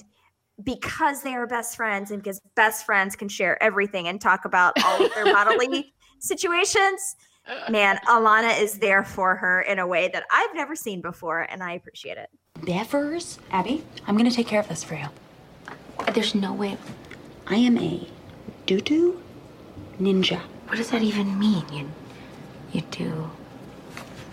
[0.64, 4.74] because they are best friends and because best friends can share everything and talk about
[4.84, 7.16] all of their bodily situations,
[7.70, 11.64] man, Ilana is there for her in a way that I've never seen before, and
[11.64, 12.30] I appreciate it.
[12.60, 13.40] Bevers?
[13.52, 15.08] Abby, I'm gonna take care of this for you.
[16.14, 16.78] There's no way.
[17.48, 18.08] I am a
[18.66, 19.22] doo-doo
[20.00, 20.40] ninja.
[20.68, 21.66] What does that even mean?
[21.72, 21.90] You,
[22.74, 23.32] you do.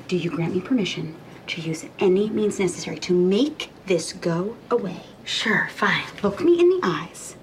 [0.08, 1.16] Do you grant me permission
[1.48, 5.02] to use any means necessary to make this go away?
[5.24, 6.04] Sure, fine.
[6.22, 7.36] Look me in the eyes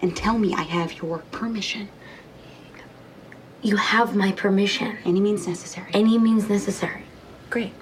[0.00, 1.88] and tell me I have your permission.
[3.62, 4.96] You have my permission.
[5.04, 5.90] Any means necessary.
[5.92, 7.02] Any means necessary.
[7.50, 7.72] Great.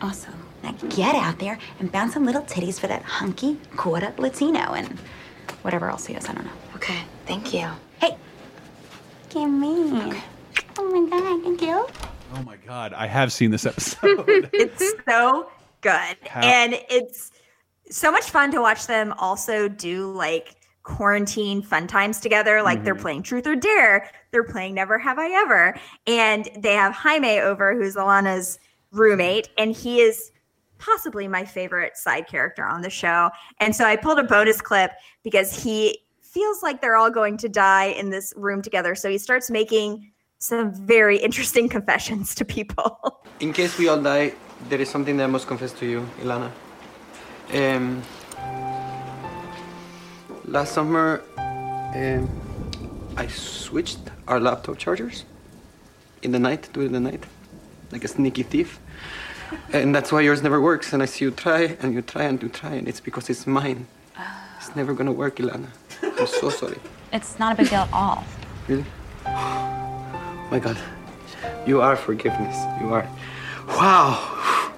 [0.00, 0.46] Awesome.
[0.62, 4.98] Now get out there and bounce some little titties for that hunky quarter Latino and
[5.62, 6.28] whatever else he is.
[6.28, 6.52] I don't know.
[6.76, 7.02] Okay.
[7.26, 7.68] Thank you.
[8.00, 8.16] Hey.
[9.28, 10.08] Give me.
[10.08, 10.22] Okay.
[10.78, 11.86] Oh my god, thank you.
[12.34, 14.50] oh my god, I have seen this episode.
[14.52, 16.16] it's so good.
[16.26, 17.32] How- And it's
[17.90, 22.62] so much fun to watch them also do like quarantine fun times together.
[22.62, 23.00] Like they're Mhm.
[23.02, 25.76] playing Truth or Dare, they're playing Never Have I Ever.
[26.06, 28.58] And they have Jaime over, who's Ilana's
[28.92, 30.32] roommate, and he is
[30.78, 33.30] possibly my favorite side character on the show.
[33.58, 34.92] And so I pulled a bonus clip
[35.22, 38.94] because he feels like they're all going to die in this room together.
[38.94, 40.09] So he starts making
[40.40, 43.22] some very interesting confessions to people.
[43.40, 44.32] In case we all die,
[44.68, 46.50] there is something that I must confess to you, Ilana.
[47.52, 48.02] Um,
[50.46, 52.28] last summer, um,
[53.16, 55.24] I switched our laptop chargers
[56.22, 57.24] in the night, during the night,
[57.92, 58.78] like a sneaky thief.
[59.72, 60.92] And that's why yours never works.
[60.92, 63.46] And I see you try and you try and you try, and it's because it's
[63.46, 63.86] mine.
[64.58, 65.68] It's never gonna work, Ilana.
[66.02, 66.78] I'm so sorry.
[67.12, 68.24] It's not a big deal at all.
[68.68, 68.84] Really?
[70.50, 70.76] My God.
[71.66, 72.56] You are forgiveness.
[72.80, 73.08] You are.
[73.68, 74.72] Wow.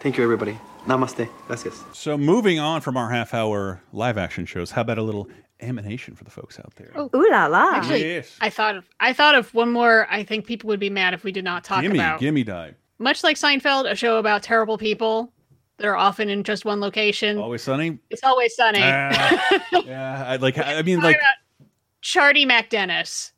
[0.00, 0.58] Thank you, everybody.
[0.86, 1.28] Namaste.
[1.48, 1.82] Gracias.
[1.92, 5.28] so moving on from our half hour live action shows, how about a little
[5.60, 6.92] animation for the folks out there?
[6.94, 7.74] Oh, Ooh la la.
[7.74, 8.36] Actually, Yes.
[8.40, 10.06] I thought of I thought of one more.
[10.10, 12.20] I think people would be mad if we did not talk gimme, about.
[12.20, 12.74] gimme die.
[12.98, 15.32] Much like Seinfeld, a show about terrible people.
[15.78, 17.36] They're often in just one location.
[17.36, 17.98] Always sunny.
[18.10, 18.80] It's always sunny.
[18.82, 20.56] Ah, yeah, I like.
[20.56, 21.68] I mean, like, about
[22.02, 23.32] Chardee MacDennis,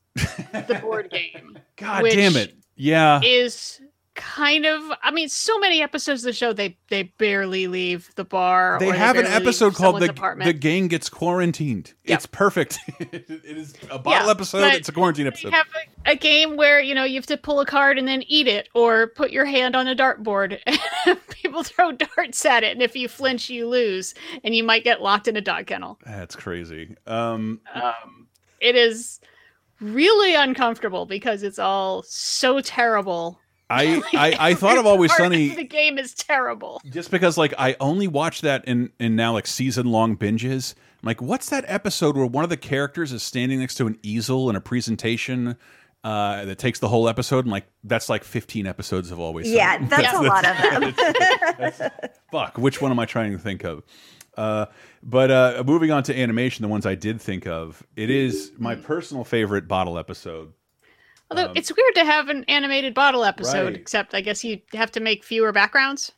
[0.52, 1.58] the board game.
[1.76, 2.54] God damn it.
[2.76, 3.20] Yeah.
[3.22, 3.80] Is
[4.18, 4.82] kind of.
[5.02, 8.78] I mean, so many episodes of the show they they barely leave the bar.
[8.80, 10.46] They or have an episode called the, apartment.
[10.46, 11.94] the gang gets quarantined.
[12.04, 12.80] It's perfect.
[12.98, 14.74] it is a bottle Yeah, episode.
[14.74, 15.52] It's a quarantine episode.
[15.52, 15.66] Have
[16.04, 18.48] a, a game where you know you have to pull a card and then eat
[18.48, 20.58] it, or put your hand on a dartboard.
[21.30, 25.00] People throw darts at it, and if you flinch, you lose, and you might get
[25.00, 25.98] locked in a dog kennel.
[26.04, 26.96] That's crazy.
[27.06, 28.26] Um, Um,
[28.60, 29.20] it is
[29.80, 33.40] really uncomfortable because it's all so terrible.
[33.70, 36.80] I, I I thought of Always Part Sunny The game is terrible.
[36.90, 40.74] just because like I only watch that in in now like season long binges.
[41.02, 43.98] I'm like, what's that episode where one of the characters is standing next to an
[44.02, 45.56] easel in a presentation
[46.02, 47.44] uh, that takes the whole episode?
[47.44, 49.46] And like that's like 15 episodes of Always.
[49.46, 49.58] Sunny.
[49.58, 50.94] Yeah, that's a lot of them.
[51.58, 53.82] that's- fuck, which one am I trying to think of?
[54.38, 54.66] Uh,
[55.02, 58.74] but uh, moving on to animation, the ones I did think of, it is my
[58.76, 60.52] personal favorite bottle episode.
[61.30, 63.74] Although it's weird to have an animated bottle episode, Right.
[63.76, 66.12] except I guess you have to make fewer backgrounds.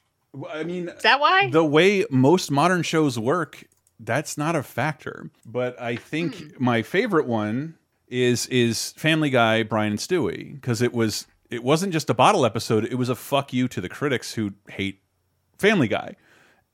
[0.53, 1.51] I mean, is that why?
[1.51, 3.64] The way most modern shows work,
[3.99, 5.31] that's not a factor.
[5.45, 6.64] But I think Hmm.
[6.64, 7.75] my favorite one
[8.07, 12.47] is is Family Guy, Brian and Stewie, because it was it wasn't just a bottle
[12.47, 15.01] episode; it was a fuck you to the critics who hate
[15.59, 16.14] Family Guy.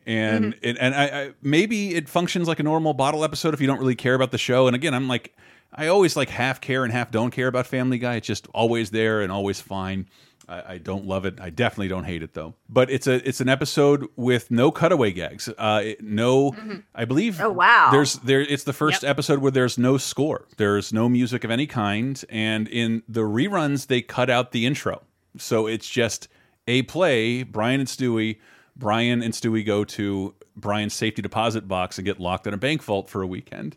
[0.06, 0.58] And Mm-hmm.
[0.68, 3.80] it, and I, I maybe it functions like a normal bottle episode if you don't
[3.80, 4.66] really care about the show.
[4.66, 5.34] And again, I'm like
[5.72, 8.14] I always like half care and half don't care about Family Guy.
[8.16, 10.06] It's just always there and always fine.
[10.48, 11.40] I, I don't love it.
[11.40, 12.54] I definitely don't hate it though.
[12.68, 15.48] But it's a it's an episode with no cutaway gags.
[15.58, 16.54] Uh, it- no,
[16.94, 17.40] I believe.
[17.40, 17.88] Oh, wow.
[17.90, 18.40] There's there.
[18.40, 20.46] It's the first episode where there's no score.
[20.56, 22.24] There's no music of any kind.
[22.30, 25.02] And in the reruns, they cut out the intro.
[25.36, 26.28] So it's just
[26.68, 27.42] a play.
[27.42, 28.38] Brian and Stewie.
[28.76, 32.82] Brian and Stewie go to Brian's safety deposit box and get locked in a bank
[32.82, 33.76] vault for a weekend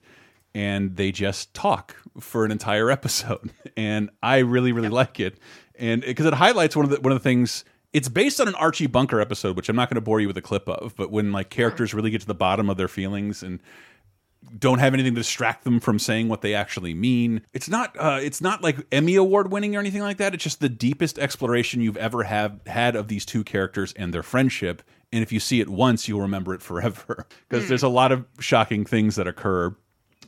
[0.54, 5.38] and they just talk for an entire episode and i really really like it.
[5.78, 8.56] And because it highlights one of the one of the things it's based on an
[8.56, 11.12] archie bunker episode which i'm not going to bore you with a clip of but
[11.12, 13.60] when like characters really get to the bottom of their feelings and
[14.58, 17.42] don't have anything to distract them from saying what they actually mean.
[17.54, 20.34] It's not uh, it's not like Emmy award winning or anything like that.
[20.34, 24.24] It's just the deepest exploration you've ever have had of these two characters and their
[24.24, 24.82] friendship.
[25.12, 28.26] And if you see it once, you'll remember it forever because there's a lot of
[28.40, 29.76] shocking things that occur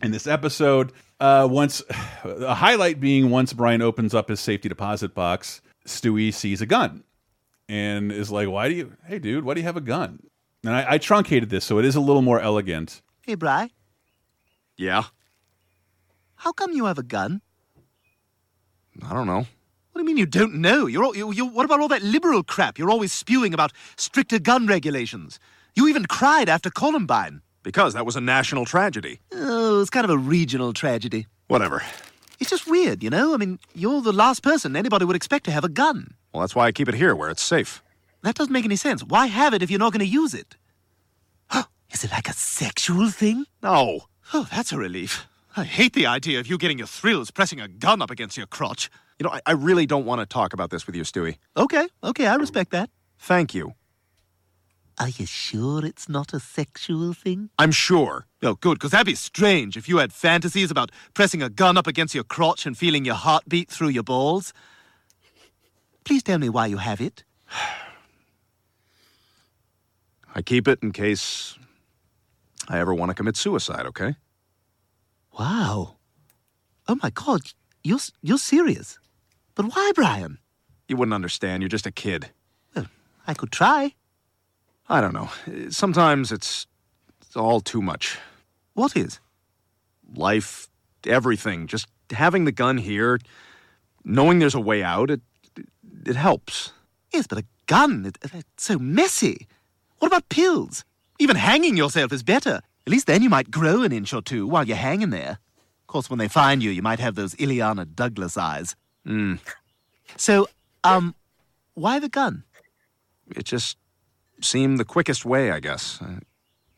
[0.02, 0.92] in this episode.
[1.20, 1.82] Uh, once
[2.24, 7.04] a highlight being once Brian opens up his safety deposit box, Stewie sees a gun
[7.70, 8.94] and is like, "Why do you?
[9.06, 10.20] Hey, dude, why do you have a gun?"
[10.64, 13.02] And I, I truncated this so it is a little more elegant.
[13.22, 13.70] Hey, Bry,
[14.82, 15.04] Yeah?
[16.38, 17.40] how come you have a gun?
[19.08, 19.46] I don't know.
[19.92, 20.88] What do you mean you don't know?
[20.88, 24.40] You're, all, you, you, what about all that liberal crap you're always spewing about stricter
[24.40, 25.40] gun regulations?
[25.76, 27.44] You even cried after Columbine.
[27.62, 29.20] Because that was a national tragedy.
[29.32, 31.28] Oh, it's kind of a regional tragedy.
[31.48, 31.84] Whatever.
[32.40, 33.36] It's just weird, you know?
[33.36, 36.16] I mean, you're the last person anybody would expect to have a gun.
[36.34, 37.84] Well, that's why I keep it here where it's safe.
[38.24, 39.04] That doesn't make any sense.
[39.04, 40.58] Why have it if you're not going to use it?
[41.92, 43.46] Is it like a sexual thing?
[43.62, 44.06] No.
[44.34, 45.28] Oh, that's a relief.
[45.58, 48.48] I hate the idea of you getting your thrills pressing a gun up against your
[48.48, 48.90] crotch.
[49.20, 51.38] You know, I, I really don't want to talk about this with you, Stewie.
[51.58, 52.90] Okay, okay, I respect that.
[53.20, 53.74] Thank you.
[55.00, 57.50] Are you sure it's not a sexual thing?
[57.58, 58.28] I'm sure.
[58.44, 61.88] Oh, good, because that'd be strange if you had fantasies about pressing a gun up
[61.88, 64.54] against your crotch and feeling your heart beat through your balls.
[66.06, 67.24] Please tell me why you have it.
[70.36, 71.58] I keep it in case
[72.72, 74.16] I ever want to commit suicide, okay?
[75.38, 75.98] Wow.
[76.88, 77.42] Oh my God,
[77.84, 78.98] you're, you're serious.
[79.56, 80.38] But why, Brian?
[80.88, 81.62] You wouldn't understand.
[81.62, 82.30] You're just a kid.
[82.74, 82.88] Well,
[83.28, 83.94] I could try.
[84.88, 85.30] I don't know.
[85.70, 86.66] Sometimes it's,
[87.22, 88.18] it's all too much.
[88.74, 89.20] What is?
[90.16, 90.70] Life,
[91.06, 91.68] everything.
[91.68, 93.20] Just having the gun here,
[94.06, 95.20] knowing there's a way out, it,
[95.58, 95.66] it,
[96.06, 96.72] it helps.
[97.12, 99.46] Yes, but a gun, it, it's so messy.
[100.00, 100.86] What about pills?
[101.22, 102.62] Even hanging yourself is better.
[102.88, 105.38] At least then you might grow an inch or two while you're hanging there.
[105.82, 108.76] Of course, when they find you, you might have those Illeana Douglas eyes.
[109.06, 109.38] Mm.
[110.18, 110.48] So,
[110.84, 111.14] um,
[111.76, 112.44] why the gun?
[113.36, 113.78] It just
[114.42, 116.02] seemed the quickest way, I guess.
[116.02, 116.20] Uh,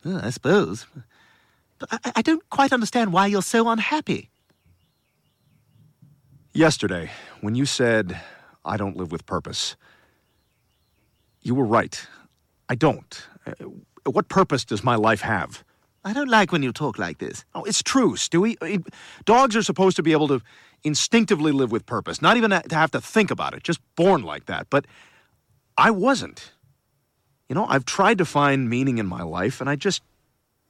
[0.06, 0.86] Uh, I suppose.
[1.78, 4.28] But I, I don't quite understand why you're so unhappy.
[6.52, 8.20] Yesterday, when you said,
[8.62, 9.76] I don't live with purpose,
[11.40, 12.06] you were right.
[12.68, 13.26] I don't.
[14.04, 15.64] What purpose does my life have?
[16.04, 17.44] I don't like when you talk like this.
[17.54, 18.56] Oh, it's true, Stewie.
[18.60, 18.84] I mean,
[19.24, 20.42] dogs are supposed to be able to
[20.82, 24.44] instinctively live with purpose, not even to have to think about it, just born like
[24.46, 24.66] that.
[24.68, 24.86] But
[25.78, 26.52] I wasn't.
[27.48, 30.02] You know, I've tried to find meaning in my life, and I just,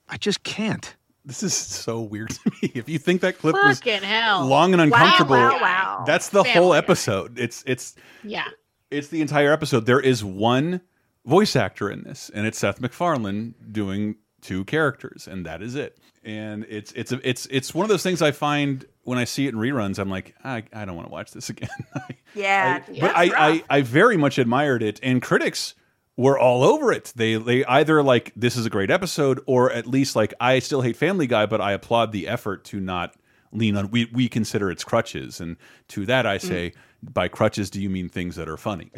[0.09, 0.95] I just can't.
[1.25, 2.71] This is so weird to me.
[2.75, 4.47] If you think that clip was hell.
[4.47, 6.05] long and uncomfortable, Wow, wow, wow.
[6.07, 6.79] that's the Family whole Guy.
[6.79, 7.39] episode.
[7.39, 8.45] It's it's Yeah.
[8.91, 9.87] it's the entire episode.
[9.87, 10.81] There is one
[11.25, 15.99] voice actor in this, and it's Seth MacFarlane doing two characters, and that is it.
[16.23, 19.47] And it's it's a, it's it's one of those things I find when I see
[19.47, 19.99] it in reruns.
[19.99, 21.69] I'm like, I, I don't want to watch this again.
[22.37, 22.81] Yeah.
[23.01, 25.77] but I, I I very much admired it, and critics
[26.17, 27.13] were all over it.
[27.15, 30.81] They they either like this is a great episode, or at least like I still
[30.81, 33.15] hate Family Guy, but I applaud the effort to not
[33.53, 33.91] lean on.
[33.93, 35.57] We we consider its crutches, and
[35.89, 36.43] to that I mm.
[36.43, 36.73] say.
[37.13, 38.91] By crutches, do you mean things that are funny?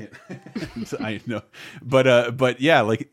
[1.01, 1.43] I know,
[1.83, 3.11] but uh, but yeah, like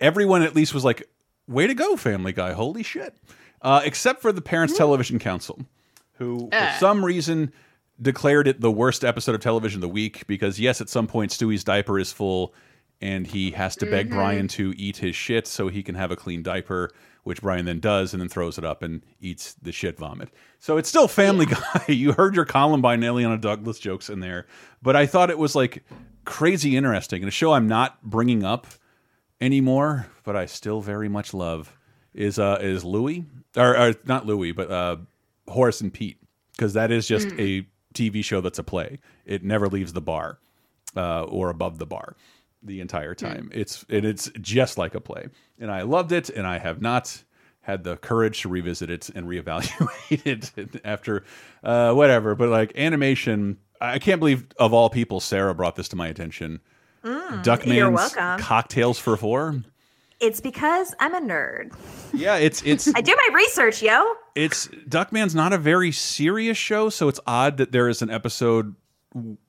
[0.00, 1.08] everyone at least was like,
[1.48, 2.52] "Way to go, Family Guy!
[2.52, 3.16] Holy shit!"
[3.62, 5.58] Uh, except for the Parents Television Council,
[6.18, 6.72] who Uh.
[6.72, 7.52] for some reason
[8.00, 11.32] declared it the worst episode of television of the week because yes, at some point
[11.32, 12.52] Stewie's diaper is full,
[13.00, 14.14] and he has to beg Mhm.
[14.14, 16.90] Brian to eat his shit so he can have a clean diaper,
[17.26, 20.28] which Brian then does and then throws it up and eats the shit vomit.
[20.60, 21.84] So it's still Family Guy.
[21.88, 24.46] You heard your Columbine Illeana Douglas jokes in there,
[24.80, 25.82] but I thought it was like
[26.24, 28.66] crazy interesting and a show I'm not bringing up
[29.40, 31.76] anymore, but I still very much love
[32.14, 33.24] is uh is Louis
[33.56, 34.96] or, or not Louis, but uh
[35.48, 36.18] Horace and Pete
[36.52, 37.62] because that is just Mm.
[37.62, 38.98] a TV show that's a play.
[39.24, 40.38] It never leaves the bar
[40.96, 42.14] uh, or above the bar
[42.66, 43.50] the entire time.
[43.52, 47.22] It's and it's just like a play, and I loved it, and I have not
[47.62, 50.26] had the courage to revisit it and reevaluate
[50.64, 51.24] it after
[51.64, 52.34] uh, whatever.
[52.34, 56.60] But like animation, I can't believe of all people, Sarah brought this to my attention.
[57.04, 59.62] Mm, Duckman's cocktails for four.
[60.18, 61.74] It's because I'm a nerd.
[62.14, 64.14] Yeah, it's it's I do my research, yo.
[64.34, 68.74] it's Duckman's not a very serious show, so it's odd that there is an episode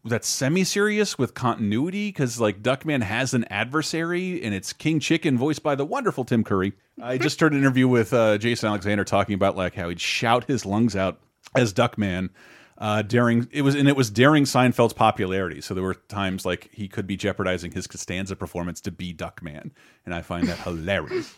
[0.06, 5.64] that's semi-serious with continuity because like Duckman has an adversary and it's King Chicken voiced
[5.64, 6.74] by the wonderful Tim Curry.
[7.02, 10.46] I just heard an interview with uh, Jason Alexander talking about like how he'd shout
[10.46, 11.20] his lungs out
[11.56, 12.30] as Duckman
[12.78, 15.62] uh, during it was and it was during Seinfeld's popularity.
[15.62, 19.72] So there were times like he could be jeopardizing his Costanza performance to be Duckman,
[20.06, 21.36] and I find that hilarious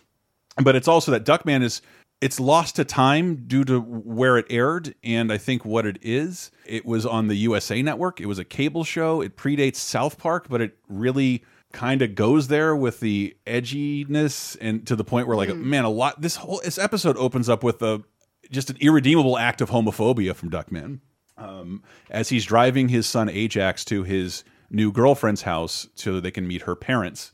[0.61, 1.81] but it's also that Duckman is
[2.21, 6.51] it's lost to time due to where it aired and I think what it is.
[6.65, 8.19] It was on the USA network.
[8.19, 9.21] It was a cable show.
[9.21, 14.87] It predates South Park, but it really kind of goes there with the edginess and
[14.87, 17.79] to the point where like man a lot this whole this episode opens up with
[17.83, 18.03] a
[18.49, 20.99] just an irredeemable act of homophobia from Duckman
[21.37, 26.47] um, as he's driving his son Ajax to his new girlfriend's house so they can
[26.47, 27.31] meet her parents.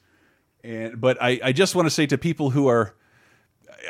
[0.63, 2.95] And but I, I just want to say to people who are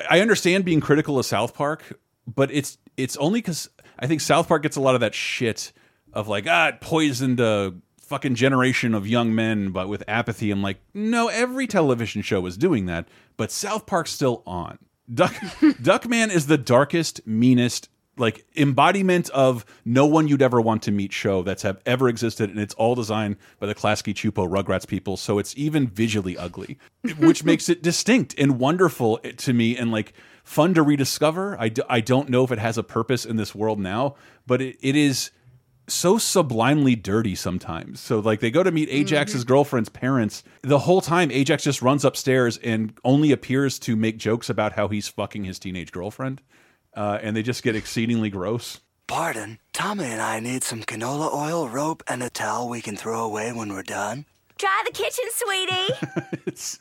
[0.10, 3.70] I understand being critical of South Park, but it's it's only because
[4.00, 5.72] I think South Park gets a lot of that shit
[6.14, 10.52] of like ah it poisoned a fucking generation of young men, but with apathy.
[10.52, 14.78] I'm like, no, every television show is doing that, but South Park's still on.
[15.12, 20.92] Duck Duckman is the darkest, meanest, like embodiment of no one you'd ever want to
[20.92, 24.88] meet show that's have ever existed, and it's all designed by the Klasky Csupo Rugrats
[24.88, 26.78] people, so it's even visually ugly,
[27.18, 30.14] which makes it distinct and wonderful eh, to me, and like
[30.44, 31.60] fun to rediscover.
[31.60, 34.16] I, d I don't know if it has a purpose in this world now,
[34.48, 35.32] but it, it is
[35.88, 38.00] so sublimely dirty sometimes.
[38.00, 39.02] So like they go to meet mm-hmm.
[39.02, 40.44] Ajax's girlfriend's parents.
[40.62, 44.88] The whole time Ajax just runs upstairs and only appears to make jokes about how
[44.88, 46.42] he's fucking his teenage girlfriend.
[46.96, 48.80] Uh, and they just get exceedingly gross.
[49.08, 53.24] Pardon, Tommy and I need some canola oil, rope, and a towel we can throw
[53.24, 54.26] away when we're done.
[54.58, 56.42] Try the kitchen, sweetie.
[56.48, 56.80] it's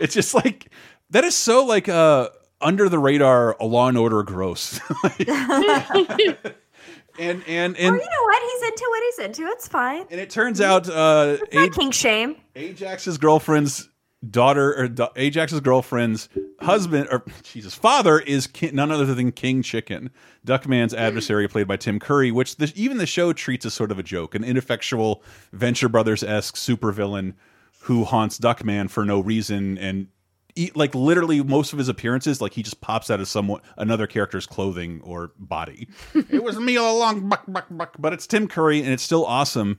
[0.00, 0.70] it's just like
[1.10, 2.28] that is so like uh
[2.60, 4.80] under the radar a law and order gross.
[5.04, 5.28] and
[7.18, 8.42] and and or you know what?
[8.42, 9.42] He's into what he's into.
[9.52, 10.06] It's fine.
[10.10, 12.36] And it turns out uh Not king shame.
[12.56, 13.88] Ajax's girlfriend's
[14.28, 16.28] daughter or da Ajax's girlfriend's
[16.60, 20.10] husband or Jesus father is none other than King Chicken,
[20.46, 23.98] Duckman's adversary, played by Tim Curry, which the, even the show treats as sort of
[23.98, 27.34] a joke, an ineffectual Venture Brothers esque supervillain
[27.80, 30.08] who haunts Duckman for no reason and.
[30.54, 34.06] Eat, like literally most of his appearances, like he just pops out of someone another
[34.06, 35.88] character's clothing or body.
[36.14, 37.96] it was me all along, buck, buck, buck.
[37.98, 39.78] But it's Tim Curry, and it's still awesome.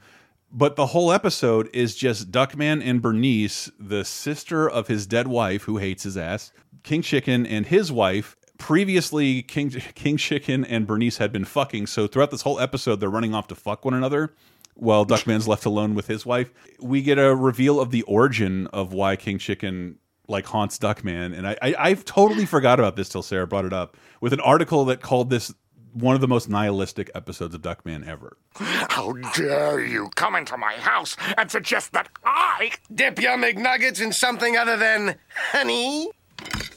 [0.56, 5.64] But the whole episode is just Duckman and Bernice, the sister of his dead wife
[5.64, 6.52] who hates his ass,
[6.84, 8.36] King Chicken and his wife.
[8.60, 13.10] Previously, King King Chicken and Bernice had been fucking, so throughout this whole episode, they're
[13.10, 14.36] running off to fuck one another
[14.76, 16.52] while Duckman's left alone with his wife.
[16.80, 19.98] We get a reveal of the origin of why King Chicken
[20.28, 23.74] like haunts Duckman, and I, I I've totally forgot about this till Sarah brought it
[23.74, 25.52] up with an article that called this
[25.94, 28.38] one of the most nihilistic episodes of Duckman ever.
[28.56, 34.12] How dare you come into my house and suggest that I dip your McNuggets in
[34.12, 35.16] something other than
[35.52, 36.10] honey?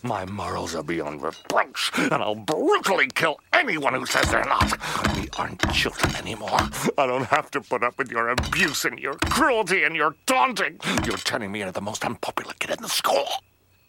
[0.03, 4.79] My morals are beyond reproach, and I'll brutally kill anyone who says they're not.
[5.17, 6.61] We aren't children anymore.
[6.97, 10.79] I don't have to put up with your abuse and your cruelty and your taunting.
[11.05, 13.27] You're turning me into the most unpopular kid in the school.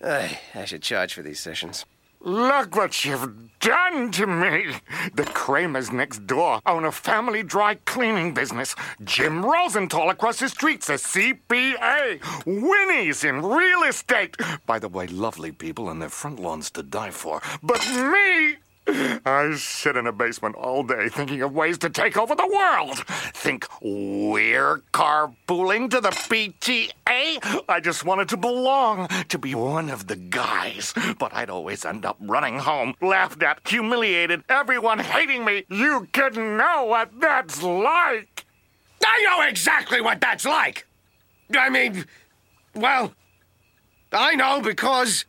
[0.04, 1.86] I, I should charge for these sessions.
[2.20, 4.76] Look what you've done to me!
[5.14, 8.76] The Kramers next door own a family dry cleaning business.
[9.04, 12.20] Jim Rosenthal across the street's a CPA.
[12.46, 14.36] Winnie's in real estate.
[14.66, 17.42] By the way, lovely people and their front lawns to die for.
[17.62, 18.58] But me!
[18.90, 23.00] I sit in a basement all day thinking of ways to take over the world.
[23.34, 27.66] Think we're carpooling to the PTA?
[27.68, 30.94] I just wanted to belong, to be one of the guys.
[31.20, 35.66] But I'd always end up running home, laughed at, humiliated, everyone hating me.
[35.70, 38.46] You couldn't know what that's like.
[39.06, 40.88] I know exactly what that's like.
[41.58, 42.06] I mean,
[42.74, 43.14] well,
[44.12, 45.26] I know because.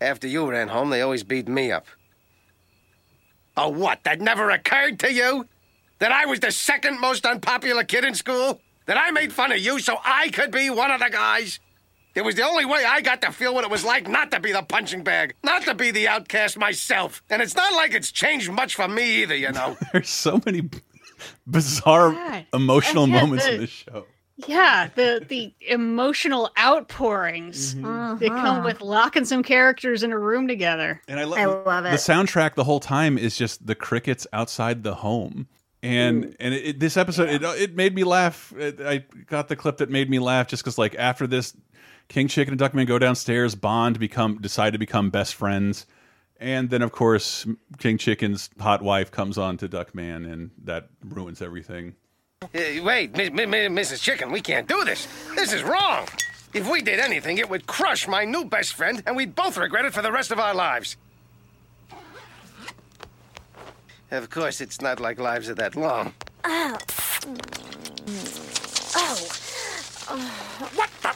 [0.00, 1.86] After you ran home, they always beat me up.
[3.56, 4.04] Oh, what?
[4.04, 5.46] That never occurred to you?
[5.98, 8.60] That I was the second most unpopular kid in school?
[8.86, 11.58] That I made fun of you so I could be one of the guys?
[12.14, 14.40] It was the only way I got to feel what it was like not to
[14.40, 17.22] be the punching bag, not to be the outcast myself.
[17.28, 19.76] And it's not like it's changed much for me either, you know.
[19.92, 20.68] There's so many
[21.46, 22.46] bizarre God.
[22.54, 24.06] emotional moments the- in this show.
[24.46, 28.18] Yeah, the the emotional outpourings Mm-hmm.
[28.18, 31.00] that come with locking some characters in a room together.
[31.08, 31.38] And I love,
[31.86, 35.48] it the soundtrack the whole time is just the crickets outside the home.
[35.82, 38.52] And and it, it- this episode it it made me laugh.
[38.56, 41.56] It, I got the clip that made me laugh just because like after this,
[42.08, 45.86] King Chicken and Duckman go downstairs, bond, become decide to become best friends,
[46.38, 47.46] and then of course
[47.78, 51.94] King Chicken's hot wife comes on to Duckman, and that ruins everything.
[52.42, 52.48] Uh,
[52.82, 54.02] wait, mi- mi- Mrs.
[54.02, 55.08] Chicken, we can't do this.
[55.34, 56.06] This is wrong.
[56.52, 59.86] If we did anything, it would crush my new best friend, and we'd both regret
[59.86, 60.98] it for the rest of our lives.
[64.10, 66.12] Of course, it's not like lives are that long.
[66.44, 66.76] Oh.
[68.94, 69.16] Oh.
[70.74, 71.14] What the?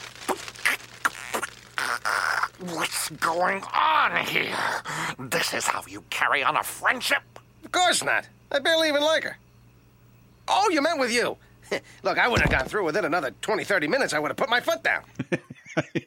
[2.74, 4.56] What's going on here?
[5.18, 7.22] This is how you carry on a friendship?
[7.62, 8.26] Of course not.
[8.50, 9.36] I barely even like her.
[10.50, 11.36] Oh, you meant with you.
[12.02, 14.12] Look, I wouldn't have gone through with it another 20, 30 minutes.
[14.12, 15.02] I would have put my foot down.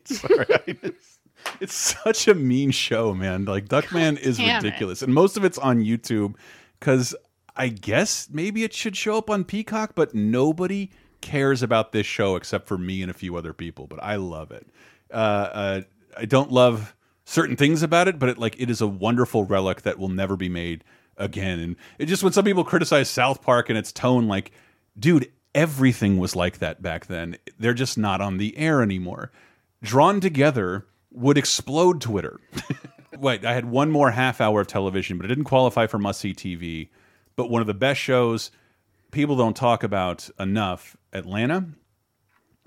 [0.05, 1.19] Sorry, I just-
[1.59, 3.43] it's such a mean show, man.
[3.45, 4.63] Like Duckman is damn it.
[4.63, 6.35] ridiculous, and most of it's on YouTube
[6.79, 7.13] because
[7.55, 10.89] I guess maybe it should show up on Peacock, but nobody
[11.19, 13.87] cares about this show except for me and a few other people.
[13.87, 14.67] But I love it.
[15.11, 15.81] Uh, uh,
[16.17, 19.81] I don't love certain things about it, but it like it is a wonderful relic
[19.81, 20.83] that will never be made
[21.17, 21.59] again.
[21.59, 24.51] And it just when some people criticize South Park and its tone, like,
[24.97, 27.37] dude, everything was like that back then.
[27.59, 29.31] They're just not on the air anymore.
[29.81, 32.39] Drawn together would explode Twitter.
[33.17, 36.19] Wait, I had one more half hour of television, but it didn't qualify for must
[36.19, 36.89] see TV.
[37.35, 38.51] But one of the best shows
[39.11, 41.65] people don't talk about enough Atlanta.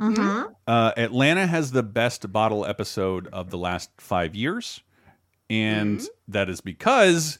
[0.00, 0.52] Mm-hmm.
[0.66, 4.80] Uh, Atlanta has the best bottle episode of the last five years,
[5.50, 7.38] and that is because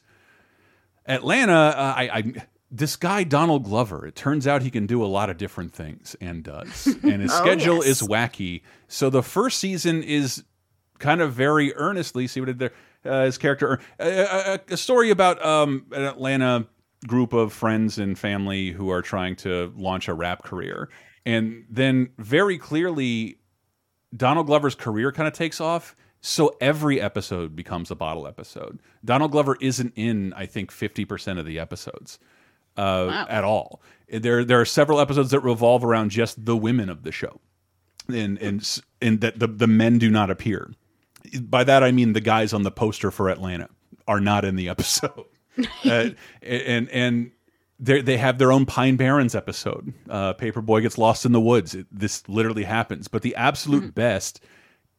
[1.07, 1.53] Atlanta.
[1.53, 2.33] Uh, I, I
[2.69, 4.05] this guy Donald Glover.
[4.05, 7.31] It turns out he can do a lot of different things and does, and his
[7.33, 8.01] Oh, schedule yes.
[8.01, 8.61] is wacky.
[8.87, 10.43] So the first season is
[10.99, 12.73] kind of very earnestly see what did there
[13.05, 16.65] uh, his character uh, a, a, a story about um, an Atlanta
[17.07, 20.89] group of friends and family who are trying to launch a rap career,
[21.25, 23.37] and then very clearly
[24.15, 25.95] Donald Glover's career kind of takes off.
[26.21, 28.79] So every episode becomes a bottle episode.
[29.05, 32.19] Donald Glover isn't in, I think, fifty percent of the episodes
[32.77, 33.81] uh, at all.
[34.09, 37.41] There, there are several episodes that revolve around just the women of the show,
[38.07, 40.71] and and and that the the men do not appear.
[41.41, 43.69] By that I mean the guys on the poster for Atlanta
[44.07, 45.25] are not in the episode,
[45.85, 46.09] uh,
[46.41, 47.31] and and
[47.79, 49.93] they they have their own Pine Barrens episode.
[50.09, 51.75] Uh, Paperboy gets lost in the woods.
[51.75, 53.07] It, this literally happens.
[53.07, 54.41] But the absolute best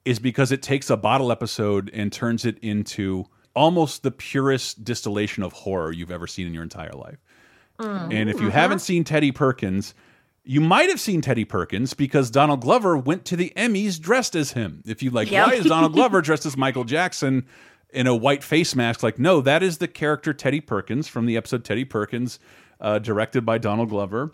[0.05, 5.42] is because it takes a bottle episode and turns it into almost the purest distillation
[5.42, 7.18] of horror you've ever seen in your entire life.
[7.78, 9.94] And if you haven't seen Teddy Perkins,
[10.44, 14.53] you might have seen Teddy Perkins because Donald Glover went to the Emmys dressed as
[14.53, 14.82] him.
[14.86, 15.46] If you like, Yep.
[15.46, 17.46] why is Donald Glover dressed as Michael Jackson
[17.92, 19.03] in a white face mask?
[19.03, 22.41] Like, no, that is the character Teddy Perkins from the episode Teddy Perkins,
[22.80, 24.33] uh, directed by Donald Glover.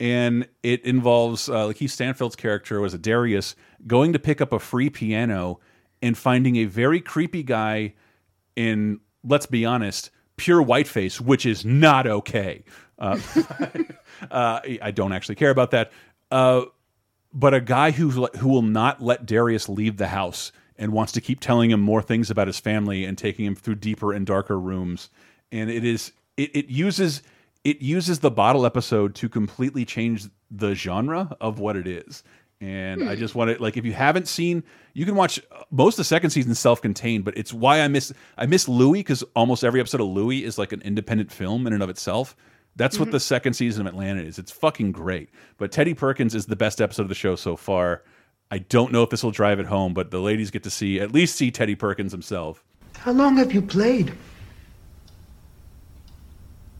[0.00, 3.56] And it involves uh, Keith Stanfield's character was a Darius
[3.86, 5.58] going to pick up a free piano
[6.00, 7.94] and finding a very creepy guy
[8.54, 12.64] in, let's be honest, pure whiteface, which is not okay.
[12.98, 13.18] Uh,
[14.30, 15.92] uh, I don't actually care about that.
[16.30, 16.62] Uh,
[17.32, 21.20] but a guy who who will not let Darius leave the house and wants to
[21.20, 24.58] keep telling him more things about his family and taking him through deeper and darker
[24.58, 25.10] rooms.
[25.52, 27.22] And it is it, it uses
[27.68, 32.22] it uses the bottle episode to completely change the genre of what it is.
[32.60, 35.40] And I just want to like if you haven't seen, you can watch
[35.70, 39.22] most of the second season self-contained, but it's why I miss I miss Louie because
[39.36, 42.34] almost every episode of Louie is like an independent film in and of itself.
[42.74, 43.12] That's what Mhm.
[43.12, 44.38] the second season of Atlanta is.
[44.38, 45.30] It's fucking great.
[45.56, 48.02] But Teddy Perkins is the best episode of the show so far.
[48.50, 50.98] I don't know if this will drive it home, but the ladies get to see
[51.00, 52.64] at least see Teddy Perkins himself.
[52.96, 54.12] How long have you played?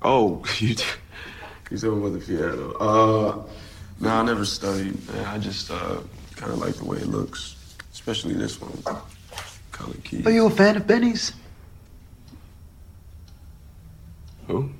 [0.02, 0.74] Oh, you
[1.70, 2.72] you talking about the piano?
[2.78, 3.42] Uh,
[4.00, 5.06] no, I never studied.
[5.08, 5.24] Man.
[5.26, 6.00] I just uh,
[6.36, 7.56] kind of like the way it looks,
[7.92, 9.00] especially this one.
[9.72, 10.24] Color key.
[10.24, 11.32] Are you a fan of Benny's?
[14.46, 14.70] Who?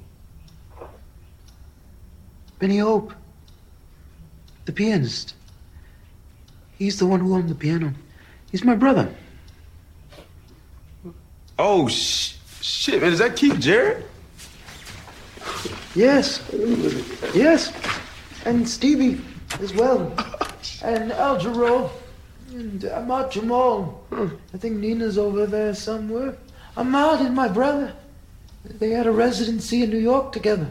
[2.58, 3.12] Benny Hope,
[4.64, 5.34] the pianist.
[6.78, 7.92] He's the one who owned the piano.
[8.50, 9.14] He's my brother.
[11.58, 13.12] Oh, sh shit, man.
[13.12, 14.08] Is that Keith Jarrett?
[15.94, 16.42] Yes.
[17.34, 17.72] Yes.
[18.44, 19.20] And Stevie
[19.60, 20.12] as well.
[20.82, 21.90] And Al Jarreau.
[22.52, 24.04] And Ahmad Jamal.
[24.12, 26.36] I think Nina's over there somewhere.
[26.76, 27.92] Ahmad and my brother.
[28.64, 30.68] They had a residency in New York together.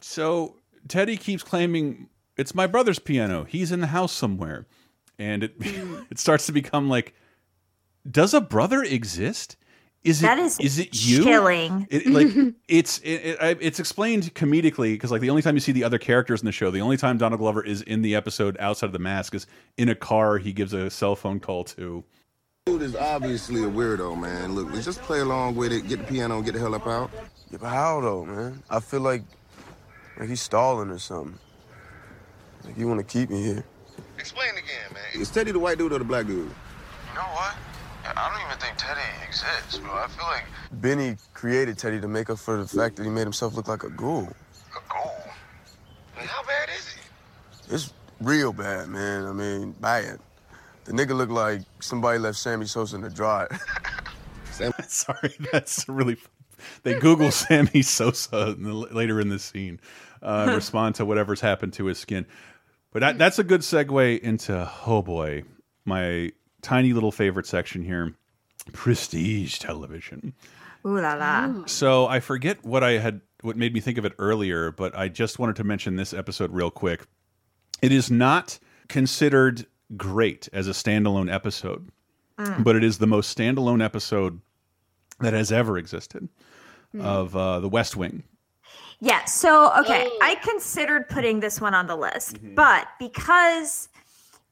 [0.00, 0.56] So
[0.88, 3.44] Teddy keeps claiming it's my brother's piano.
[3.44, 4.66] He's in the house somewhere,
[5.18, 5.54] and it
[6.10, 7.14] it starts to become like,
[8.08, 9.56] does a brother exist?
[10.06, 11.24] Is it That is is it you?
[11.24, 11.86] chilling.
[11.90, 12.28] It, like
[12.68, 15.98] it's it, it, it's explained comedically because like the only time you see the other
[15.98, 18.92] characters in the show, the only time Donald Glover is in the episode outside of
[18.92, 19.46] the mask is
[19.76, 20.38] in a car.
[20.38, 22.04] He gives a cell phone call to.
[22.66, 24.54] Dude is obviously a weirdo, man.
[24.54, 26.86] Look, let's just play along with it, get the piano, and get the hell up
[26.86, 27.10] out.
[27.50, 28.62] Yeah, but how though, man?
[28.70, 29.22] I feel like
[30.18, 31.38] like he's stalling or something.
[32.64, 33.64] Like you want to keep me here.
[34.18, 35.20] Explain again, man.
[35.20, 36.38] Is Teddy the white dude or the black dude?
[36.38, 37.54] You know what?
[38.16, 39.92] I don't even think Teddy exists, bro.
[39.92, 43.22] I feel like Benny created Teddy to make up for the fact that he made
[43.22, 44.24] himself look like a ghoul.
[44.24, 45.12] a goal.
[46.16, 47.74] Like, how bad is he?
[47.74, 49.26] It's real bad, man.
[49.26, 50.20] I mean, bad.
[50.84, 53.48] The nigga looked like somebody left Sammy Sosa in the dryer.
[54.88, 56.16] Sorry, that's really.
[56.82, 59.80] They Google Sammy Sosa in the, later in the scene,
[60.22, 62.26] uh, respond to whatever's happened to his skin.
[62.92, 65.44] But that, that's a good segue into oh boy,
[65.84, 66.32] my
[66.66, 68.12] tiny little favorite section here,
[68.72, 70.32] prestige television.
[70.84, 71.64] Ooh la la.
[71.66, 75.08] So I forget what I had, what made me think of it earlier, but I
[75.08, 77.06] just wanted to mention this episode real quick.
[77.82, 79.66] It is not considered
[79.96, 81.88] great as a standalone episode,
[82.38, 82.64] Mm.
[82.64, 84.40] but it is the most standalone episode
[85.20, 86.28] that has ever existed
[86.92, 87.00] Hmm.
[87.00, 88.24] of uh, The West Wing.
[89.00, 93.88] Yeah, so okay, I considered putting this one on the list, but because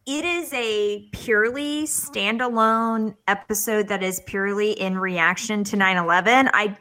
[0.06, 6.76] it is a purely standalone episode that is purely in reaction to 9/11, I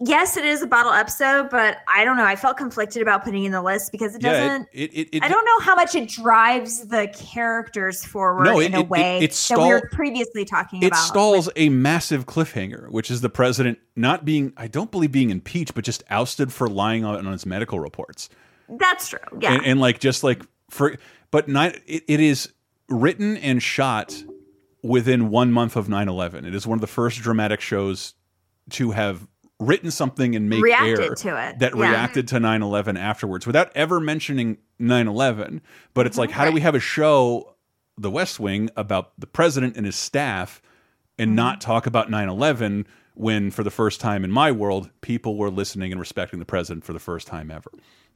[0.00, 2.24] yes, it is a bottle episode, but I don't know.
[2.24, 5.28] I felt conflicted about putting in the list because it doesn't it- it- it- I
[5.28, 9.32] don't know how much it drives the characters forward No, in a it- way it
[9.32, 10.96] that we were previously talking about.
[10.96, 15.30] It stalls a massive cliffhanger, which is the president not being, I don't believe being
[15.30, 18.28] impeached, but just ousted for lying on, on his medical reports.
[18.68, 19.18] That's true.
[19.40, 19.54] Yeah.
[19.54, 20.96] and, and like just like for
[21.30, 22.52] but nine it, it is
[22.88, 24.22] written and shot
[24.82, 28.14] within one month of 9-11 it is one of the first dramatic shows
[28.70, 29.26] to have
[29.60, 31.90] written something and make Reacted air to it, that yeah.
[31.90, 35.60] reacted to 9-11 afterwards without ever mentioning 9-11
[35.94, 37.54] but it's like how do we have a show
[37.96, 40.62] the west wing about the president and his staff
[41.18, 41.70] and not mm-hmm.
[41.70, 42.86] talk about 9-11
[43.18, 46.84] when for the first time in my world people were listening and respecting the president
[46.84, 47.70] for the first time ever?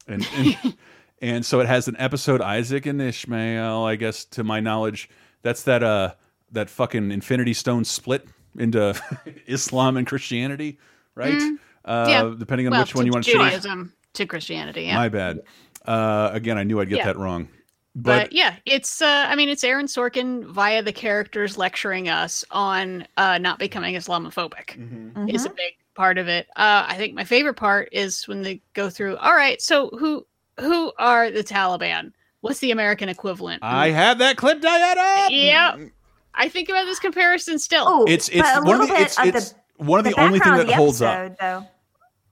[0.07, 0.77] And and,
[1.21, 5.09] and so it has an episode Isaac and Ishmael I guess to my knowledge
[5.41, 6.13] that's that uh
[6.51, 8.27] that fucking infinity stone split
[8.57, 8.93] into
[9.47, 10.79] Islam and Christianity
[11.15, 11.57] right Mm.
[11.85, 12.33] uh yeah.
[12.37, 14.83] depending on Well, which one you want to choose Judaism to Christianity.
[14.83, 14.95] Yeah.
[14.95, 15.41] my bad
[15.85, 17.05] uh again I knew I'd get Yeah.
[17.05, 17.47] that wrong
[17.95, 22.43] but, but yeah, it's uh I mean it's Aaron Sorkin via the characters lecturing us
[22.51, 25.29] on uh not becoming Islamophobic Mm-hmm.
[25.29, 26.47] is a big part of it.
[26.55, 30.25] Uh I think my favorite part is when they go through, all right, so who
[30.59, 32.11] who are the Taliban?
[32.41, 33.63] What's the American equivalent?
[33.63, 35.77] I have that clip Diana Yeah.
[36.35, 37.85] I think about this comparison still.
[37.87, 40.05] Oh, it's it's a one of little the it's bit of it's the- one of
[40.05, 41.65] the, only thing that of the holds up Though,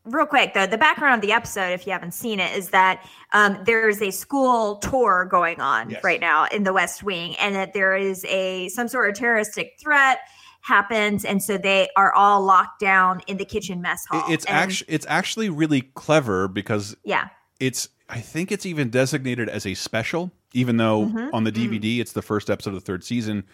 [0.05, 3.05] real quick though, the background of the episode, if you haven't seen it, is that
[3.33, 6.03] um, there's a school tour going on Yes.
[6.03, 9.73] right now in the West Wing, and that there is a some sort of terroristic
[9.81, 10.19] threat
[10.61, 14.23] happens, and so they are all locked down in the kitchen mess hall.
[14.31, 17.29] It's actually it's actually really clever because yeah.
[17.59, 21.29] it's I think it's even designated as a special, even though Mhm.
[21.33, 23.45] on the DVD it's the first episode of the third season.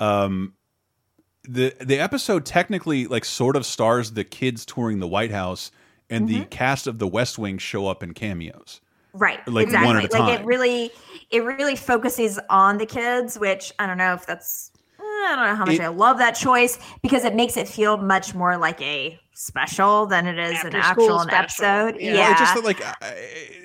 [0.00, 0.54] Um,
[1.44, 5.70] the the episode technically like sort of stars the kids touring the White House,
[6.10, 8.80] and the cast of The West Wing show up in cameos.
[9.12, 9.38] Right.
[9.48, 9.86] Like, exactly.
[9.86, 10.20] one at a time.
[10.26, 10.90] Like it really
[11.30, 15.46] it really focuses on the kids, which I don't know if that's eh, I don't
[15.46, 18.56] know how much It- I love that choice because it makes it feel much more
[18.58, 21.96] like a special than it is an After-school actual an episode.
[22.00, 22.12] Yeah.
[22.12, 22.20] Yeah.
[22.20, 22.82] Well, it's just that like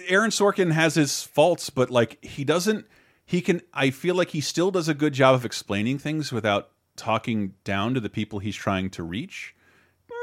[0.07, 2.85] Aaron Sorkin has his faults, but like he doesn't.
[3.25, 3.61] He can.
[3.73, 7.93] I feel like he still does a good job of explaining things without talking down
[7.93, 9.53] to the people he's trying to reach.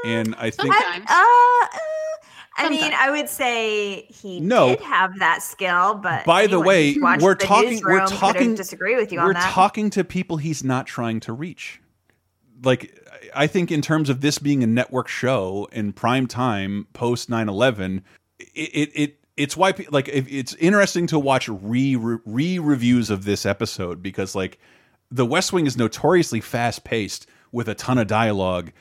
[0.05, 1.67] And I think I, uh,
[2.61, 4.69] uh, I mean, I would say he No.
[4.69, 7.81] did have that skill, but By the way, we're the talking.
[7.83, 8.55] We're talking.
[8.55, 9.51] disagree with you we're on that.
[9.53, 11.79] talking to people he's not trying to reach.
[12.63, 12.97] Like
[13.35, 18.03] I think, in terms of this being a network show in prime time post 9-11,
[18.39, 23.25] it, it it it's why like if, it's interesting to watch re re reviews of
[23.25, 24.59] this episode because like
[25.11, 28.71] the West Wing is notoriously fast paced with a ton of dialogue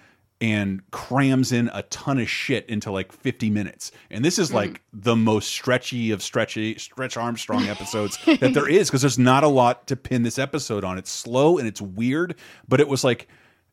[0.40, 3.92] and crams in a ton of shit into like 50 minutes.
[4.10, 5.00] And this is like mm-hmm.
[5.00, 9.48] the most stretchy of stretchy stretch Armstrong episodes that there is because there's not a
[9.48, 10.98] lot to pin this episode on.
[10.98, 12.34] It's slow and it's weird,
[12.66, 13.28] but it was like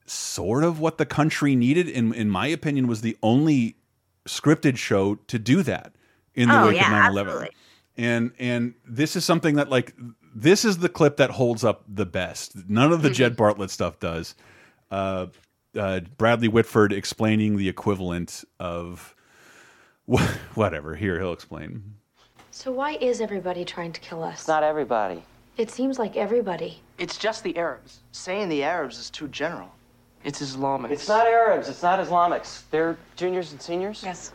[0.10, 3.76] sort of what the country needed in in my opinion was the only
[4.27, 5.94] scripted show to do that
[6.36, 7.19] in the Oh, wake yeah, of 9/11.
[7.22, 7.49] absolutely.
[7.98, 9.94] And and this is something that like
[10.34, 12.53] this is the clip that holds up the best.
[12.69, 14.36] None of the Jed Bartlet stuff does.
[14.91, 15.27] Uh,
[15.76, 19.15] uh, Bradley Whitford explaining the equivalent of
[20.11, 20.22] wh
[20.56, 20.95] whatever.
[20.95, 21.95] Here he'll explain.
[22.52, 24.48] So why is everybody trying to kill us?
[24.48, 25.23] Not everybody.
[25.57, 26.80] It seems like everybody.
[26.98, 27.99] It's just the Arabs.
[28.11, 29.72] Saying the Arabs is too general.
[30.23, 30.91] It's Islamic.
[30.91, 31.69] It's not Arabs.
[31.69, 32.63] It's not Islamics.
[32.71, 34.03] They're juniors and seniors?
[34.03, 34.33] Yes.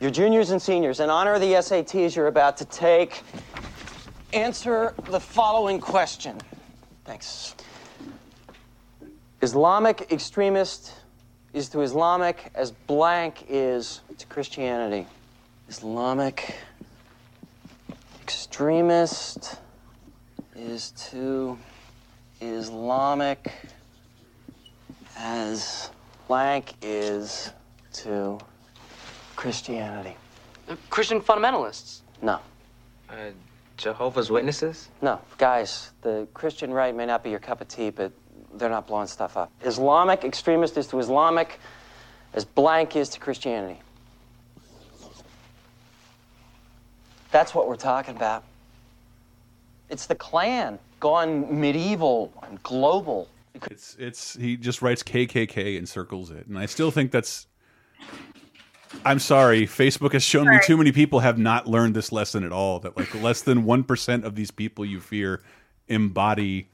[0.00, 1.00] You're juniors and seniors.
[1.00, 3.22] In honor of the SATs you're about to take,
[4.32, 6.40] answer the following question.
[7.04, 7.54] Thanks.
[9.42, 10.92] Islamic extremist
[11.52, 15.06] is to Islamic as blank is to Christianity.
[15.68, 16.54] Islamic
[18.22, 19.56] extremist
[20.56, 21.58] is to
[22.40, 23.52] Islamic
[25.16, 25.90] as
[26.28, 27.52] blank is
[27.92, 28.38] to
[29.36, 30.16] Christianity.
[30.90, 32.00] Christian fundamentalists.
[32.22, 32.40] No.
[33.08, 33.30] Uh,
[33.76, 34.88] Jehovah's Witnesses?
[35.02, 38.12] No, guys, the Christian right may not be your cup of tea, but
[38.54, 39.50] they're not blowing stuff up.
[39.62, 41.58] Islamic extremist is to Islamic
[42.32, 43.80] as blank is to Christianity.
[47.30, 48.44] That's what we're talking about.
[49.90, 53.28] It's the Klan gone medieval and global.
[53.70, 57.46] It's it's he just writes KKK and circles it, and I still think that's.
[59.04, 62.52] I'm sorry, Facebook has shown me too many people have not learned this lesson at
[62.52, 62.78] all.
[62.80, 65.42] That like less than one percent of these people you fear
[65.88, 66.68] embody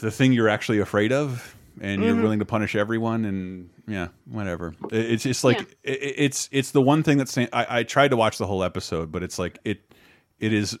[0.00, 2.22] the thing you're actually afraid of, and you're Mhm.
[2.22, 3.24] willing to punish everyone.
[3.26, 4.74] And yeah, whatever.
[4.90, 7.36] It- It's just like it, it's it's the one thing that's.
[7.36, 9.80] I, I tried to watch the whole episode, but it's like it
[10.40, 10.78] it is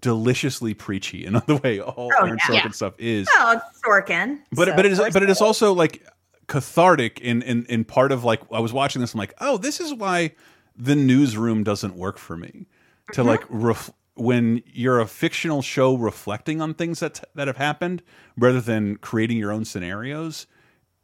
[0.00, 2.44] deliciously preachy in the way all Oh, Aaron yeah.
[2.46, 2.70] Sorkin Yeah.
[2.70, 4.38] stuff is Oh, it's Sorkin.
[4.52, 6.06] but so but it is but it is also like
[6.48, 9.80] cathartic in in in part of like I was watching this I'm like oh this
[9.80, 10.32] is why
[10.76, 12.66] the newsroom doesn't work for me
[13.12, 13.28] to Mm-hmm.
[13.28, 18.02] like ref when you're a fictional show reflecting on things that that have happened
[18.36, 20.46] rather than creating your own scenarios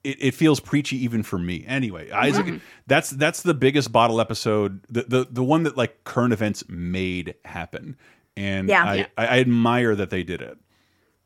[0.05, 2.56] it, it feels preachy even for me anyway Isaac Mm-hmm.
[2.86, 7.35] that's that's the biggest bottle episode the, the the one that like current events made
[7.44, 7.97] happen
[8.39, 8.85] and Yeah.
[8.85, 9.06] I, Yeah.
[9.16, 10.59] I I admire that they did it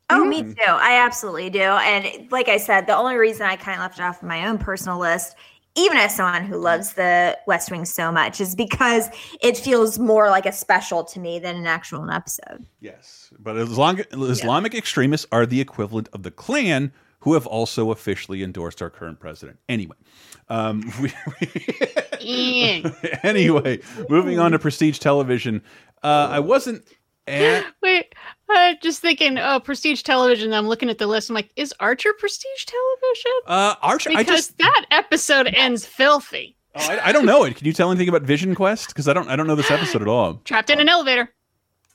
[0.09, 0.53] Oh, me too.
[0.67, 1.61] I absolutely do.
[1.61, 4.57] And like I said, the only reason I kind of left it off my own
[4.57, 5.35] personal list,
[5.75, 9.09] even as someone who loves the West Wing so much, is because
[9.41, 12.65] it feels more like a special to me than an actual episode.
[12.79, 16.91] Yes, but Islam Islamic extremists are the equivalent of the Klan,
[17.21, 19.57] who have also officially endorsed our current president.
[19.67, 19.95] Anyway,
[20.49, 21.11] um, we,
[23.23, 23.79] anyway,
[24.09, 25.63] moving on to prestige television.
[26.03, 26.85] Uh, I wasn't
[27.27, 28.13] at Wait,
[28.53, 30.53] uh, just thinking, oh, prestige television.
[30.53, 31.29] I'm looking at the list.
[31.29, 33.31] I'm like, is Archer prestige television?
[33.47, 34.09] uh, Archer.
[34.09, 36.55] Because I just that episode ends filthy.
[36.75, 37.55] oh, I, I don't know it.
[37.55, 38.87] Can you tell anything about Vision Quest?
[38.89, 40.35] Because I don't I don't know this episode at all.
[40.43, 41.33] Trapped in an elevator.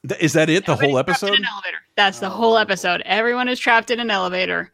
[0.08, 0.64] Th- Is that it?
[0.66, 1.28] The whole Trapped episode?
[1.30, 1.78] in an elevator.
[1.96, 3.02] That's the whole episode.
[3.04, 4.70] Everyone is trapped in an elevator,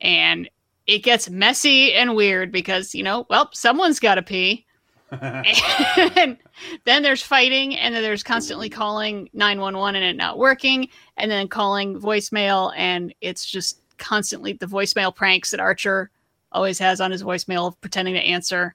[0.00, 0.50] and
[0.88, 4.65] it gets messy and weird because you know, well, someone's got to pee.
[5.20, 6.36] and
[6.84, 11.48] then there's fighting, and then there's constantly calling 911 and it not working, and then
[11.48, 16.10] calling voicemail, and it's just constantly the voicemail pranks that Archer
[16.52, 18.74] always has on his voicemail, pretending to answer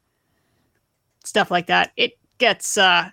[1.25, 1.91] stuff like that.
[1.97, 3.09] It gets, uh,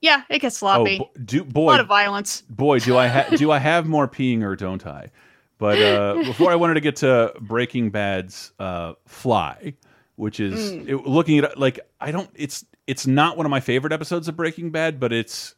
[0.00, 1.00] yeah, it gets sloppy.
[1.00, 2.42] Oh, do a boy, lot of violence.
[2.50, 5.10] boy, do I ha do I have more peeing or don't I?
[5.58, 9.74] But uh, before I wanted to get to Breaking Bad's uh, Fly,
[10.22, 10.88] which is Mm.
[10.88, 14.36] it- looking at like I don't it's it's not one of my favorite episodes of
[14.36, 15.54] Breaking Bad, but it's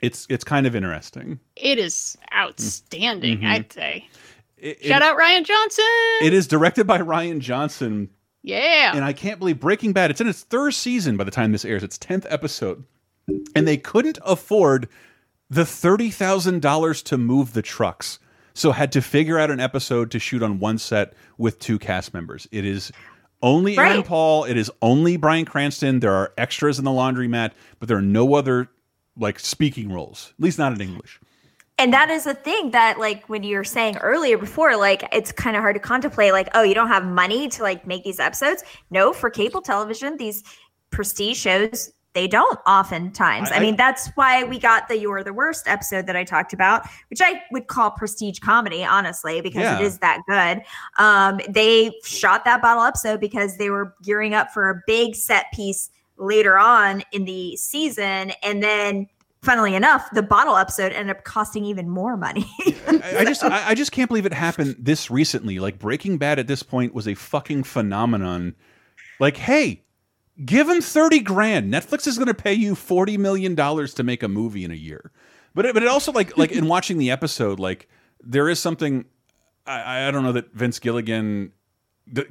[0.00, 1.40] it's it's kind of interesting.
[1.56, 3.46] It is outstanding, Mhm.
[3.46, 4.08] I'd say.
[4.56, 5.84] It, Shout it- out Rian Johnson.
[6.22, 8.08] It is directed by Rian Johnson,
[8.42, 8.92] yeah.
[8.94, 10.10] and I can't believe Breaking Bad.
[10.10, 11.82] It's in its third season by the time this airs.
[11.82, 12.84] Its tenth episode,
[13.54, 14.88] and they couldn't afford
[15.50, 18.18] the thirty thousand dollars to move the trucks,
[18.54, 22.12] so had to figure out an episode to shoot on one set with two cast
[22.14, 22.48] members.
[22.50, 22.90] It is
[23.46, 24.44] only Aaron Paul.
[24.44, 26.00] It is only Bryan Cranston.
[26.00, 28.68] There are extras in the laundromat, but there are no other
[29.16, 31.20] like speaking roles, at least not in English.
[31.78, 35.30] And that is the thing that, like, when you were saying earlier before, like, it's
[35.30, 38.18] kind of hard to contemplate, like, oh, you don't have money to like make these
[38.18, 38.64] episodes.
[38.90, 40.42] No, for cable television, these
[40.90, 43.52] prestige shows, they don't oftentimes.
[43.52, 46.52] I, I- mean, that's why we got the You're the Worst episode that I talked
[46.52, 49.78] about, which I would call prestige comedy, honestly, because Yeah.
[49.78, 50.62] it is that good.
[50.98, 55.46] Um, they shot that bottle episode because they were gearing up for a big set
[55.52, 58.32] piece later on in the season.
[58.42, 59.06] And then,
[59.42, 62.50] funnily enough, the bottle episode ended up costing even more money.
[62.88, 65.58] I, I just I, I just can't believe it happened this recently.
[65.58, 68.54] Like Breaking Bad at this point was a fucking phenomenon.
[69.20, 69.82] Like, hey,
[70.44, 71.72] give him 30 grand.
[71.72, 74.74] Netflix is going to pay you 40 million dollars to make a movie in a
[74.74, 75.10] year.
[75.54, 77.88] But it, but it also like like in watching the episode like
[78.22, 79.06] there is something
[79.66, 81.52] I I don't know that Vince Gilligan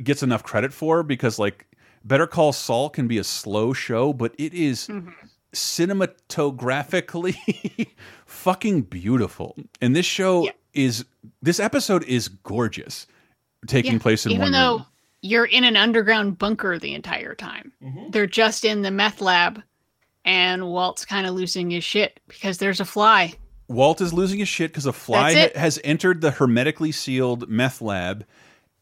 [0.04, 1.68] gets enough credit for because like
[2.04, 5.10] Better Call Saul can be a slow show, but it is mm-hmm.
[5.54, 7.88] cinematographically
[8.26, 9.56] fucking beautiful.
[9.82, 11.06] And this show is
[11.42, 13.08] this episode is gorgeous,
[13.66, 14.86] taking Yeah, place in even one though room.
[15.26, 17.74] You're in an underground bunker the entire time.
[17.84, 18.12] Mm-hmm.
[18.12, 19.62] They're just in the meth lab,
[20.24, 23.34] and Walt's kind of losing his shit because there's a fly.
[23.68, 27.82] Walt is losing his shit because a fly ha- has entered the hermetically sealed meth
[27.82, 28.26] lab,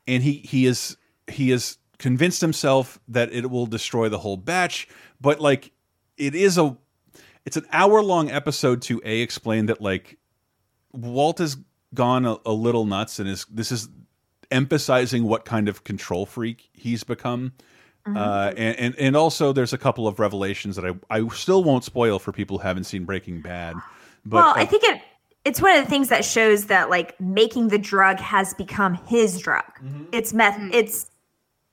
[0.06, 0.98] and he he is
[1.28, 4.90] he is convinced himself that it will destroy the whole batch.
[5.22, 5.72] But like,
[6.18, 6.76] it is a
[7.46, 10.18] it's an hour long episode to a explain that like
[10.92, 11.56] Walt has
[11.94, 13.88] gone a, a little nuts and is this is
[14.54, 17.54] emphasizing what kind of control freak he's become.
[18.08, 18.18] Mm-hmm.
[18.18, 21.84] Uh, and, and and also there's a couple of revelations that I I still won't
[21.84, 23.76] spoil for people who haven't seen Breaking Bad.
[24.26, 25.02] But well, I think it
[25.46, 29.40] it's one of the things that shows that like making the drug has become his
[29.40, 29.72] drug.
[30.12, 30.60] It's meth.
[30.74, 31.12] It's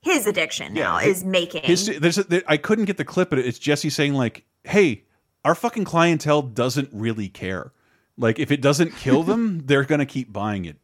[0.02, 1.62] his addiction now hi- is making.
[1.62, 5.05] His, there's a, there, I couldn't get the clip, but it's Jesse saying like, "Hey,
[5.44, 7.73] our fucking clientele doesn't really care.
[8.16, 10.77] Like, if it doesn't kill them, they're gonna keep buying it.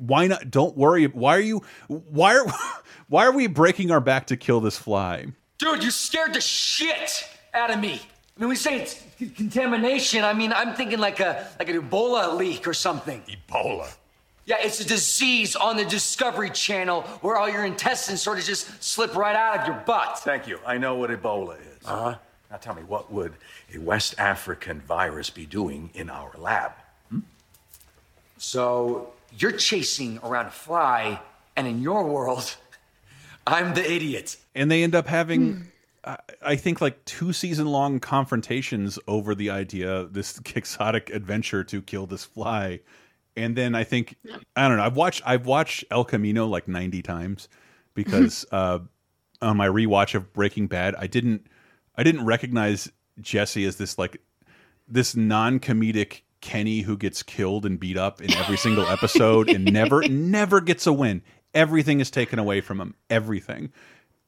[0.00, 0.50] Why not?
[0.50, 1.06] Don't worry.
[1.06, 1.62] Why are you?
[1.88, 2.46] Why are
[3.08, 5.26] why are we breaking our back to kill this fly?
[5.58, 8.00] Dude, you scared the shit out of me.
[8.36, 9.04] I mean, we say it's
[9.36, 10.24] contamination.
[10.24, 13.22] I mean, I'm thinking like a like an Ebola leak or something.
[13.28, 13.92] Ebola.
[14.46, 18.82] Yeah, it's a disease on the Discovery Channel where all your intestines sort of just
[18.82, 20.18] slip right out of your butt.
[20.20, 20.58] Thank you.
[20.66, 21.86] I know what Ebola is.
[21.86, 22.16] Uh-huh.
[22.50, 23.34] Now tell me, what would
[23.72, 26.72] a West African virus be doing in our lab?
[28.38, 31.20] So you're chasing around a fly,
[31.56, 32.56] and in your world,
[33.46, 34.36] I'm the idiot.
[34.54, 35.68] And they end up having,
[36.04, 41.82] I I think, like two season long confrontations over the idea this quixotic adventure to
[41.82, 42.80] kill this fly.
[43.36, 44.16] And then I think
[44.56, 44.84] I don't know.
[44.84, 47.48] I've watched I've watched El Camino like ninety times
[47.94, 48.80] because uh,
[49.42, 51.46] on my rewatch of Breaking Bad, I didn't
[51.96, 52.90] I didn't recognize
[53.20, 54.20] Jesse as this like
[54.88, 59.64] this non comedic Kenny who gets killed and beat up in every single episode and
[59.64, 61.22] never never gets a win.
[61.54, 62.94] Everything is taken away from him.
[63.08, 63.72] Everything.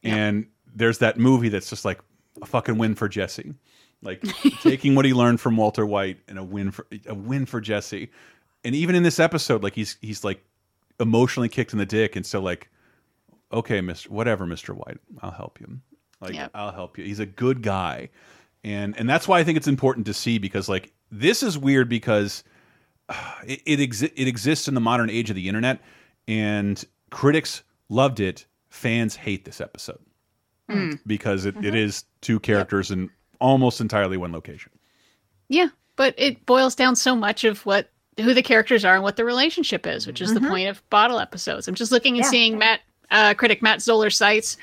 [0.03, 2.01] And there's that movie that's just like
[2.41, 3.55] a fucking win for Jesse.
[4.03, 4.23] Like
[4.63, 8.11] taking what he learned from Walter White and a win for a win for Jesse.
[8.65, 10.43] And even in this episode, like he's he's like
[11.01, 12.69] emotionally kicked in the dick and so like
[13.53, 14.09] okay, Mr.
[14.09, 14.75] whatever, Mr.
[14.75, 15.79] White, I'll help you.
[16.21, 16.51] Like Yep.
[16.55, 17.05] I'll help you.
[17.05, 18.09] He's a good guy.
[18.65, 21.89] And and that's why I think it's important to see because like this is weird
[21.89, 22.43] because
[23.09, 23.15] uh,
[23.47, 25.81] it it, exi it exists in the modern age of the internet
[26.27, 29.99] and critics loved it, fans hate this episode
[30.71, 30.99] Mm.
[31.07, 33.11] because it, it is two characters in
[33.41, 34.71] almost entirely one location.
[35.49, 37.91] Yeah, but it boils down so much of what
[38.21, 41.19] who the characters are and what the relationship is, which is the point of bottle
[41.19, 41.67] episodes.
[41.69, 42.31] I'm just looking and Yeah.
[42.31, 42.81] seeing Matt
[43.11, 44.57] uh, critic Matt Zoller Seitz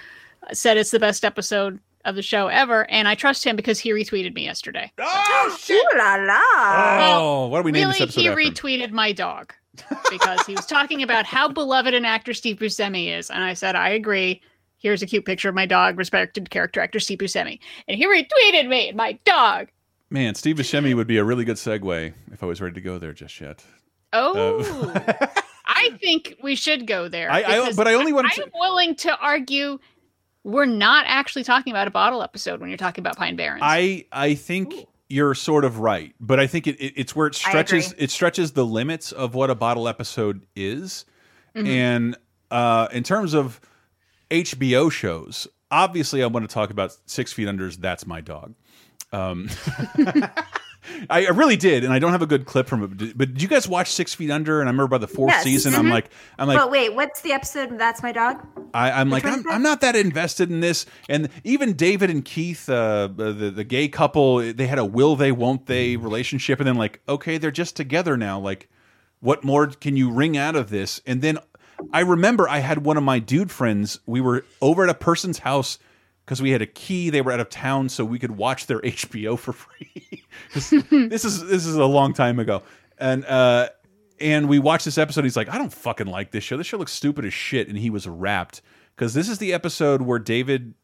[0.50, 3.80] uh, said it's the best episode of the show ever, and I trust him because
[3.80, 4.92] he retweeted me yesterday.
[5.00, 7.18] Oh Ooh la la.
[7.18, 8.42] Oh, what do we name really, this episode he after?
[8.42, 9.54] retweeted my dog
[10.10, 13.76] because he was talking about how beloved an actor Steve Buscemi is, and I said
[13.76, 14.42] I agree.
[14.78, 18.68] Here's a cute picture of my dog, respected character actor Steve Buscemi, and he retweeted
[18.68, 19.68] me, my dog.
[20.10, 22.98] Man, Steve Buscemi would be a really good segue if I was ready to go
[22.98, 23.64] there just yet.
[24.12, 25.28] Oh, Uh,
[25.68, 27.30] I think we should go there.
[27.32, 29.78] I- I- but I only wanted I'm willing to argue
[30.44, 33.62] we're not actually talking about a bottle episode when you're talking about Pine Barrens.
[33.64, 34.74] I I think
[35.10, 38.54] you're sort of right, but I think it, it it's where it stretches it stretches
[38.54, 41.06] the limits of what a bottle episode is.
[41.56, 41.68] Mhm.
[41.68, 42.18] And
[42.52, 43.60] uh, in terms of
[44.30, 48.54] HBO shows, obviously I want to talk about Six Feet Under's That's My Dog.
[49.12, 49.50] Um,
[51.10, 53.18] I, really did, and I don't have a good clip from it.
[53.18, 54.60] But did you guys watch Six Feet Under?
[54.62, 55.44] And I remember by the fourth Yes.
[55.44, 55.92] season, I'm Mhm.
[55.92, 57.78] like, I'm like, but wait, what's the episode?
[57.78, 58.46] That's my dog.
[58.74, 60.86] I, I'm like, I'm, I'm not that invested in this.
[61.10, 65.32] And even David and Keith, uh, the the gay couple, they had a will they,
[65.32, 68.40] won't they relationship, and then like, okay, they're just together now.
[68.40, 68.70] Like,
[69.20, 71.02] what more can you wring out of this?
[71.06, 71.40] And then
[71.94, 74.00] I remember I had one of my dude friends.
[74.06, 75.78] We were over at a person's house
[76.30, 77.10] because we had a key.
[77.10, 80.24] They were out of town, so we could watch their HBO for free.
[80.54, 80.72] this
[81.26, 82.62] is this is a long time ago,
[83.00, 83.70] and uh,
[84.22, 85.24] and we watched this episode.
[85.24, 86.56] He's like, I don't fucking like this show.
[86.56, 88.62] This show looks stupid as shit, and he was wrapped
[88.96, 90.76] because this is the episode where David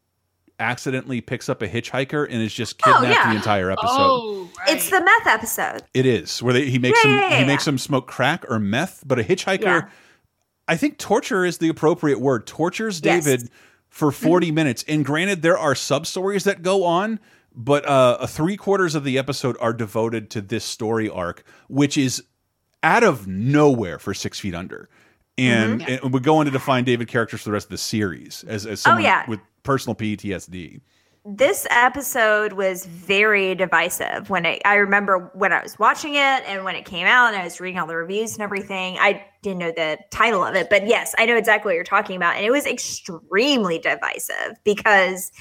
[0.58, 3.30] accidentally picks up a hitchhiker and is just Oh, kidnapped yeah.
[3.30, 3.86] the entire episode.
[3.90, 5.82] Oh, It's the meth episode.
[5.94, 7.46] It is where they, he makes Yeah, him yeah, yeah, he yeah.
[7.46, 9.60] makes him smoke crack or meth, but a hitchhiker.
[9.62, 9.88] Yeah.
[10.66, 12.46] I think torture is the appropriate word.
[12.46, 13.26] Tortures Yes.
[13.96, 14.84] For 40 minutes.
[14.86, 17.18] And granted, there are sub stories that go on,
[17.54, 22.22] but uh, three quarters of the episode are devoted to this story arc, which is
[22.82, 24.90] out of nowhere for Six Feet Under.
[25.38, 26.02] And, Mhm.
[26.02, 28.66] and we go on to define David characters for the rest of the series as,
[28.66, 29.24] as someone Oh, yeah.
[29.28, 30.80] with personal PTSD.
[31.28, 36.62] This episode was very divisive when it, I remember when I was watching it and
[36.62, 38.96] when it came out and I was reading all the reviews and everything.
[39.00, 42.14] I didn't know the title of it, but yes, I know exactly what you're talking
[42.14, 42.36] about.
[42.36, 45.32] And it was extremely divisive because,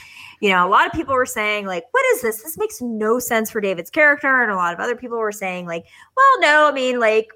[0.42, 2.42] you know, a lot of people were saying, like, what is this?
[2.42, 4.42] This makes no sense for David's character.
[4.42, 5.86] And a lot of other people were saying, like,
[6.18, 7.30] well, no, I mean, like,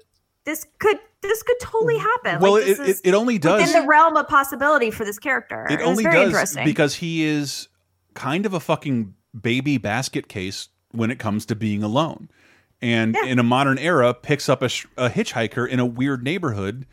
[0.44, 2.40] this could this could totally happen.
[2.40, 3.62] Well, like, it, this it, is it only does.
[3.72, 5.68] in the realm of possibility for this character.
[5.70, 6.64] It was only very does interesting.
[6.64, 7.68] because he is
[8.14, 12.28] kind of a fucking baby basket case when it comes to being alone.
[12.82, 16.86] And in a modern era, picks up a, sh- a hitchhiker in a weird neighborhood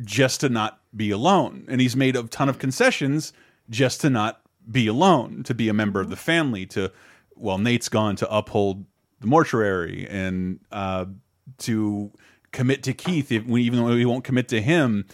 [0.00, 1.64] just to not be alone.
[1.68, 3.32] And he's made a ton of concessions
[3.70, 4.40] just to not
[4.70, 6.90] be alone, to be a member of the family, to,
[7.36, 8.84] well, Nate's gone to uphold
[9.20, 11.04] the mortuary and uh,
[11.58, 12.10] to
[12.50, 15.06] commit to Keith, if, even though he won't commit to him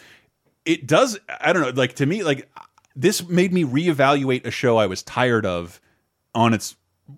[0.65, 2.49] it does i don't know like to me like
[2.97, 5.81] this made me reevaluate a show i was tired of
[6.35, 6.77] on its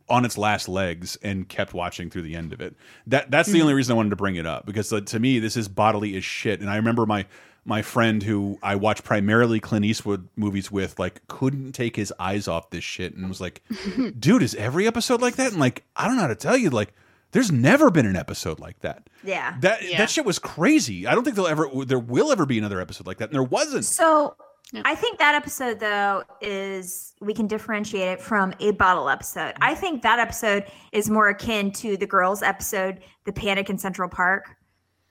[0.08, 2.74] on its last legs and kept watching through the end of it
[3.06, 3.62] that that's the Mhm.
[3.62, 6.16] only reason i wanted to bring it up because like, to me this is bodily
[6.16, 7.26] as shit and i remember my
[7.64, 12.48] my friend who i watch primarily clint eastwood movies with like couldn't take his eyes
[12.48, 13.62] off this shit and was like
[14.18, 16.70] dude is every episode like that and like i don't know how to tell you
[16.70, 16.92] like
[17.32, 19.56] there's never been an episode like that yeah.
[19.60, 21.06] that that shit was crazy.
[21.06, 23.42] I don't think there'll ever there will ever be another episode like that, and there
[23.42, 23.86] wasn't.
[23.86, 24.36] So
[24.84, 29.54] I think that episode though is we can differentiate it from a bottle episode.
[29.60, 34.08] I think that episode is more akin to the girls episode, The Panic in Central
[34.08, 34.56] Park,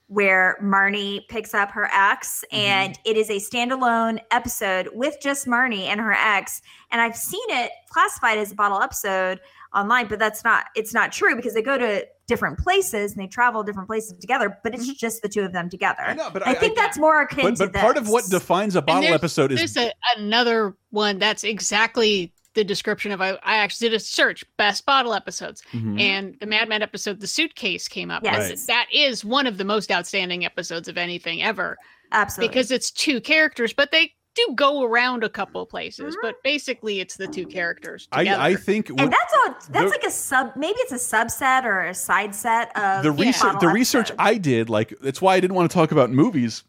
[0.07, 2.61] where Marnie picks up her ex mm-hmm.
[2.61, 6.61] and it is a standalone episode with just Marnie and her ex.
[6.91, 9.39] And I've seen it classified as a bottle episode
[9.73, 13.27] online, but that's not it's not true because they go to different places and they
[13.27, 16.01] travel different places together, but it's just the two of them together.
[16.01, 18.75] I know, but I, think that's more akin But to but part of what defines
[18.75, 23.31] a bottle there's- episode is there's a, another one that's exactly the description of I,
[23.43, 25.99] I actually did a search best bottle episodes Mhm.
[26.01, 28.49] and the Mad Men episode the suitcase came up Yes.
[28.49, 28.59] Right.
[28.67, 31.77] that is one of the most outstanding episodes of anything ever
[32.11, 36.21] absolutely because it's two characters but they do go around a couple places Mm-hmm.
[36.27, 38.41] but basically it's the two characters I, together.
[38.41, 41.81] I think and that's all that's the- like a sub maybe it's a subset or
[41.85, 45.39] a side set of the research bottle the research I did like that's why I
[45.39, 46.63] didn't want to talk about movies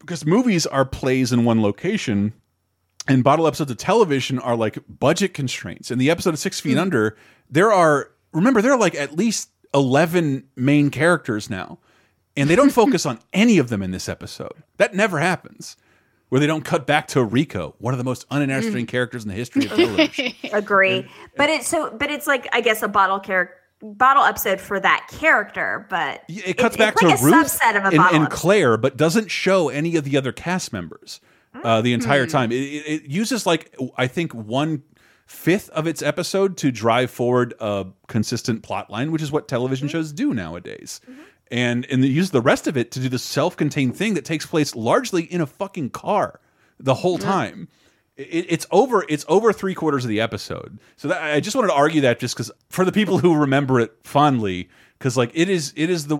[0.00, 2.32] because movies are plays in one location
[3.06, 5.90] and bottle episodes of television are like budget constraints.
[5.90, 6.80] In the episode of Six Feet Mm-hmm.
[6.80, 7.16] Under,
[7.50, 11.78] there are remember there are like at least eleven main characters now,
[12.36, 14.62] and they don't focus on any of them in this episode.
[14.76, 15.74] That never happens.
[16.28, 18.88] Where they don't cut back to Rico, one of the most uninteresting Mm.
[18.88, 20.32] characters in the history of television.
[20.52, 21.06] agree
[21.36, 25.06] but it's so but it's like i guess a bottle character bottle episode for that
[25.10, 28.30] character but it cuts it's, back like to a Ruth subset of a and, and.
[28.30, 31.20] Claire, but doesn't show any of the other cast members
[31.64, 32.30] uh, the entire Hmm.
[32.30, 32.52] time.
[32.52, 34.82] It, it, it uses like I think one
[35.26, 39.86] fifth of its episode to drive forward a consistent plot line, which is what television
[39.88, 39.92] Hmm.
[39.92, 41.00] shows do nowadays.
[41.50, 44.44] And and they use the rest of it to do the self-contained thing that takes
[44.46, 46.40] place largely in a fucking car
[46.78, 47.68] the whole time.
[48.16, 49.04] It, it's over.
[49.08, 50.78] It's over three quarters of the episode.
[50.96, 53.80] So that, I just wanted to argue that just because for the people who remember
[53.80, 54.68] it fondly,
[54.98, 56.18] because like it is, it is the,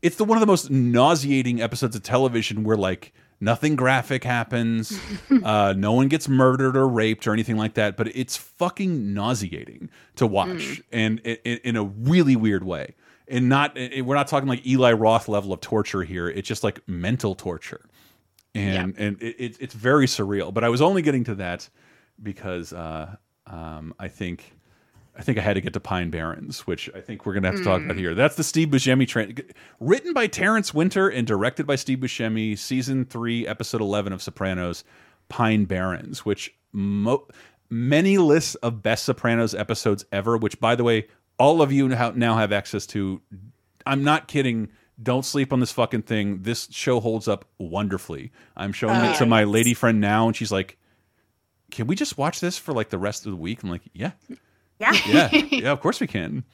[0.00, 4.98] it's the one of the most nauseating episodes of television where like nothing graphic happens,
[5.42, 9.90] uh, no one gets murdered or raped or anything like that, but it's fucking nauseating
[10.16, 10.82] to watch, Mm.
[10.92, 12.94] and i i in a really weird way.
[13.28, 16.28] And not, we're not talking like Eli Roth level of torture here.
[16.28, 17.86] It's just like mental torture
[18.54, 20.52] and and it, it, it's very surreal.
[20.52, 21.68] But I was only getting to that
[22.22, 23.16] because uh,
[23.46, 24.52] um, I think
[25.16, 27.56] I think I had to get to Pine Barrens, which I think we're gonna have
[27.58, 28.00] to talk about Mm.
[28.00, 28.14] here.
[28.14, 32.58] That's the Steve Buscemi written by Terrence Winter and directed by Steve Buscemi.
[32.58, 34.84] Season three, episode eleven of Sopranos,
[35.28, 37.26] Pine Barrens, which mo
[37.70, 40.36] many lists of best Sopranos episodes ever.
[40.36, 41.06] Which, by the way,
[41.42, 43.20] all of you now now have access to.
[43.84, 44.68] I'm not kidding.
[45.02, 46.42] Don't sleep on this fucking thing.
[46.42, 48.30] This show holds up wonderfully.
[48.56, 50.78] I'm showing Oh, it to my lady friend now, and she's like,
[51.72, 53.62] can we just watch this for like the rest of the week?
[53.62, 54.12] I'm like, yeah,
[54.78, 54.92] Yeah.
[55.08, 55.72] yeah, yeah.
[55.72, 56.44] Of course we can.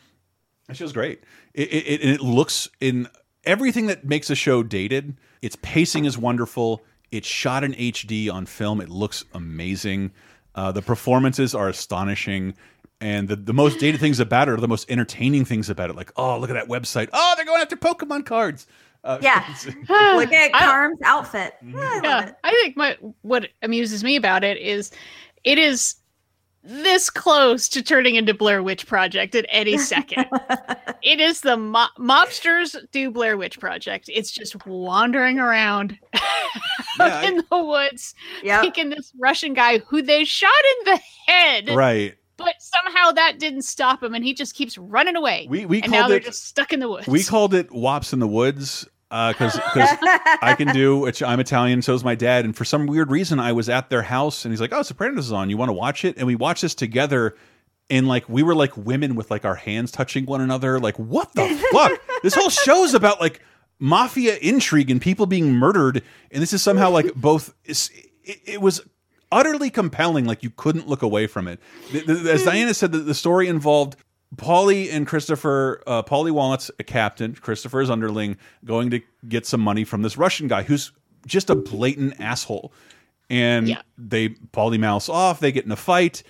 [0.68, 1.22] That show's great.
[1.52, 3.08] It it, it, it looks in
[3.44, 5.18] everything that makes a show dated.
[5.42, 6.82] Its pacing is wonderful.
[7.10, 8.80] It's shot in HD on film.
[8.80, 10.12] It looks amazing.
[10.54, 12.54] Uh, the performances are astonishing.
[13.00, 15.96] And the, the most dated things about it are the most entertaining things about it.
[15.96, 17.08] Like, oh, look at that website.
[17.12, 18.66] Oh, they're going after Pokemon cards.
[19.04, 19.44] Uh, Yeah.
[20.16, 21.54] Look at Carm's outfit.
[21.64, 21.78] Mm-hmm.
[21.78, 22.34] Yeah, I love yeah, it.
[22.42, 24.90] I think my what amuses me about it is
[25.44, 25.94] it is
[26.64, 30.26] this close to turning into Blair Witch Project at any second.
[31.02, 34.10] it is the mo- mobsters do Blair Witch Project.
[34.12, 35.98] It's just wandering around
[37.24, 40.50] in the woods, taking this Russian guy who they shot
[40.80, 41.68] in the head.
[41.70, 42.17] Right.
[42.38, 45.46] But somehow that didn't stop him, and he just keeps running away.
[45.50, 47.06] We- we and now called they're just stuck in the woods.
[47.06, 49.58] We called it Wops in the Woods uh, because
[50.42, 52.44] I can do, which I'm Italian, so is my dad.
[52.44, 55.26] And for some weird reason, I was at their house and he's like, Oh, Sopranos
[55.26, 55.50] is on.
[55.50, 56.16] You want to watch it?
[56.16, 57.34] And we watched this together.
[57.90, 60.78] And like, we were like women with like our hands touching one another.
[60.78, 62.00] Like, what the fuck?
[62.22, 63.40] This whole show's about like
[63.78, 66.02] mafia intrigue and people being murdered.
[66.30, 67.90] And this is somehow like both, it,
[68.44, 68.82] it was
[69.30, 70.24] utterly compelling.
[70.24, 71.60] Like, you couldn't look away from it.
[72.08, 73.96] As Diana said, the, the story involved
[74.36, 79.84] Paulie and Christopher, uh, Paulie Walnut's a captain, Christopher's underling, going to get some money
[79.84, 80.92] from this Russian guy who's
[81.26, 82.72] just a blatant asshole.
[83.30, 86.22] And they, Paulie mouths off, they get in a fight.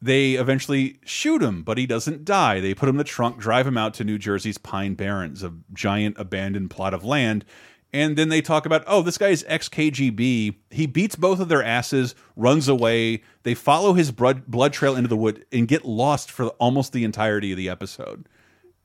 [0.00, 2.58] They eventually shoot him, but he doesn't die.
[2.58, 5.52] They put him in the trunk, drive him out to New Jersey's Pine Barrens, a
[5.72, 7.44] giant abandoned plot of land.
[7.92, 10.56] And then they talk about, oh, this guy is ex KGB.
[10.70, 13.22] He beats both of their asses, runs away.
[13.42, 17.04] They follow his blood, blood trail into the wood and get lost for almost the
[17.04, 18.28] entirety of the episode.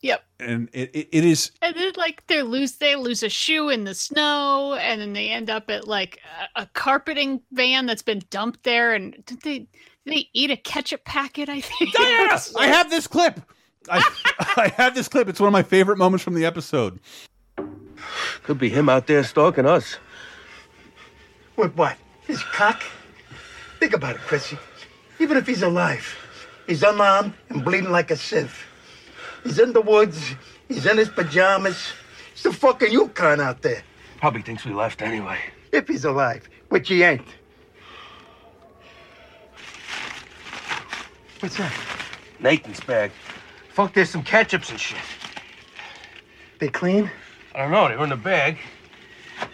[0.02, 0.24] Yep.
[0.40, 3.86] And it, it, it is And then like they lose they lose a shoe in
[3.86, 6.20] the snow and then they end up at like
[6.56, 9.68] a, a carpeting van that's been dumped there and did they did
[10.08, 11.94] they eat a ketchup packet, I think.
[12.00, 13.42] Yes, I have this clip.
[13.90, 14.02] I,
[14.58, 15.28] I have this clip.
[15.28, 17.00] It's one of my favorite moments from the episode.
[18.44, 19.98] Could be him out there stalking us.
[21.56, 21.98] With what?
[22.26, 22.84] His cock?
[23.80, 24.58] Think about it, Chrissy.
[25.20, 26.16] Even if he's alive,
[26.68, 28.66] he's unarmed and bleeding like a sieve.
[29.44, 30.36] He's in the woods.
[30.68, 31.94] He's in his pajamas.
[32.34, 33.82] It's the fucking Yukon out there.
[34.20, 35.40] Probably thinks we left anyway.
[35.72, 37.26] If he's alive, which he ain't.
[41.40, 41.74] What's that?
[42.40, 43.12] Nathan's bag.
[43.74, 44.98] Fuck, there's some ketchups and shit.
[46.60, 47.12] They clean?
[47.58, 47.90] I don't know.
[47.90, 48.60] They were in the bag.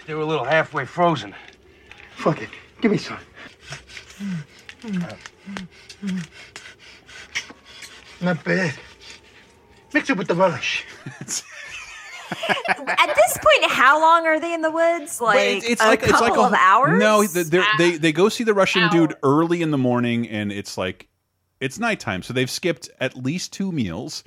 [0.06, 1.34] They were a little halfway frozen.
[2.18, 2.50] Fuck it.
[2.82, 3.18] Give me some.
[8.22, 8.74] Not bad.
[9.94, 10.86] Mix it with the relish.
[11.16, 15.22] At this point, how long are they in the woods?
[15.22, 17.00] Like But it's, a it's couple like a, of hours?
[17.00, 17.76] No, they're- ah.
[17.78, 21.08] they they go see the Russian dude early in the morning, and it's like
[21.62, 24.24] it's nighttime, so they've skipped at least two meals.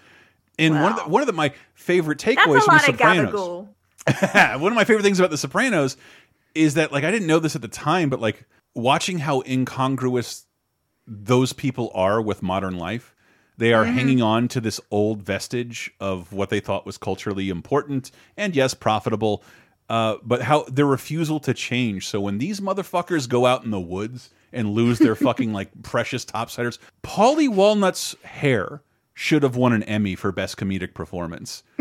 [0.59, 3.69] And one of the, one of the, my favorite takeaways from The of Sopranos.
[4.61, 5.97] one of my favorite things about The Sopranos
[6.55, 10.47] is that like I didn't know this at the time, but like watching how incongruous
[11.07, 13.15] those people are with modern life.
[13.59, 13.93] They are Mhm.
[13.95, 18.75] hanging on to this old vestige of what they thought was culturally important and yes,
[18.75, 19.43] profitable.
[19.89, 22.09] Uh, but how their refusal to change.
[22.09, 26.25] So when these motherfuckers go out in the woods and lose their fucking like precious
[26.25, 28.83] topsiders, Paulie Walnut's hair
[29.19, 31.63] should have won an Emmy for best comedic performance.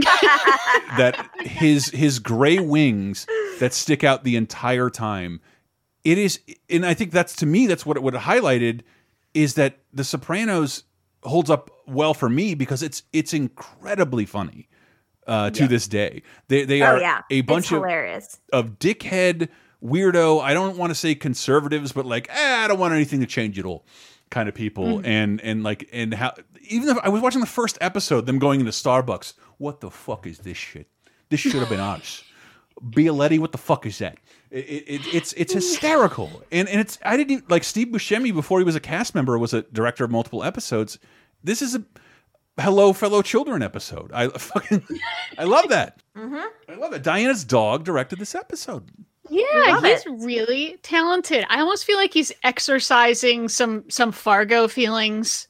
[0.98, 3.28] that his his gray wings
[3.60, 5.41] that stick out the entire time.
[6.06, 6.40] It is,
[6.70, 8.82] and I think that's to me that's what it would have highlighted
[9.34, 10.84] is that The Sopranos
[11.24, 14.70] holds up well for me because it's it's incredibly funny
[15.28, 15.68] uh, to Yeah.
[15.68, 16.22] this day.
[16.48, 17.22] They they Oh, are yeah.
[17.30, 18.40] a bunch of hilarious.
[18.53, 19.49] of dickhead
[19.84, 20.41] weirdo.
[20.41, 23.60] I don't want to say conservatives, but like eh, I don't want anything to change
[23.60, 23.86] at all
[24.36, 24.99] kind of people.
[24.99, 25.06] Mhm.
[25.07, 26.34] And and like and how
[26.68, 29.34] even if I was watching the first episode, them going into Starbucks.
[29.57, 30.88] What the fuck is this shit?
[31.30, 32.24] This should have been ours.
[32.82, 34.18] Bialetti, what the fuck is that?
[34.52, 38.60] It, it, it's it's hysterical, and and it's I didn't even, like Steve Buscemi before
[38.60, 40.99] he was a cast member was a director of multiple episodes.
[41.41, 41.84] This is a
[42.60, 44.12] hello fellow children episode.
[44.14, 44.84] I fucking
[45.38, 46.02] I love that.
[46.18, 46.72] Mm-hmm.
[46.72, 47.02] I love it.
[47.03, 48.90] Diana's dog directed this episode.
[49.30, 51.45] Yeah, Love he's really talented.
[51.49, 55.47] I almost feel like he's exercising some some Fargo feelings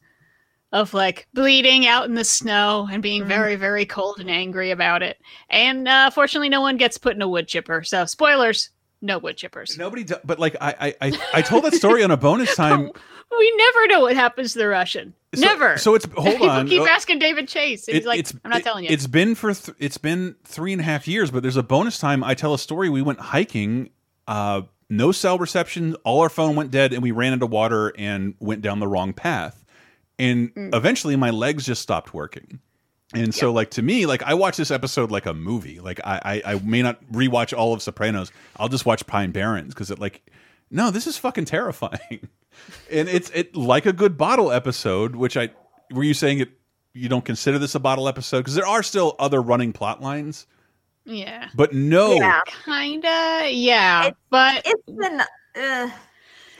[0.71, 5.03] of like bleeding out in the snow and being very very cold and angry about
[5.03, 5.17] it.
[5.49, 7.83] And uh, fortunately, no one gets put in a wood chipper.
[7.83, 8.69] So spoilers,
[9.01, 9.77] no wood chippers.
[9.77, 12.91] Nobody, do, but like I, I I I told that story on a bonus time.
[13.37, 15.13] We never know what happens to the Russian.
[15.33, 15.77] So- never.
[15.77, 16.67] so it's- hold People on.
[16.67, 17.87] keep Uh, asking David Chase.
[17.87, 18.89] And he's It- like, it's- I'm not it- telling you.
[18.91, 21.99] It's been for th it's been three and a half years, but there's a bonus
[21.99, 22.23] time.
[22.23, 22.89] I tell a story.
[22.89, 23.89] We went hiking
[24.27, 28.33] uh, no cell reception, all our phone went dead, and we ran into water and
[28.39, 29.63] went down the wrong path.
[30.17, 30.73] And Mm.
[30.75, 32.59] eventually, my legs just stopped working.
[33.13, 35.79] And so, like to me, like I watch this episode like a movie.
[35.79, 38.31] Like I, I, I may not rewatch all of Sopranos.
[38.57, 40.25] I'll just watch Pine Barrens because it like,
[40.71, 42.29] no, this is fucking terrifying.
[42.91, 45.15] and it's it like a good bottle episode.
[45.15, 45.49] Which I
[45.91, 46.49] were you saying it?
[46.93, 50.47] You don't consider this a bottle episode because there are still other running plot lines,
[51.05, 51.49] Yeah.
[51.53, 52.41] but no, Yeah.
[52.65, 54.11] Kinda, yeah.
[54.29, 55.21] but it's been.
[55.55, 55.89] Uh,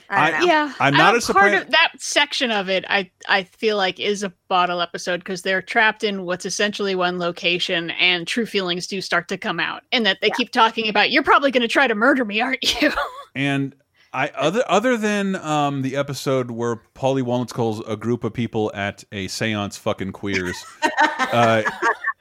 [0.08, 0.46] I don't know.
[0.46, 2.84] yeah, I'm not a part of that section of it.
[2.88, 7.18] I I feel like is a bottle episode because they're trapped in what's essentially one
[7.18, 11.10] location, and true feelings do start to come out, and that they keep talking about.
[11.10, 12.92] You're probably going to try to murder me, aren't you?
[13.34, 13.74] And
[14.16, 18.72] I other other than um, the episode where Paulie Walnuts calls a group of people
[18.74, 20.56] at a séance fucking queers,
[21.18, 21.62] uh,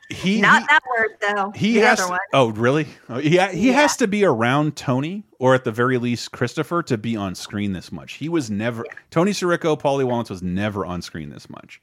[0.09, 1.51] he Not he, that word though.
[1.55, 5.63] he the has oh really oh, yeah he has to be around Tony or at
[5.63, 8.15] the very least Christopher to be on screen this much.
[8.15, 11.81] He was never Tony Sirico, Paulie Walnuts was never on screen this much.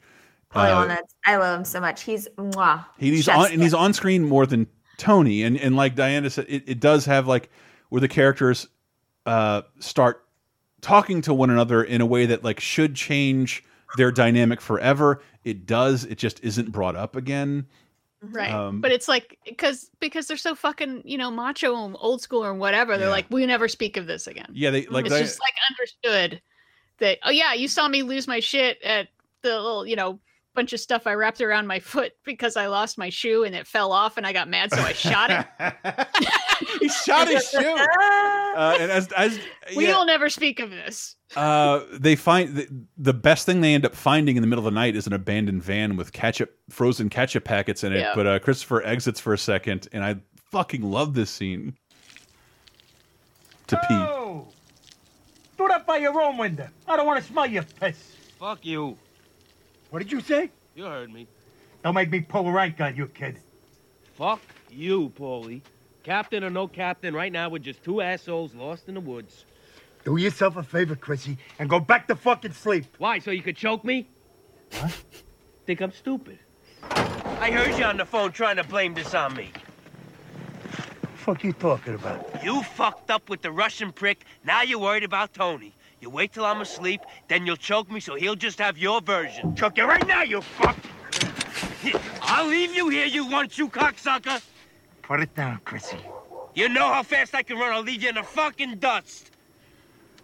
[0.54, 1.14] Paulie Uh, Walnuts.
[1.24, 2.02] I love him so much.
[2.02, 2.84] He's mwah.
[2.98, 4.66] he, he's on and he's on screen more than
[4.98, 7.48] Tony, and and like Diana said, it, it does have like
[7.88, 8.68] where the characters
[9.26, 10.24] uh start
[10.80, 13.62] talking to one another in a way that like should change
[13.96, 15.22] their dynamic forever.
[15.44, 16.04] It does.
[16.04, 17.66] It just isn't brought up again.
[18.20, 18.52] Right.
[18.52, 22.44] Um, but it's like because because they're so fucking, you know, macho and old school
[22.44, 22.96] or whatever.
[22.96, 23.12] They're Yeah.
[23.12, 24.46] like, we never speak of this again.
[24.52, 26.40] Yeah, they like it's they, just like understood
[26.98, 29.08] that oh yeah, you saw me lose my shit at
[29.42, 30.20] the little, you know,
[30.54, 33.66] bunch of stuff I wrapped around my foot because I lost my shoe and it
[33.66, 36.08] fell off and I got mad, so I shot it.
[36.80, 37.58] he shot his shoe.
[37.58, 39.38] Uh, and as as
[39.76, 39.96] we yeah.
[39.96, 41.16] will never speak of this.
[41.36, 44.72] uh, they find the, the best thing they end up finding in the middle of
[44.72, 48.00] the night is an abandoned van with ketchup, frozen ketchup packets in it.
[48.00, 48.12] Yeah.
[48.14, 50.16] But uh, Christopher exits for a second, and I
[50.50, 51.76] fucking love this scene.
[53.68, 53.94] To pee.
[53.94, 54.48] Oh!
[55.56, 56.68] Do that by your own window.
[56.86, 58.16] I don't want to smell your piss.
[58.38, 58.98] Fuck you.
[59.92, 60.50] What did you say?
[60.74, 61.28] You heard me.
[61.84, 63.38] Don't make me pull a rank on you, kid.
[64.14, 64.40] Fuck
[64.70, 65.60] you, Paulie.
[66.02, 69.44] Captain or no captain, right now we're just two assholes lost in the woods.
[70.06, 72.86] Do yourself a favor, Chrissy, and go back to fucking sleep.
[72.96, 74.08] Why, so you could choke me?
[74.72, 74.88] Huh?
[75.66, 76.38] Think I'm stupid.
[76.84, 79.50] I heard you on the phone trying to blame this on me.
[80.70, 82.42] What the fuck you talking about?
[82.42, 85.74] You fucked up with the Russian prick, now you're worried about Tony.
[86.02, 89.54] You wait till I'm asleep, then you'll choke me so he'll just have your version.
[89.54, 90.76] Choke you right now, you fuck!
[92.22, 94.42] I'll leave you here, you one-shoe cocksucker!
[95.02, 95.98] Put it down, Chrissy.
[96.54, 99.30] You know how fast I can run, I'll leave you in the fucking dust!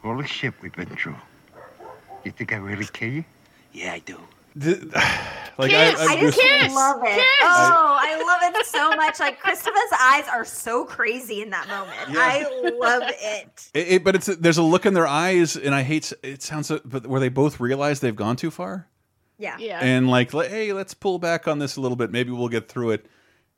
[0.02, 1.14] All the shit we've been through.
[2.24, 3.24] You think I really kill you?
[3.72, 4.18] Yeah, I do.
[5.59, 6.01] like Kiss.
[6.01, 7.26] I, I, I, just there's- love it.
[7.43, 9.18] Oh, I love it so much.
[9.20, 11.97] Like Christopher's eyes are so crazy in that moment.
[12.10, 13.70] I love it.
[13.74, 16.12] It, it- but it's there's a look in their eyes, and I hate.
[16.22, 18.89] It sounds, but where they both realize they've gone too far,
[19.39, 19.56] Yeah.
[19.59, 19.80] Yeah.
[19.82, 22.10] and like, hey, let's pull back on this a little bit.
[22.10, 23.06] Maybe we'll get through it.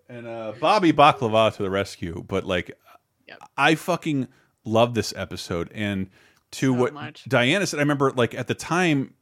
[0.08, 2.24] And uh, Bobby Bacala to the rescue.
[2.26, 2.72] But like,
[3.56, 4.26] I fucking
[4.64, 6.08] love this episode, and
[6.52, 7.24] to what much.
[7.28, 9.14] Diana said, I remember like at the time.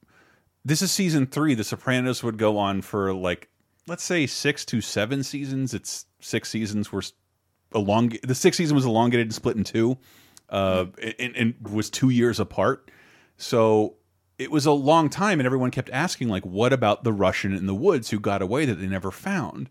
[0.65, 1.55] This is season three.
[1.55, 3.49] The Sopranos would go on for like,
[3.87, 5.73] let's say six to seven seasons.
[5.75, 6.93] It's six seasons.
[6.93, 7.03] Were
[7.75, 8.21] elong.
[8.27, 9.99] The sixth season was elongated and split in two,
[10.51, 10.87] uh,
[11.19, 12.91] and, and was two years apart.
[13.37, 13.95] So
[14.39, 17.67] it was a long time, and everyone kept asking, like, what about the Russian in
[17.67, 19.71] the woods who got away that they never found?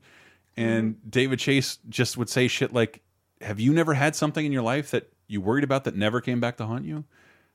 [0.56, 3.02] And David Chase just would say shit like,
[3.42, 6.40] "Have you never had something in your life that you worried about that never came
[6.40, 7.04] back to haunt you?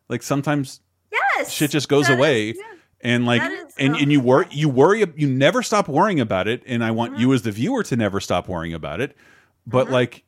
[0.09, 0.81] Like sometimes
[1.11, 1.51] Yes.
[1.51, 2.55] shit just goes That is- away."
[3.03, 6.63] And like, is and, and you worry, you worry, you never stop worrying about it.
[6.67, 7.23] And I want mm-hmm.
[7.23, 9.17] you as the viewer to never stop worrying about it.
[9.67, 9.95] But mm-hmm.
[9.95, 10.25] like,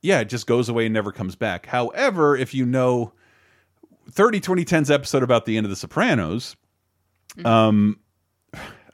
[0.00, 1.66] yeah, it just goes away and never comes back.
[1.66, 3.12] However, if you know
[4.10, 6.56] 30 2010's episode about the end of The Sopranos,
[7.36, 7.46] mm-hmm.
[7.46, 8.00] um,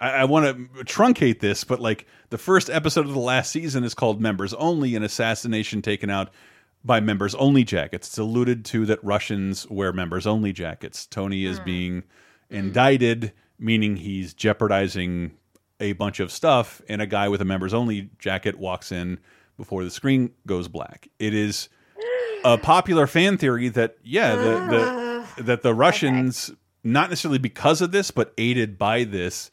[0.01, 3.85] I, I want to truncate this, but like the first episode of the last season
[3.85, 6.31] is called Members Only, an assassination taken out
[6.85, 8.09] by members only jackets.
[8.09, 11.07] It's alluded to that Russians wear members only jackets.
[11.07, 11.65] Tony is hmm.
[11.65, 12.03] being
[12.55, 15.33] indicted, meaning he's jeopardizing
[15.81, 19.19] a bunch of stuff, and a guy with a members only jacket walks in
[19.57, 21.09] before the screen goes black.
[21.19, 21.69] It is
[22.45, 25.43] a popular fan theory that yeah, the, the ah.
[25.43, 26.53] that the Russians
[26.85, 29.51] not necessarily because of this, but aided by this,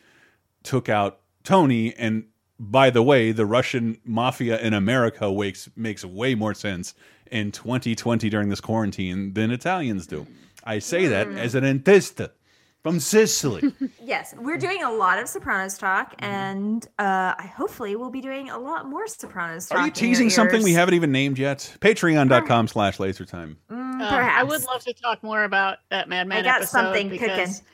[0.63, 1.95] took out Tony.
[1.95, 2.25] And
[2.59, 6.93] by the way, the Russian mafia in America makes makes way more sense
[7.31, 10.27] in 2020 during this quarantine than Italians do.
[10.63, 11.37] I say that hmm.
[11.37, 12.31] as an intista.
[12.83, 13.73] From Sicily.
[14.03, 16.25] Yes, we're doing a lot of Sopranos talk, Mm-hmm.
[16.25, 19.77] and uh, I hopefully we'll be doing a lot more Sopranos talk.
[19.79, 21.75] Are you teasing something we haven't even named yet?
[21.79, 23.55] Patreon.com slash lasertime.
[23.71, 26.71] Mm, Um, I would love to talk more about that Mad Men I got episode
[26.71, 27.29] something because
[27.59, 27.65] cooking.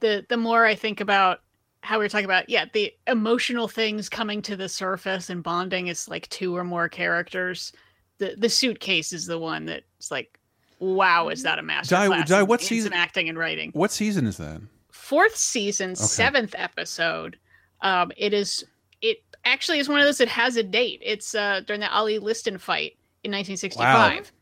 [0.00, 1.40] the the more I think about
[1.82, 5.88] how we were talking about, yeah, the emotional things coming to the surface and bonding
[5.88, 7.72] is like two or more characters.
[8.18, 10.38] The the suitcase is the one that's like,
[10.78, 13.70] wow, is that a master Di- class Di, what in season- some acting and writing?
[13.72, 14.60] What season is that?
[14.90, 17.38] Fourth season, seventh episode.
[17.82, 18.64] Um, it is
[19.02, 21.00] it actually is one of those that has a date.
[21.04, 24.32] It's uh during the Ali Liston fight in 1965.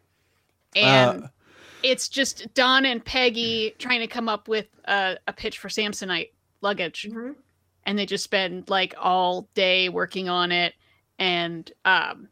[0.76, 1.28] And Uh,
[1.82, 6.30] it's just Don and Peggy trying to come up with a, a pitch for Samsonite
[6.60, 7.08] luggage.
[7.84, 10.74] And they just spend like all day working on it.
[11.18, 12.28] And um,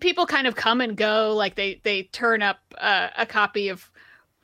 [0.00, 1.34] people kind of come and go.
[1.34, 3.90] Like they, they turn up uh, a copy of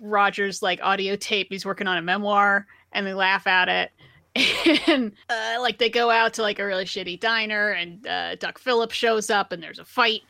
[0.01, 1.49] Roger's like audio tape.
[1.51, 3.91] He's working on a memoir and they laugh at it.
[4.89, 8.59] And uh, like they go out to like a really shitty diner and uh, Duck
[8.59, 10.21] Phillips shows up and there's a fight.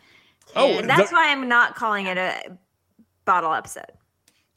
[0.54, 2.56] Oh, And that's why I'm not calling it a
[3.24, 3.90] bottle episode.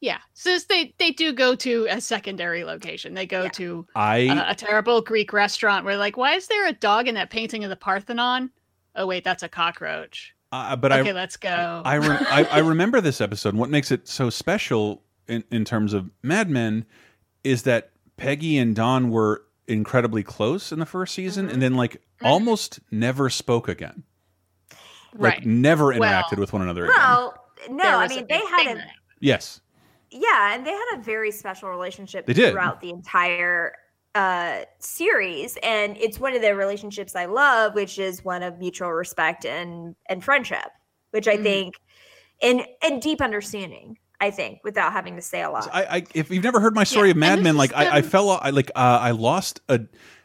[0.01, 4.17] Yeah, since they they do go to a secondary location, they go to I-
[4.47, 7.63] a, a terrible Greek restaurant where like, why is there a dog in that painting
[7.65, 8.51] of the Parthenon?
[8.95, 10.33] Oh wait, that's a cockroach.
[10.51, 11.81] Uh, but okay, I, let's go.
[11.85, 13.55] I, re- I I remember this episode.
[13.55, 16.85] What makes it so special in in terms of Mad Men
[17.43, 21.53] is that Peggy and Don were incredibly close in the first season, Mm-hmm.
[21.53, 24.03] and then like almost never spoke again.
[24.71, 24.79] Right.
[25.21, 25.45] Like Right.
[25.45, 26.95] never Well- interacted with one another again.
[26.97, 27.35] Well,
[27.69, 28.83] no, I mean they had thing a
[29.19, 29.61] Yes.
[30.09, 32.51] yeah, and they had a very special relationship They did.
[32.53, 33.73] throughout the entire
[34.15, 38.91] uh series and it's one of the relationships I love which is one of mutual
[38.91, 40.69] respect and and friendship
[41.11, 41.39] which Mm-hmm.
[41.39, 41.75] I think
[42.41, 45.69] and and deep understanding I think without having to say a lot.
[45.71, 48.01] I, I if you've never heard my story of Mad Men, is like I, I
[48.01, 49.81] them- fell, I like uh, I lost a,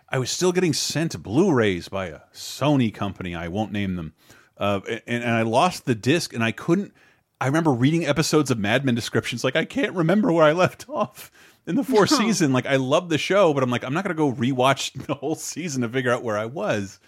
[0.08, 3.36] I was still getting sent Blu-rays by a Sony company.
[3.36, 4.14] I won't name them,
[4.58, 6.92] uh, and, and I lost the disc, and I couldn't.
[7.40, 10.86] I remember reading episodes of Mad Men descriptions, like I can't remember where I left
[10.88, 11.30] off
[11.66, 12.18] in the fourth No.
[12.18, 12.52] season.
[12.52, 15.34] Like I love the show, but I'm like I'm not gonna go rewatch the whole
[15.34, 17.00] season to figure out where I was.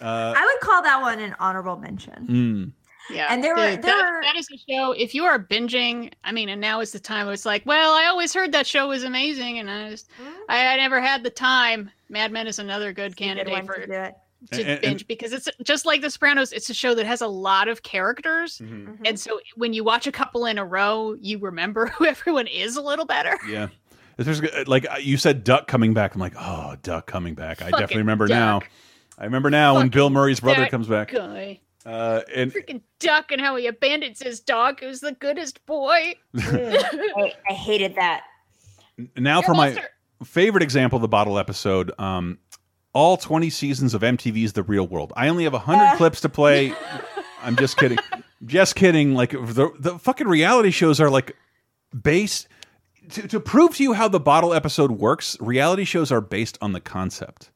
[0.00, 2.26] Uh, I would call that one an honorable mention.
[2.28, 2.72] mm.
[3.08, 4.90] Yeah, And there were- there that, were- that is a show.
[4.92, 7.26] If you are binging, I mean, and now is the time.
[7.26, 10.32] Where it's like, well, I always heard that show was amazing, and I just, Mm-hmm.
[10.48, 11.90] I, I never had the time.
[12.08, 14.14] Mad Men is another good Good candidate one for to do it.
[14.50, 16.52] to And- and- binge because it's just like The Sopranos.
[16.52, 18.98] It's a show that has a lot of characters, Mhm.
[19.04, 22.76] and so when you watch a couple in a row, you remember who everyone is
[22.76, 23.38] a little better.
[23.48, 23.68] Yeah.
[24.18, 26.14] If There's like uh, you said, Duck coming back.
[26.14, 27.60] I'm like, oh, Duck coming back.
[27.62, 28.62] I definitely remember Duck.
[28.62, 28.68] now.
[29.18, 31.10] I remember now when Bill Murray's brother That comes back.
[31.12, 31.60] guy.
[31.84, 36.14] Uh, and Freaking Duck and how he abandons his dog, who's the goodest boy.
[36.36, 38.24] I, I hated that.
[39.16, 39.80] now for my
[40.24, 42.38] favorite example of the bottle episode um
[42.94, 45.96] all 20 seasons of mtv's the real world i only have 100 Uh.
[45.98, 46.72] clips to play
[47.42, 47.98] i'm just kidding
[48.46, 51.36] just kidding like the, the fucking reality shows are like
[52.02, 52.48] based
[53.10, 56.72] to, to prove to you how the bottle episode works reality shows are based on
[56.72, 57.50] the concept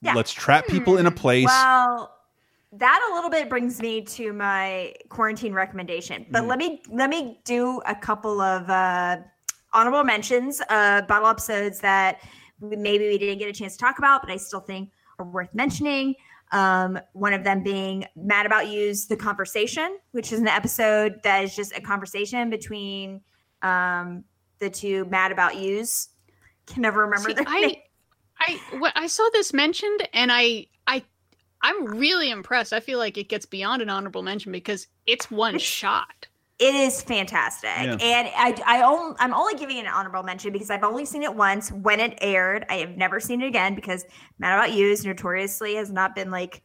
[0.00, 0.14] Yeah.
[0.14, 2.10] let's trap people in a place Well,
[2.72, 6.26] that a little bit brings me to my quarantine recommendation.
[6.30, 6.48] But Mm.
[6.48, 9.18] let me let me do a couple of uh,
[9.72, 12.18] honorable mentions, uh, bottle episodes that
[12.60, 14.90] maybe we didn't get a chance to talk about, but I still think
[15.20, 16.16] are worth mentioning.
[16.50, 21.44] Um, one of them being Mad About You's The Conversation, which is an episode that
[21.44, 23.20] is just a conversation between
[23.62, 24.24] um,
[24.64, 26.08] the two Mad About You's.
[26.66, 27.76] Can never remember See, their I, name.
[28.40, 31.02] I, wh- I saw this mentioned, and I, I,
[31.62, 32.72] I'm really impressed.
[32.72, 36.26] I feel like it gets beyond an honorable mention because it's one shot.
[36.58, 37.96] It is fantastic, Yeah.
[38.00, 41.24] and I, I only, I'm only giving it an honorable mention because I've only seen
[41.24, 42.64] it once when it aired.
[42.70, 44.04] I have never seen it again because
[44.38, 46.62] Mad About Yous notoriously has not been like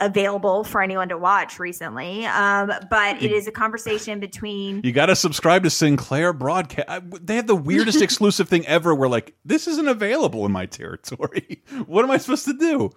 [0.00, 2.26] available for anyone to watch recently.
[2.26, 7.36] Um, but it is a conversation between you got to subscribe to sinclair broadcast they
[7.36, 12.04] have the weirdest exclusive thing ever where like this isn't available in my territory what
[12.04, 12.90] am i supposed to do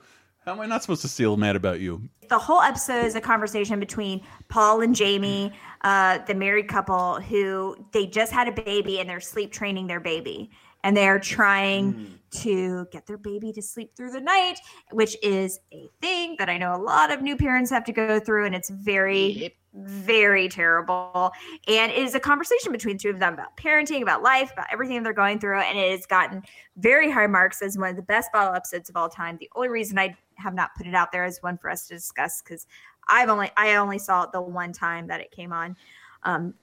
[0.46, 3.22] how am i not supposed to feel mad about you the whole episode is a
[3.22, 5.52] conversation between Paul and Jamie,
[5.82, 10.00] uh, the married couple who they just had a baby and they're sleep training their
[10.00, 10.52] baby.
[10.84, 14.60] And they're trying to get their baby to sleep through the night,
[14.92, 18.20] which is a thing that I know a lot of new parents have to go
[18.20, 18.46] through.
[18.46, 21.32] And it's very, very terrible.
[21.68, 25.04] And it is a conversation between two of them about parenting, about life, about everything
[25.04, 25.60] they're going through.
[25.60, 26.44] And it has gotten
[26.78, 29.38] very high marks as one of the best bottle episodes of all time.
[29.40, 31.96] The only reason I have not put it out there as one for us to
[31.96, 32.68] discuss because
[33.10, 35.76] I've only I only saw it the one time that it came on
[36.24, 36.54] um,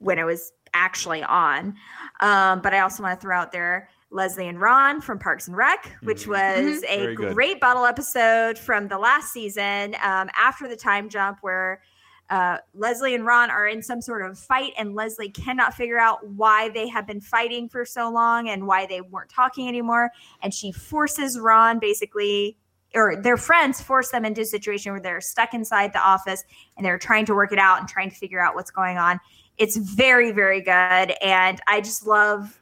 [0.00, 1.74] when it was actually on.
[2.20, 5.56] Um, but I also want to throw out there Leslie and Ron from Parks and
[5.56, 7.34] Rec, which was a Very good.
[7.34, 11.82] great bottle episode from the last season um, after the time jump where
[12.30, 16.26] uh, Leslie and Ron are in some sort of fight, and Leslie cannot figure out
[16.28, 20.10] why they have been fighting for so long and why they weren't talking anymore.
[20.42, 22.58] And she forces Ron basically,
[22.94, 26.44] or their friends force them into a situation where they're stuck inside the office
[26.76, 29.20] and they're trying to work it out and trying to figure out what's going on.
[29.56, 31.14] It's very, very good.
[31.22, 32.57] And I just love,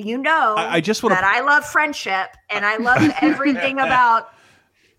[0.00, 4.32] you know, I- I just wanna- that I love friendship and I love everything about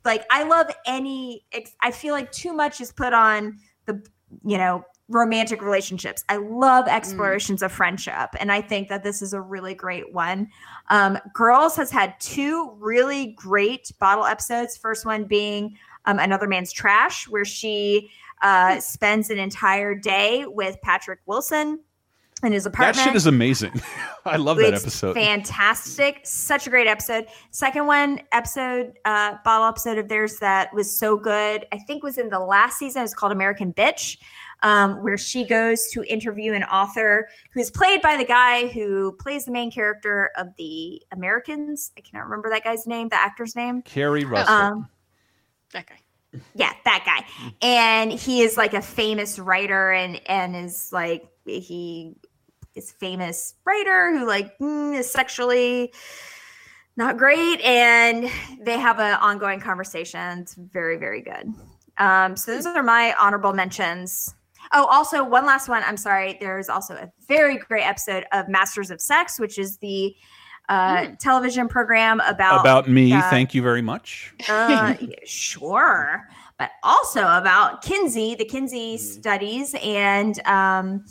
[0.03, 1.45] like I love any
[1.81, 4.03] I feel like too much is put on the
[4.43, 6.23] you know romantic relationships.
[6.29, 10.47] I love explorations of friendship and I think that this is a really great one.
[10.89, 14.77] Um Girls has had two really great bottle episodes.
[14.77, 18.09] First one being um, Another Man's Trash where she
[18.41, 21.79] uh spends an entire day with Patrick Wilson
[22.43, 23.81] in his That shit is amazing.
[24.25, 25.13] I love that episode.
[25.13, 26.21] Fantastic.
[26.23, 27.27] Such a great episode.
[27.51, 31.65] Second one, episode, uh, bottle episode of theirs that was so good.
[31.71, 33.03] I think was in the last season.
[33.03, 34.17] It's called American Bitch,
[34.63, 39.45] um, where she goes to interview an author who's played by the guy who plays
[39.45, 41.91] the main character of the Americans.
[41.97, 43.81] I cannot remember that guy's name, the actor's name.
[43.83, 44.53] Keri Russell.
[44.53, 44.89] Um,
[45.73, 45.99] that guy.
[46.55, 47.53] Yeah, that guy.
[47.61, 52.15] And he is like a famous writer and and is like he
[52.75, 55.93] is a famous writer who like mm, is sexually
[56.97, 58.29] not great and
[58.59, 60.39] they have an ongoing conversation.
[60.39, 61.53] It's very very good.
[61.97, 64.33] Um so those are my honorable mentions.
[64.73, 65.83] Oh, also one last one.
[65.85, 66.37] I'm sorry.
[66.39, 70.15] There's also a very great episode of Masters of Sex, which is the
[70.69, 74.33] uh, television program about About me, uh, thank you very much.
[74.47, 74.93] uh,
[75.25, 81.03] sure, but also about Kinsey, the Kinsey studies, and um,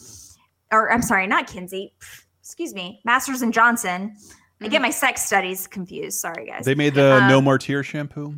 [0.73, 1.95] or I'm sorry, not Kinsey.
[2.41, 4.17] Excuse me, Masters and Johnson.
[4.63, 6.19] I get my sex studies confused.
[6.21, 6.67] Sorry, guys.
[6.67, 8.35] They made the Um, No More Tear shampoo.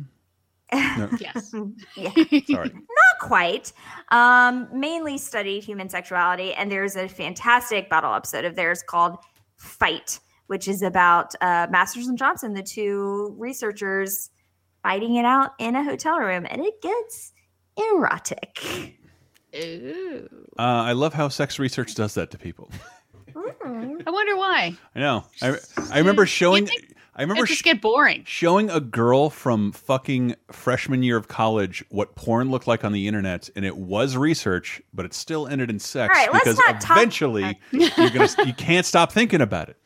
[0.71, 1.09] No.
[1.19, 1.53] Yes.
[1.97, 2.11] yeah.
[2.49, 2.69] Sorry.
[2.69, 3.73] Not quite.
[4.09, 9.17] Um, mainly studied human sexuality, and there's a fantastic bottle episode of theirs called
[9.57, 14.29] Fight, which is about uh, Masters and Johnson, the two researchers
[14.81, 17.33] fighting it out in a hotel room, and it gets
[17.77, 18.95] erotic.
[19.55, 20.29] Ooh.
[20.57, 22.69] Uh, I love how sex research does that to people.
[23.35, 24.75] I wonder why.
[24.95, 25.25] I know.
[25.41, 25.57] I,
[25.91, 26.69] I remember showing.
[27.15, 28.23] I remember It just get boring.
[28.25, 33.07] showing a girl from fucking freshman year of college what porn looked like on the
[33.07, 36.57] internet, and it was research, but it still ended in sex All right, let's because
[36.57, 39.77] not talk- eventually you're gonna you can't stop thinking about it.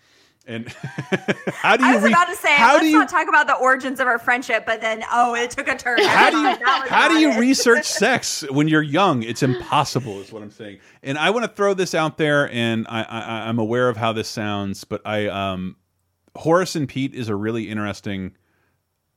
[0.48, 0.70] And
[1.52, 3.28] how do you I was re- about to say, how let's do you not talk
[3.28, 6.00] about the origins of our friendship, but then oh, it took a turn.
[6.02, 6.58] how do you
[6.88, 7.40] how do you it.
[7.40, 9.24] research sex when you're young?
[9.24, 10.80] It's impossible, is what I'm saying.
[11.04, 13.20] And I want to throw this out there, and I, I
[13.50, 15.76] I'm aware of how this sounds, but I um
[16.38, 18.36] Horace and Pete is a really interesting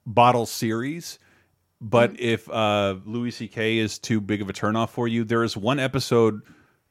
[0.05, 1.19] bottle series.
[1.81, 3.79] But if uh, Louis C.K.
[3.79, 6.43] is too big of a turnoff for you, there is one episode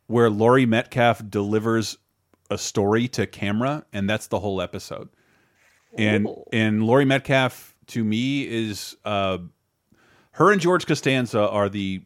[0.08, 1.98] where Laurie Metcalf delivers
[2.50, 5.10] a story to camera, and that's the whole episode.
[5.98, 9.40] And and Laurie Metcalf to me is uh,
[10.32, 12.04] her and George Costanza are the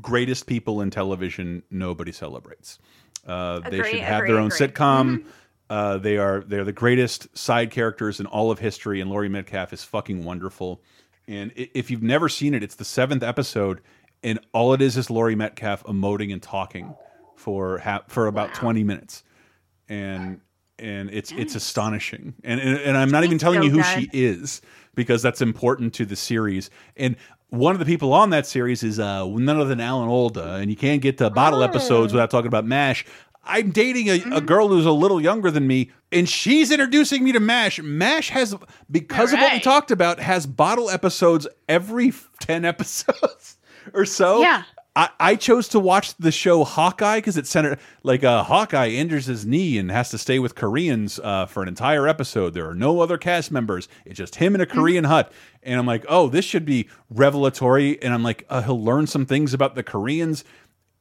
[0.00, 2.78] greatest people in television nobody celebrates.
[3.26, 4.68] Uh, they should have agree, their own agree.
[4.68, 5.24] sitcom.
[5.68, 9.72] Uh, they are they're the greatest side characters in all of history, and Laurie Metcalf
[9.72, 10.80] is fucking wonderful.
[11.26, 13.82] And if you've never seen it, it's the seventh episode,
[14.22, 16.94] and all it is is Laurie Metcalf emoting and talking
[17.36, 19.24] for ha for about twenty minutes,
[19.88, 20.40] and
[20.78, 22.34] and it's it's astonishing.
[22.44, 23.86] And and, and I'm not even telling so you who good.
[23.86, 24.60] she is
[24.94, 26.70] because that's important to the series.
[26.96, 27.16] And
[27.50, 30.70] one of the people on that series is uh, none other than Alan Alda, and
[30.70, 33.06] you can't get to bottle episodes without talking about Mash.
[33.44, 37.32] I'm dating a, a girl who's a little younger than me, and she's introducing me
[37.32, 37.80] to Mash.
[37.80, 38.54] Mash has,
[38.90, 43.56] because of what we talked about, has bottle episodes every 10 episodes
[43.94, 44.42] or so.
[44.42, 44.64] Yeah.
[44.98, 49.26] I, I chose to watch the show Hawkeye because it's centered like uh, Hawkeye injures
[49.26, 52.52] his knee and has to stay with Koreans uh, for an entire episode.
[52.52, 53.86] There are no other cast members.
[54.04, 55.30] It's just him in a Korean hut.
[55.62, 58.02] And I'm like, oh, this should be revelatory.
[58.02, 60.42] And I'm like, uh, he'll learn some things about the Koreans.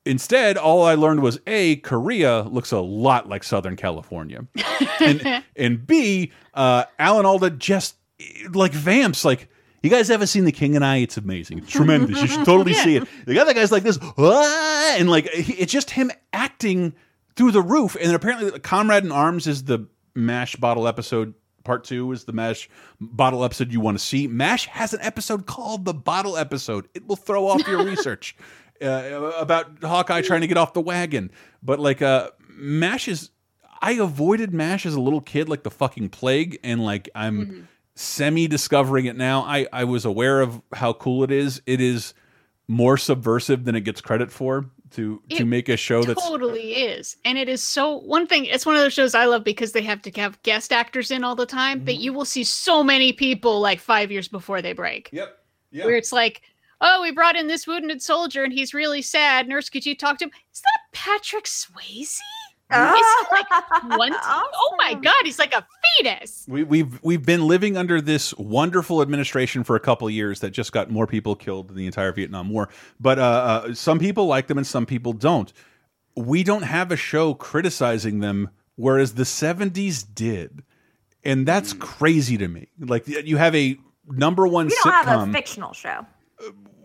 [0.06, 4.45] Instead, all I learned was A, Korea looks a lot like Southern California.
[4.99, 7.95] and, and B, uh, Alan Alda just
[8.53, 9.26] like vamps.
[9.26, 9.49] Like,
[9.88, 10.97] you guys ever seen The King and I?
[10.97, 11.59] It's amazing.
[11.59, 12.22] It's tremendous.
[12.22, 13.07] You should totally see it.
[13.26, 16.93] The other guy's like this, "Ah," and like it's just him acting
[17.35, 17.95] through the roof.
[17.95, 21.34] And then apparently, Comrade in Arms is the Mash bottle episode.
[21.64, 22.69] Part two is the Mash
[22.99, 24.27] bottle episode you want to see.
[24.27, 26.88] Mash has an episode called the bottle episode.
[26.93, 28.35] It will throw off your research
[28.81, 31.31] uh, about Hawkeye trying to get off the wagon.
[31.61, 33.31] But like, uh, Mash is
[33.81, 37.68] I avoided MASH as a little kid like the fucking plague, and like I'm
[37.98, 39.41] semi discovering it now.
[39.41, 41.61] I I was aware of how cool it is.
[41.65, 42.14] It is
[42.68, 47.18] more subversive than it gets credit for to to make a show that's totally is
[47.26, 49.82] and it is so one thing it's one of those shows i love because they
[49.82, 51.86] have to have guest actors in all the time Mm-hmm.
[51.86, 55.40] that you will see so many people like five years before they break yep
[55.72, 56.41] where it's like
[56.80, 60.18] oh we brought in this wounded soldier and he's really sad nurse could you talk
[60.19, 62.18] to him is that patrick swayze
[62.72, 65.65] is he like one oh my god he's like a
[65.98, 70.52] fetus We, we've we've been living under this wonderful administration for a couple years that
[70.52, 72.69] just got more people killed than the entire Vietnam War.
[72.99, 75.52] But uh, uh, some people like them and some people don't.
[76.15, 80.64] We don't have a show criticizing them, whereas the '70s did,
[81.23, 82.68] and that's crazy to me.
[82.80, 83.77] Like you have a
[84.07, 86.06] number one We don't sitcom have a fictional show.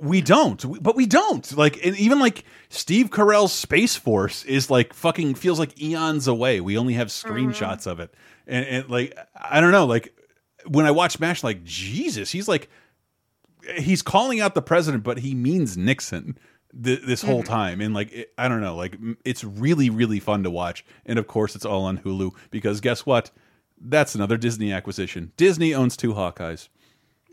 [0.01, 0.83] We don't.
[0.83, 1.57] But we don't.
[1.57, 6.61] Like and even like steve carell's space force is like fucking feels like eons away.
[6.61, 8.13] We only have screenshots of it.
[8.47, 9.87] And, and like i don't know.
[9.87, 10.15] Like
[10.67, 12.69] when i watch mash like jesus he's like
[13.79, 16.37] he's calling out the president but he means nixon
[16.83, 17.47] th this whole Mhm.
[17.47, 17.81] time.
[17.81, 18.75] And like it, i don't know.
[18.77, 20.85] Like it's really really fun to watch.
[21.07, 23.31] And of course it's all on hulu because guess what?
[23.81, 25.33] That's another disney acquisition.
[25.37, 26.69] Disney owns two hawkeyes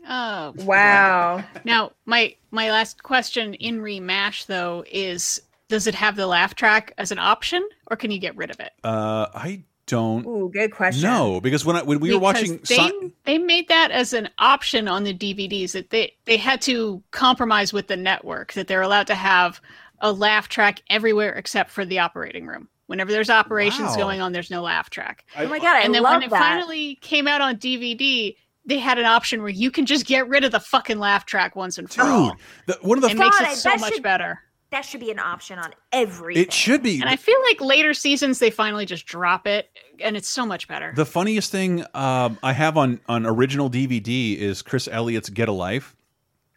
[0.08, 1.44] Oh Wow.
[1.64, 6.92] Now, my my last question in Remash though is does it have the laugh track
[6.98, 8.72] as an option or can you get rid of it?
[8.84, 11.02] uh i don't Ooh, good question.
[11.02, 14.28] No, because when I, when we were watching, they Si- they made that as an
[14.38, 18.82] option on the DVDs that they they had to compromise with the network that they're
[18.82, 19.60] allowed to have
[20.00, 22.68] a laugh track everywhere except for the operating room.
[22.86, 23.96] Whenever there's operations Wow.
[23.96, 25.24] going on, there's no laugh track.
[25.36, 26.38] Oh my God, I and then love when it that.
[26.38, 28.36] finally came out on DVD,
[28.70, 31.54] they had an option where you can just get rid of the fucking laugh track
[31.56, 32.30] once and for all.
[32.30, 34.40] dude, the, one of the It makes God, it so that much should- better.
[34.70, 36.36] That should be an option on every.
[36.36, 37.00] it should be.
[37.00, 39.68] And I feel like later seasons they finally just drop it,
[39.98, 40.92] and it's so much better.
[40.94, 45.52] The funniest thing um, I have on on original DVD is Chris Elliott's Get a
[45.52, 45.96] Life,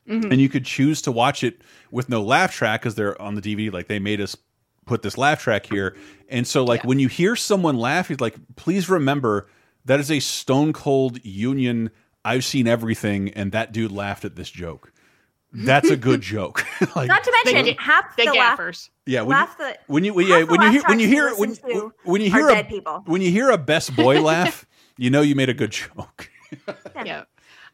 [0.07, 0.31] Mhm.
[0.31, 3.41] and you could choose to watch it with no laugh track because they're on the
[3.41, 3.71] DVD.
[3.73, 4.37] Like they made us
[4.85, 5.95] put this laugh track here,
[6.29, 9.47] and so like when you hear someone laugh, you're like, please remember
[9.85, 11.89] that is a stone cold Union.
[12.25, 14.91] I've seen everything, and that dude laughed at this joke.
[15.51, 16.65] That's a good joke.
[16.95, 18.89] like, Not to mention They- half they the laugh, gaffers.
[19.05, 21.07] yeah, when laugh you, the when you half yeah the when you hear when you
[21.07, 23.03] hear you when when you hear a people.
[23.05, 24.65] when you hear a best boy laugh,
[24.97, 26.29] you know you made a good joke.
[27.05, 27.23] yeah.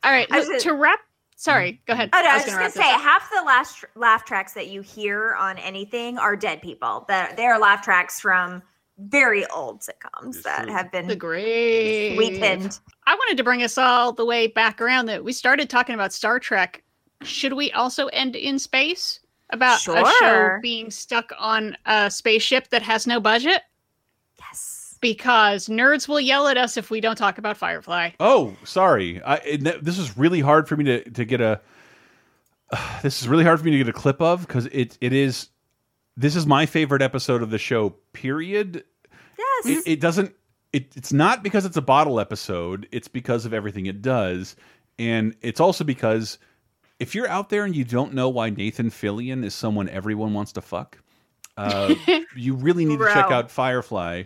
[0.03, 0.29] All right.
[0.29, 0.99] Look, just- to wrap.
[1.35, 1.71] Sorry.
[1.73, 1.81] Mm-hmm.
[1.87, 2.09] Go ahead.
[2.11, 3.01] Oh no, I was gonna just wrap gonna say up.
[3.01, 7.05] half the last laugh tracks that you hear on anything are dead people.
[7.07, 8.61] That they are laugh tracks from
[8.97, 12.77] very old sitcoms that have been the great sweetened.
[13.09, 16.13] I wanted to bring us all the way back around that we started talking about
[16.13, 16.83] Star Trek.
[17.23, 19.19] Should we also end in space
[19.49, 23.63] about a show being stuck on a spaceship that has no budget?
[24.37, 24.95] Yes.
[25.01, 28.11] Because nerds will yell at us if we don't talk about Firefly.
[28.19, 29.23] Oh, sorry.
[29.23, 31.59] I it, this is really hard for me to to get a.
[33.01, 35.49] this is really hard for me to get a clip of because it it is.
[36.15, 37.89] This is my favorite episode of the show.
[38.13, 38.83] Period.
[39.39, 39.65] Yes.
[39.65, 40.35] It, it doesn't.
[40.71, 42.87] It, it's not because it's a bottle episode.
[42.91, 44.55] It's because of everything it does,
[44.99, 46.37] and it's also because
[46.99, 50.51] if you're out there and you don't know why Nathan Fillion is someone everyone wants
[50.53, 50.99] to fuck,
[51.57, 51.95] uh,
[52.35, 54.23] you really need to check out Firefly.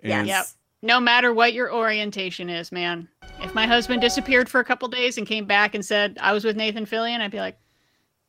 [0.00, 0.46] And Yep.
[0.82, 3.08] No matter what your orientation is, man.
[3.40, 6.44] If my husband disappeared for a couple days and came back and said I was
[6.44, 7.58] with Nathan Fillion, I'd be like,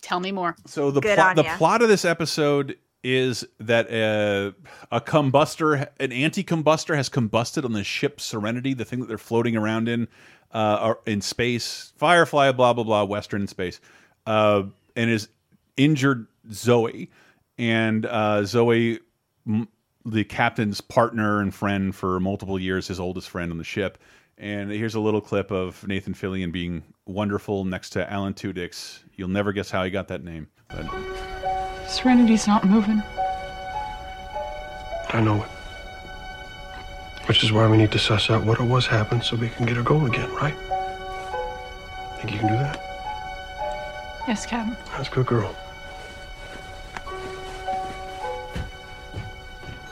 [0.02, 1.58] "Tell me more." So the Good plot on the ya.
[1.58, 4.52] plot of this episode is that uh,
[4.92, 9.56] a combustor, an anti-combustor, has combusted on the ship Serenity, the thing that they're floating
[9.56, 10.08] around in,
[10.52, 11.94] uh, in space.
[11.98, 13.80] Firefly, blah blah blah, Western space,
[14.26, 14.64] uh,
[14.96, 15.30] and is
[15.78, 17.10] injured Zoe,
[17.58, 19.00] and uh, Zoe,
[20.06, 23.98] the captain's partner and friend for multiple years, his oldest friend on the ship.
[24.40, 29.04] And here's a little clip of Nathan Fillion being wonderful next to Alan Tudyk's.
[29.16, 30.48] You'll never guess how he got that name.
[30.68, 30.86] But
[31.88, 33.02] Serenity's not moving.
[35.10, 35.50] I know it.
[37.28, 39.66] Which is why we need to suss out what it was happened so we can
[39.66, 40.56] get her going again, right?
[42.18, 42.80] Think you can do that?
[44.28, 44.76] Yes, Captain.
[44.92, 45.56] That's a good girl.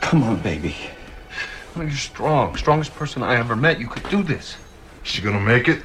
[0.01, 0.75] Come on, baby.
[1.75, 2.55] I mean, you're strong.
[2.55, 3.79] Strongest person I ever met.
[3.79, 4.55] You could do this.
[5.03, 5.81] She gonna make it?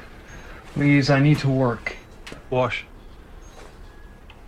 [0.73, 1.95] Please, I need to work.
[2.49, 2.85] Wash.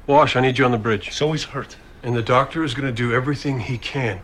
[0.05, 1.11] Wash, I need you on the bridge.
[1.11, 1.77] So he's hurt.
[2.03, 4.21] And the doctor is gonna do everything he can.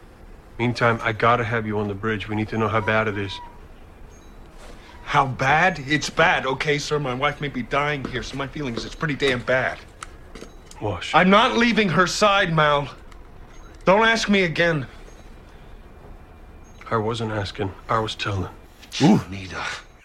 [0.58, 2.28] Meantime, I gotta have you on the bridge.
[2.28, 3.40] We need to know how bad it is.
[5.04, 5.80] How bad?
[5.88, 7.00] It's bad, okay, sir?
[7.00, 9.80] My wife may be dying here, so my feeling is it's pretty damn bad.
[10.82, 11.16] Wash.
[11.16, 12.90] I'm not leaving her side, Mal.
[13.86, 14.86] Don't ask me again.
[16.92, 17.72] I wasn't asking.
[17.88, 18.52] I was telling.
[19.02, 19.22] Ooh.
[19.30, 19.64] Nita.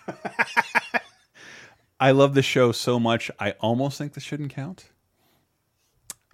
[2.00, 3.30] I love the show so much.
[3.40, 4.90] I almost think this shouldn't count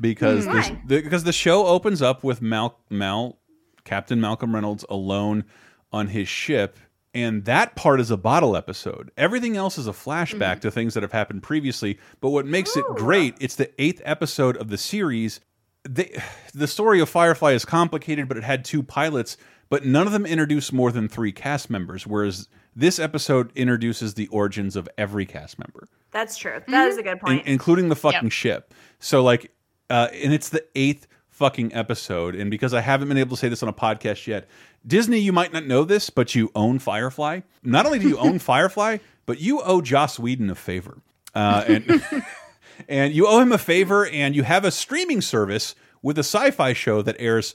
[0.00, 0.52] because Hmm.
[0.56, 0.82] this, Why?
[0.86, 3.38] the, because the show opens up with Mal Mal
[3.84, 5.44] Captain Malcolm Reynolds alone
[5.92, 6.78] on his ship,
[7.14, 9.10] and that part is a bottle episode.
[9.16, 11.98] Everything else is a flashback to things that have happened previously.
[12.20, 13.34] But what makes it great?
[13.40, 15.40] It's the eighth episode of the series.
[15.84, 16.08] The,
[16.54, 19.36] the story of Firefly is complicated, but it had two pilots,
[19.70, 22.06] but none of them introduce more than three cast members.
[22.06, 26.60] Whereas this episode introduces the origins of every cast member That's true.
[26.68, 27.46] That is a good in- point.
[27.46, 28.72] including the fucking ship.
[29.00, 29.50] So like,
[29.90, 32.34] uh, and it's the eighth fucking episode.
[32.34, 34.48] And because I haven't been able to say this on a podcast yet,
[34.86, 37.40] Disney, you might not know this, but you own Firefly.
[37.62, 41.02] Not only do you own Firefly, but you owe Joss Whedon a favor,
[41.34, 42.02] uh, and
[42.88, 46.72] and you owe him a favor, and you have a streaming service with a sci-fi
[46.72, 47.54] show that airs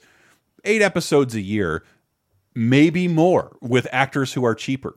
[0.64, 1.84] eight episodes a year,
[2.54, 4.96] maybe more, with actors who are cheaper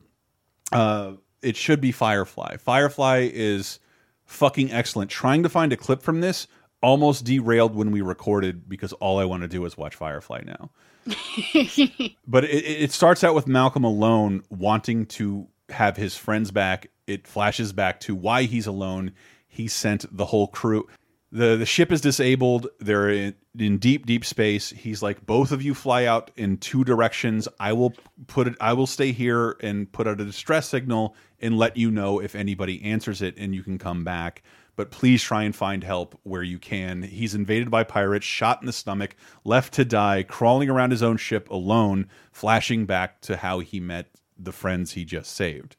[0.72, 1.12] uh,
[1.42, 2.56] it should be Firefly.
[2.56, 3.78] Firefly is
[4.24, 5.10] fucking excellent.
[5.10, 6.46] Trying to find a clip from this
[6.82, 10.70] almost derailed when we recorded because all I want to do is watch Firefly now.
[12.26, 16.90] But it, it starts out with Malcolm alone wanting to have his friends back.
[17.06, 19.12] It flashes back to why he's alone.
[19.46, 20.86] He sent the whole crew.
[21.32, 22.68] The the ship is disabled.
[22.80, 24.70] They're in, in deep deep space.
[24.70, 27.48] He's like both of you fly out in two directions.
[27.58, 27.94] I will
[28.26, 31.90] put it I will stay here and put out a distress signal and let you
[31.90, 34.42] know if anybody answers it and you can come back.
[34.78, 37.02] But please try and find help where you can.
[37.02, 41.16] He's invaded by pirates, shot in the stomach, left to die, crawling around his own
[41.16, 44.06] ship alone, flashing back to how he met
[44.38, 45.74] the friends he just saved.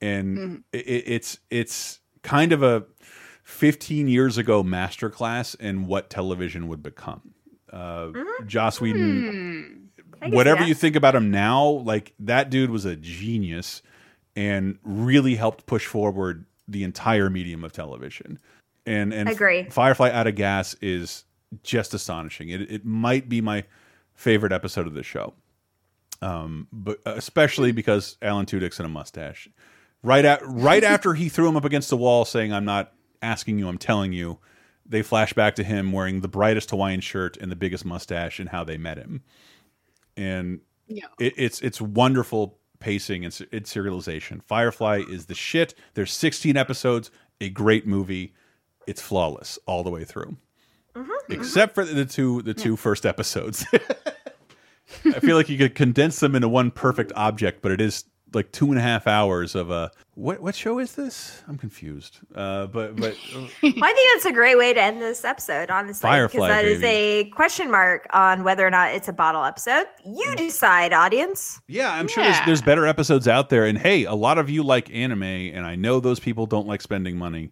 [0.00, 0.62] And Mhm.
[0.72, 2.86] it, it's it's kind of a
[3.44, 7.34] 15 years ago masterclass in what television would become.
[7.70, 8.08] Uh,
[8.46, 9.30] Joss Whedon, I
[10.24, 13.82] can see whatever you think about him now, like that dude was a genius
[14.34, 18.38] and really helped push forward the entire medium of television.
[18.86, 19.64] And and Agree.
[19.70, 21.24] Firefly Out of Gas is
[21.62, 22.48] just astonishing.
[22.48, 23.64] It it might be my
[24.14, 25.34] favorite episode of the show.
[26.22, 29.48] Um, but especially because Alan Tudyk's in a mustache.
[30.02, 32.92] Right at right after he threw him up against the wall, saying, "I'm not
[33.22, 34.38] asking you, I'm telling you."
[34.86, 38.48] They flash back to him wearing the brightest Hawaiian shirt and the biggest mustache, and
[38.48, 39.22] how they met him.
[40.16, 41.06] And Yeah.
[41.18, 44.42] it, it's it's wonderful pacing and it's serialization.
[44.42, 45.74] Firefly is the shit.
[45.94, 48.34] There's 16 episodes, a great movie.
[48.86, 50.36] It's flawless all the way through,
[50.94, 53.64] mm-hmm, except for the two the two first episodes.
[55.04, 58.52] I feel like you could condense them into one perfect object, but it is like
[58.52, 61.42] two and a half hours of a what what show is this?
[61.48, 62.18] I'm confused.
[62.34, 66.10] Uh, but but Well, I think that's a great way to end this episode, honestly.
[66.10, 67.28] Because that is baby.
[67.28, 69.86] a question mark on whether or not it's a bottle episode.
[70.04, 71.60] You decide, audience.
[71.68, 73.66] Yeah, I'm sure there's, there's better episodes out there.
[73.66, 76.82] And hey, a lot of you like anime, and I know those people don't like
[76.82, 77.50] spending money.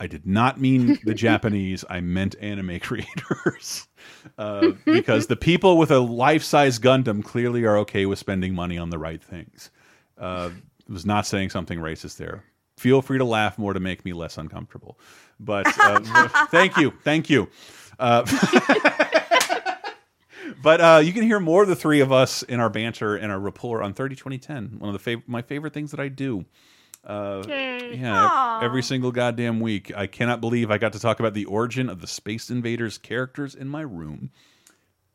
[0.00, 1.84] I did not mean the Japanese.
[1.88, 3.88] I meant anime creators.
[4.36, 8.76] Uh, because the people with a life size Gundam clearly are okay with spending money
[8.76, 9.70] on the right things.
[10.18, 10.50] Uh,
[10.88, 12.44] was not saying something racist there.
[12.76, 14.98] Feel free to laugh more to make me less uncomfortable.
[15.40, 16.92] But uh, thank you.
[17.02, 17.48] Thank you.
[17.98, 18.24] Uh,
[20.62, 23.30] But uh, you can hear more of the three of us in our banter and
[23.32, 24.76] our rapport on 30 2010.
[24.78, 26.44] One of the fav my favorite things that I do.
[27.04, 29.92] Uh, yeah, every single goddamn week.
[29.94, 33.54] I cannot believe I got to talk about the origin of the Space Invaders characters
[33.54, 34.30] in my room.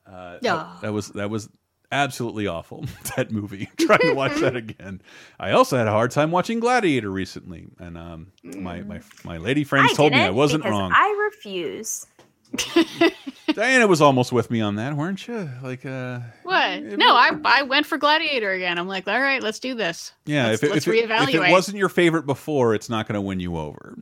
[0.06, 0.78] Uh, that- Yeah.
[0.82, 1.50] that, was that was
[1.91, 2.86] absolutely awful.
[3.18, 3.70] that movie.
[3.80, 5.02] Trying to watch that again.
[5.40, 9.64] I also had a hard time watching Gladiator recently, and um, my my my lady
[9.64, 10.91] friends I told me I wasn't wrong.
[10.94, 12.06] I refuse.
[13.53, 15.49] Diana was almost with me on that, weren't you?
[15.61, 16.82] Like, uh, What?
[16.82, 18.80] No, I I went for Gladiator again.
[18.80, 20.14] I'm like, all right, let's do this.
[20.26, 20.48] yeah.
[20.48, 23.16] let's, if it, let's if, it, if it wasn't your favorite before, it's not going
[23.16, 23.98] to win you over.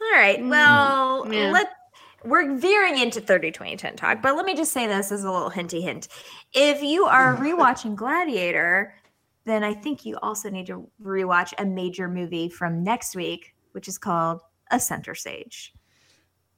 [0.00, 0.44] All right.
[0.44, 1.50] Well, yeah.
[1.50, 1.68] let
[2.26, 5.50] we're veering into 30 2010 talk, but let me just say this as a little
[5.50, 6.08] hinty hint.
[6.52, 8.94] If you are rewatching Gladiator,
[9.44, 13.88] then I think you also need to rewatch a major movie from next week, which
[13.88, 14.40] is called
[14.70, 15.72] A Center Stage.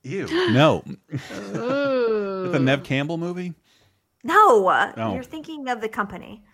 [0.02, 0.26] Ew.
[0.52, 0.82] No.
[1.52, 3.54] The Neve Campbell movie?
[4.24, 5.14] No, Oh.
[5.14, 6.44] you're thinking of the company.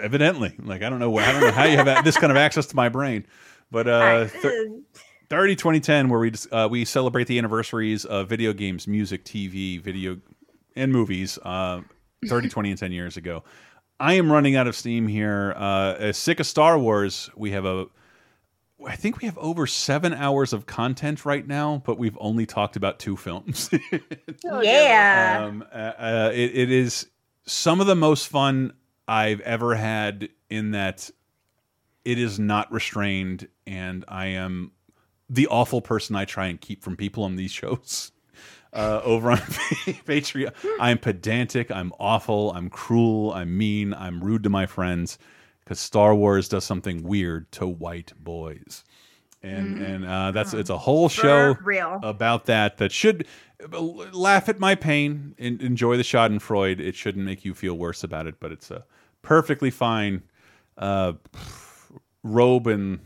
[0.00, 0.54] Evidently.
[0.62, 1.16] Like, I don't know.
[1.18, 3.26] I don't know how you have this kind of access to my brain.
[3.70, 3.90] But uh,
[4.22, 4.30] right.
[4.30, 4.68] thir-
[5.32, 9.80] 30 2010, where we just, uh, we celebrate the anniversaries of video games, music, TV,
[9.80, 10.18] video,
[10.76, 11.38] and movies.
[11.38, 11.80] Uh,
[12.28, 13.42] 30, 20, and 10 years ago.
[13.98, 15.54] I am running out of steam here.
[15.56, 17.86] Uh, as sick of Star Wars, we have a.
[18.86, 22.76] I think we have over seven hours of content right now, but we've only talked
[22.76, 23.70] about two films.
[24.44, 25.46] yeah.
[25.46, 27.06] Um, uh, uh, it, it is
[27.46, 28.74] some of the most fun
[29.08, 31.10] I've ever had in that
[32.04, 34.72] it is not restrained and I am
[35.32, 38.12] the awful person I try and keep from people on these shows.
[38.74, 39.36] Uh, over on
[40.06, 40.50] Patreon,
[40.80, 45.18] I'm pedantic, I'm awful, I'm cruel, I'm mean, I'm rude to my friends
[45.62, 48.82] because Star Wars does something weird to white boys,
[49.42, 49.86] and Mhm.
[49.86, 52.00] and uh, that's it's a whole show real.
[52.02, 53.26] about that that should
[53.62, 56.80] uh, laugh at my pain and enjoy the Schadenfreude.
[56.80, 58.86] It shouldn't make you feel worse about it, but it's a
[59.20, 60.22] perfectly fine
[60.78, 61.12] uh,
[62.22, 63.00] robe and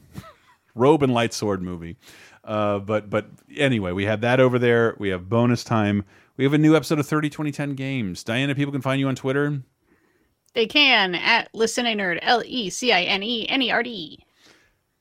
[0.76, 1.96] robe and light sword movie.
[2.44, 3.26] Uh, but but
[3.56, 4.94] anyway, we have that over there.
[4.98, 6.04] We have bonus time.
[6.36, 8.22] We have a new episode of 30 2010 games.
[8.22, 9.62] Diana, people can find you on Twitter.
[10.54, 13.82] They can at Listen a Nerd, L E C I N E N E R
[13.82, 14.22] D.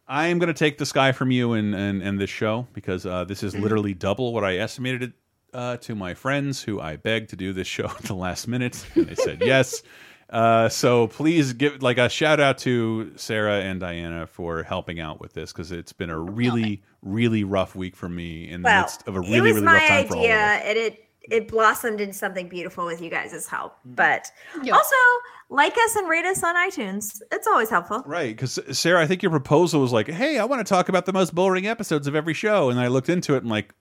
[0.08, 3.06] I am going to take the sky from you and and, and this show because
[3.06, 3.64] uh, this is Mm-hmm.
[3.64, 5.14] literally double what I estimated it
[5.54, 8.86] uh, to my friends who I begged to do this show at the last minute,
[8.96, 9.84] and they said yes.
[10.30, 15.22] Uh, so please give like a shout out to Sarah and Diana for helping out
[15.22, 18.82] with this because it's been a really really rough week for me in the Well,
[18.82, 20.62] midst of a it really was really my rough time for all of idea, us.
[20.66, 23.74] and it it blossomed into something beautiful with you guys' help.
[23.80, 23.96] Mm-hmm.
[23.96, 24.32] But
[24.72, 24.96] also
[25.50, 27.22] like us and rate us on iTunes.
[27.32, 28.04] It's always helpful.
[28.06, 31.06] Right, because Sarah, I think your proposal was like, "Hey, I want to talk about
[31.06, 33.74] the most boring episodes of every show," and I looked into it and like,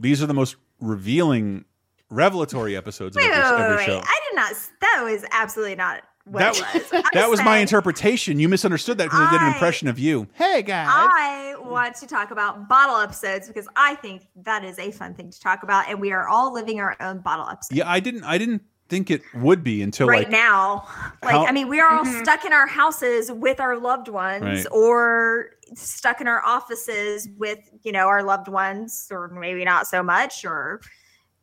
[0.00, 1.64] these are the most revealing,
[2.10, 3.86] revelatory episodes of every, wait, wait, every wait.
[3.86, 4.00] show.
[4.04, 4.54] I did not.
[4.80, 6.92] That was absolutely not what That it was.
[7.04, 8.38] I that was my interpretation.
[8.38, 10.28] You misunderstood that because I did an impression of you.
[10.34, 10.86] Hey, guys.
[10.90, 15.30] I want to talk about bottle episodes because I think that is a fun thing
[15.30, 18.24] to talk about, and we are all living our own bottle episodes yeah, I didn't.
[18.24, 20.86] I didn't think it would be until right like now.
[21.22, 22.22] Like, How- I mean, we are all mm-hmm.
[22.22, 24.66] stuck in our houses with our loved ones, Right.
[24.70, 30.02] or stuck in our offices with you know our loved ones, or maybe not so
[30.02, 30.80] much, or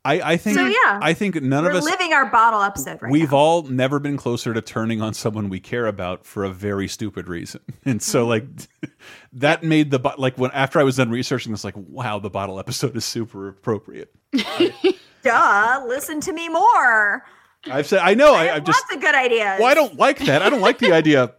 [0.10, 0.57] I, I think.
[0.57, 0.99] So, yeah.
[1.02, 1.86] I think none we're of us.
[1.86, 5.60] living our bottle episode right We've all never been closer to turning on someone we
[5.60, 8.30] care about for a very stupid reason, and so Mm-hmm.
[8.30, 8.91] like
[9.34, 12.60] that made the like when after I was done researching this, like wow, the bottle
[12.60, 14.14] episode is super appropriate.
[15.23, 17.26] Duh, listen to me more.
[17.69, 19.60] I've said I know I, I've just Lots of good ideas.
[19.60, 20.41] well I don't like that.
[20.41, 21.34] I don't like the idea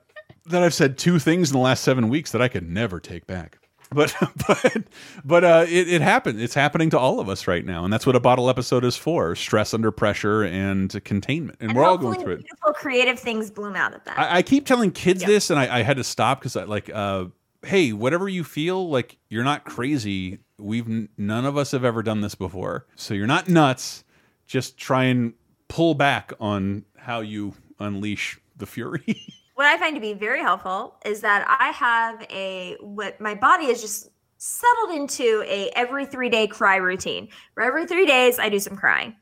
[0.46, 3.26] that I've said two things in the last seven weeks that I could never take
[3.26, 3.58] back.
[3.92, 4.14] But
[4.46, 4.82] but
[5.24, 6.40] but uh, it, it happened.
[6.40, 8.96] It's happening to all of us right now, and that's what a bottle episode is
[8.96, 11.58] for: stress under pressure and containment.
[11.60, 12.40] And, And we're all going through it.
[12.40, 14.18] Beautiful creative things bloom out of that.
[14.18, 16.90] I, I keep telling kids this, and I, I had to stop because I like,
[16.92, 17.26] uh,
[17.62, 20.38] hey, whatever you feel, like you're not crazy.
[20.58, 24.04] We've none of us have ever done this before, so you're not nuts.
[24.46, 25.34] Just try and
[25.68, 29.20] pull back on how you unleash the fury.
[29.60, 33.66] what I find to be very helpful is that I have a what my body
[33.66, 34.08] is just
[34.38, 37.28] settled into a every three day cry routine.
[37.52, 39.14] For every three days, I do some crying.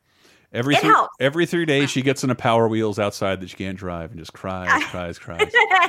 [0.52, 1.16] every It three, helps.
[1.18, 4.20] every three days, she gets in a Power Wheels outside that she can't drive and
[4.20, 5.40] just cries, cries, cries.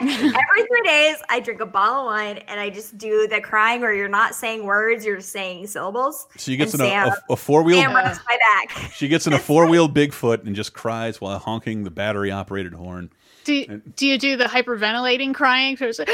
[0.02, 3.82] every three days, I drink a bottle of wine and I just do the crying
[3.82, 6.22] where you're not saying words, you're just saying syllables.
[6.22, 7.80] So She gets in Sam, a, a four wheel.
[7.80, 8.92] Sam rubs my back.
[8.94, 12.74] She gets in a four wheel Bigfoot and just cries while honking the battery operated
[12.74, 13.12] horn.
[13.50, 15.76] Do, do you do the hyperventilating crying?
[15.76, 16.08] So it's like,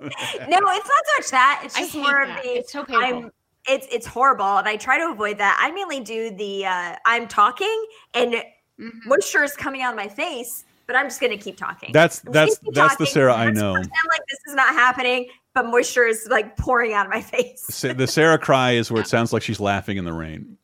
[0.00, 1.62] it's not so much that.
[1.64, 2.38] It's just hate more that.
[2.38, 2.48] of the.
[2.58, 3.04] It's so painful.
[3.04, 3.30] I'm,
[3.68, 5.58] it's it's horrible, and I try to avoid that.
[5.60, 7.84] I mainly do the uh, I'm talking
[8.14, 8.36] and
[8.78, 9.08] Mm-hmm.
[9.08, 11.92] moisture is coming out of my face, but I'm just gonna keep talking.
[11.94, 13.72] That's- I'm just that's- gonna that's the Sarah I pretend know.
[13.72, 13.88] like
[14.28, 17.64] this is not happening, but moisture is like pouring out of my face.
[17.70, 20.58] Sa- The Sarah cry is where it sounds like she's laughing in the rain.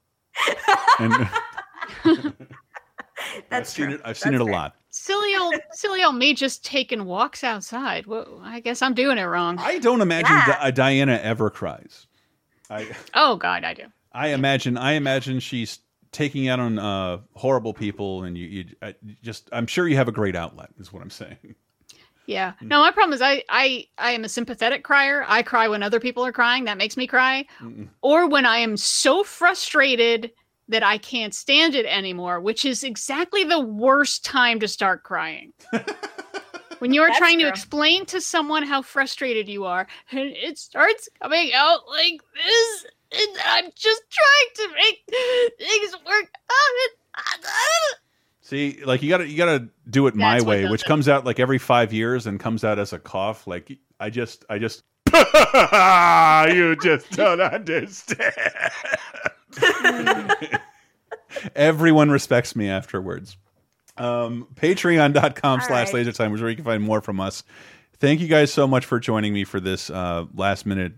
[0.98, 1.26] And
[3.50, 3.94] That's I've seen true.
[3.96, 4.00] it.
[4.04, 4.52] I've seen That's it a fair.
[4.54, 4.76] lot.
[4.90, 8.06] silly old, silly old me just taking walks outside.
[8.06, 9.58] Well, I guess I'm doing it wrong.
[9.58, 10.46] I don't imagine Yeah.
[10.46, 12.06] Di- uh, Diana ever cries.
[12.70, 13.84] I Oh God, I do.
[14.12, 15.78] I imagine I imagine she's
[16.10, 20.08] taking out on uh, horrible people, and you, you I just I'm sure you have
[20.08, 20.68] a great outlet.
[20.78, 21.54] Is what I'm saying.
[22.26, 22.52] Yeah.
[22.62, 22.68] Mm.
[22.68, 25.24] No, my problem is I I I am a sympathetic crier.
[25.26, 26.64] I cry when other people are crying.
[26.64, 27.46] That makes me cry.
[27.60, 27.88] Mm-mm.
[28.02, 30.30] Or when I am so frustrated
[30.68, 35.52] that I can't stand it anymore, which is exactly the worst time to start crying.
[36.78, 41.08] when you're That's trying to explain to someone how frustrated you are, and it starts
[41.20, 45.04] coming out like this, and I'm just trying to make
[45.58, 47.22] things work out.
[48.40, 51.24] See, like you gotta you gotta do it my That's what way, which comes out
[51.24, 53.46] like every five years and comes out as a cough.
[53.46, 54.82] Like I just I just
[56.54, 58.34] you just don't understand.
[61.56, 63.36] Everyone respects me afterwards.
[63.96, 66.06] Um, Patreon.com slash right.
[66.06, 67.44] lasertime is where you can find more from us.
[67.98, 70.94] Thank you guys so much for joining me for this uh, last minute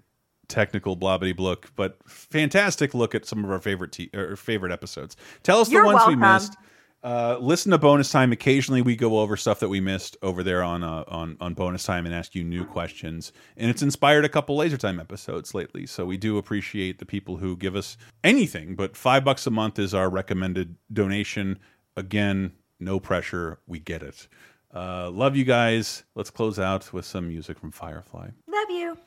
[0.49, 5.17] technical blobbity blook, but fantastic look at some of our favorite t or favorite episodes.
[5.43, 6.57] Tell us You're the ones we missed.
[7.05, 8.33] Uh, listen to bonus time.
[8.33, 11.85] Occasionally, we go over stuff that we missed over there on uh, on on bonus
[11.85, 13.31] time and ask you new questions.
[13.59, 15.85] And it's inspired a couple laser time episodes lately.
[15.87, 18.75] So we do appreciate the people who give us anything.
[18.75, 21.59] But five bucks a month is our recommended donation.
[21.95, 23.59] Again, no pressure.
[23.67, 24.27] We get it.
[24.75, 26.05] Uh, love you guys.
[26.15, 28.31] Let's close out with some music from Firefly.
[28.49, 28.99] Love you.